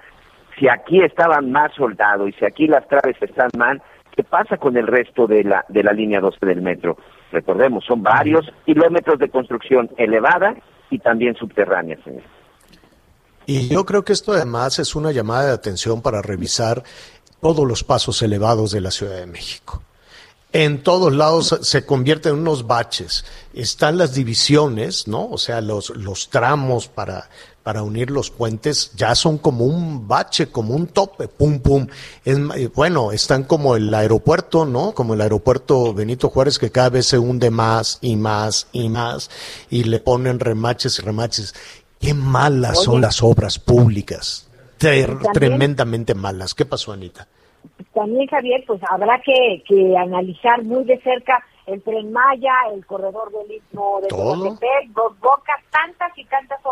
Si 0.58 0.70
aquí 0.70 1.02
estaban 1.02 1.52
más 1.52 1.74
soldados 1.74 2.30
y 2.30 2.32
si 2.32 2.46
aquí 2.46 2.68
las 2.68 2.88
traves 2.88 3.18
están 3.20 3.50
mal, 3.58 3.82
¿qué 4.16 4.24
pasa 4.24 4.56
con 4.56 4.78
el 4.78 4.88
resto 4.88 5.28
de 5.28 5.44
la, 5.44 5.66
de 5.68 5.84
la 5.84 5.92
línea 5.92 6.22
12 6.22 6.46
del 6.46 6.62
metro? 6.62 6.96
Recordemos, 7.34 7.84
son 7.84 8.02
varios 8.02 8.50
kilómetros 8.66 9.20
de 9.20 9.28
construcción 9.28 9.90
elevada 9.98 10.56
y 10.90 11.00
también 11.00 11.36
subterránea, 11.36 11.98
señor. 12.06 12.24
Y 13.46 13.68
yo 13.68 13.86
creo 13.86 14.04
que 14.04 14.14
esto 14.14 14.34
además 14.34 14.80
es 14.80 14.96
una 14.96 15.12
llamada 15.12 15.48
de 15.48 15.52
atención 15.54 16.02
para 16.02 16.22
revisar 16.22 16.84
todos 17.42 17.68
los 17.68 17.84
pasos 17.84 18.22
elevados 18.22 18.72
de 18.72 18.82
la 18.82 18.92
Ciudad 18.92 19.18
de 19.18 19.28
México. 19.28 19.82
En 20.52 20.84
todos 20.84 21.14
lados 21.14 21.60
se 21.64 21.86
convierten 21.86 22.34
en 22.34 22.40
unos 22.40 22.66
baches. 22.66 23.26
Están 23.54 23.98
las 23.98 24.14
divisiones, 24.14 25.06
¿no? 25.06 25.28
O 25.30 25.38
sea, 25.38 25.60
los, 25.60 25.90
los 25.90 26.30
tramos 26.30 26.88
para, 26.88 27.30
para 27.66 27.82
unir 27.82 28.12
los 28.12 28.30
puentes 28.30 28.92
ya 28.96 29.16
son 29.16 29.40
como 29.40 29.66
un 29.66 30.08
bache, 30.08 30.48
como 30.48 30.76
un 30.76 30.86
tope, 30.86 31.28
pum, 31.28 31.60
pum. 31.60 31.88
Es, 32.24 32.38
bueno, 32.74 33.12
están 33.12 33.44
como 33.44 33.76
el 33.76 33.92
aeropuerto, 33.92 34.66
¿no? 34.66 34.94
Como 34.94 35.16
el 35.16 35.22
aeropuerto 35.22 35.92
Benito 35.92 36.30
Juárez 36.30 36.60
que 36.60 36.70
cada 36.70 36.90
vez 36.90 37.08
se 37.08 37.18
hunde 37.18 37.50
más 37.50 37.98
y 38.02 38.18
más 38.18 38.68
y 38.72 38.88
más 38.88 39.32
y 39.72 39.84
le 39.84 40.00
ponen 40.00 40.40
remaches 40.40 41.00
y 41.00 41.02
remaches. 41.02 41.56
Qué 42.06 42.14
malas 42.14 42.84
son 42.84 43.02
las 43.02 43.24
obras 43.24 43.58
públicas. 43.58 44.48
tremendamente 45.34 46.14
malas. 46.14 46.54
¿Qué 46.54 46.64
pasó, 46.64 46.92
Anita? 46.92 47.28
También, 47.96 48.28
Javier, 48.28 48.64
pues 48.68 48.80
habrá 48.90 49.20
que, 49.22 49.64
que 49.68 49.98
analizar 49.98 50.64
muy 50.64 50.84
de 50.84 51.02
cerca 51.02 51.44
el 51.66 51.82
Tren 51.82 52.12
Maya, 52.12 52.54
el 52.74 52.86
corredor 52.86 53.32
del 53.32 53.58
Istmo 53.58 54.02
de 54.02 54.10
Tehuantepec, 54.10 54.90
Dos 54.94 55.20
Bocas, 55.20 55.60
tantas 55.72 56.16
y 56.16 56.26
tantas 56.26 56.64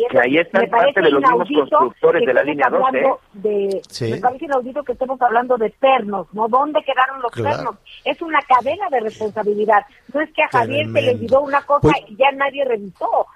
obras 0.00 0.22
que 0.22 0.28
ahí 0.28 0.38
están 0.38 0.68
parte 0.70 1.00
de 1.00 1.10
los 1.10 1.20
mismos 1.20 1.48
constructores 1.70 2.26
de 2.26 2.34
la 2.34 2.42
línea 2.42 2.68
12. 2.68 2.98
¿eh? 2.98 3.12
De, 3.34 3.82
sí. 3.88 4.10
Me 4.12 4.18
parece 4.18 4.44
inaudito 4.46 4.82
que 4.82 4.92
estemos 4.92 5.20
hablando 5.20 5.56
de 5.56 5.70
pernos, 5.70 6.26
¿no? 6.32 6.48
¿Dónde 6.48 6.82
quedaron 6.82 7.22
los 7.22 7.32
claro. 7.32 7.56
pernos? 7.56 7.76
Es 8.04 8.20
una 8.22 8.40
cadena 8.42 8.88
de 8.90 9.00
responsabilidad. 9.00 9.84
No 10.12 10.20
es 10.20 10.32
que 10.32 10.42
a 10.42 10.48
Javier 10.48 10.84
Tremendo. 10.84 11.00
se 11.00 11.06
le 11.06 11.12
olvidó 11.14 11.40
una 11.40 11.62
cosa 11.62 11.80
pues, 11.82 11.96
y 12.08 12.16
ya 12.16 12.30
nadie 12.32 12.64
revisó. 12.64 13.26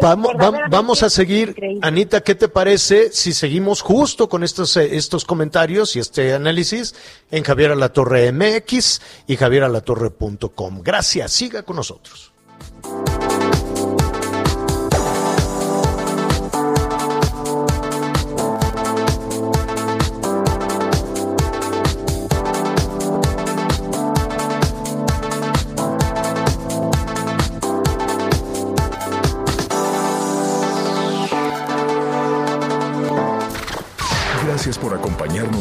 Vamos, 0.00 0.32
vamos, 0.70 1.02
a 1.02 1.10
seguir, 1.10 1.50
increíble. 1.50 1.80
Anita, 1.82 2.20
¿qué 2.20 2.34
te 2.34 2.48
parece 2.48 3.10
si 3.10 3.32
seguimos 3.32 3.82
justo 3.82 4.28
con 4.28 4.44
estos, 4.44 4.76
estos 4.76 5.24
comentarios 5.24 5.96
y 5.96 5.98
este 5.98 6.32
análisis 6.32 6.94
en 7.30 7.42
Javier 7.42 7.72
Alatorre 7.72 8.32
MX 8.32 9.24
y 9.26 9.36
Javier 9.36 9.64
Alatorre.com? 9.64 10.80
Gracias, 10.82 11.32
siga 11.32 11.64
con 11.64 11.76
nosotros. 11.76 12.32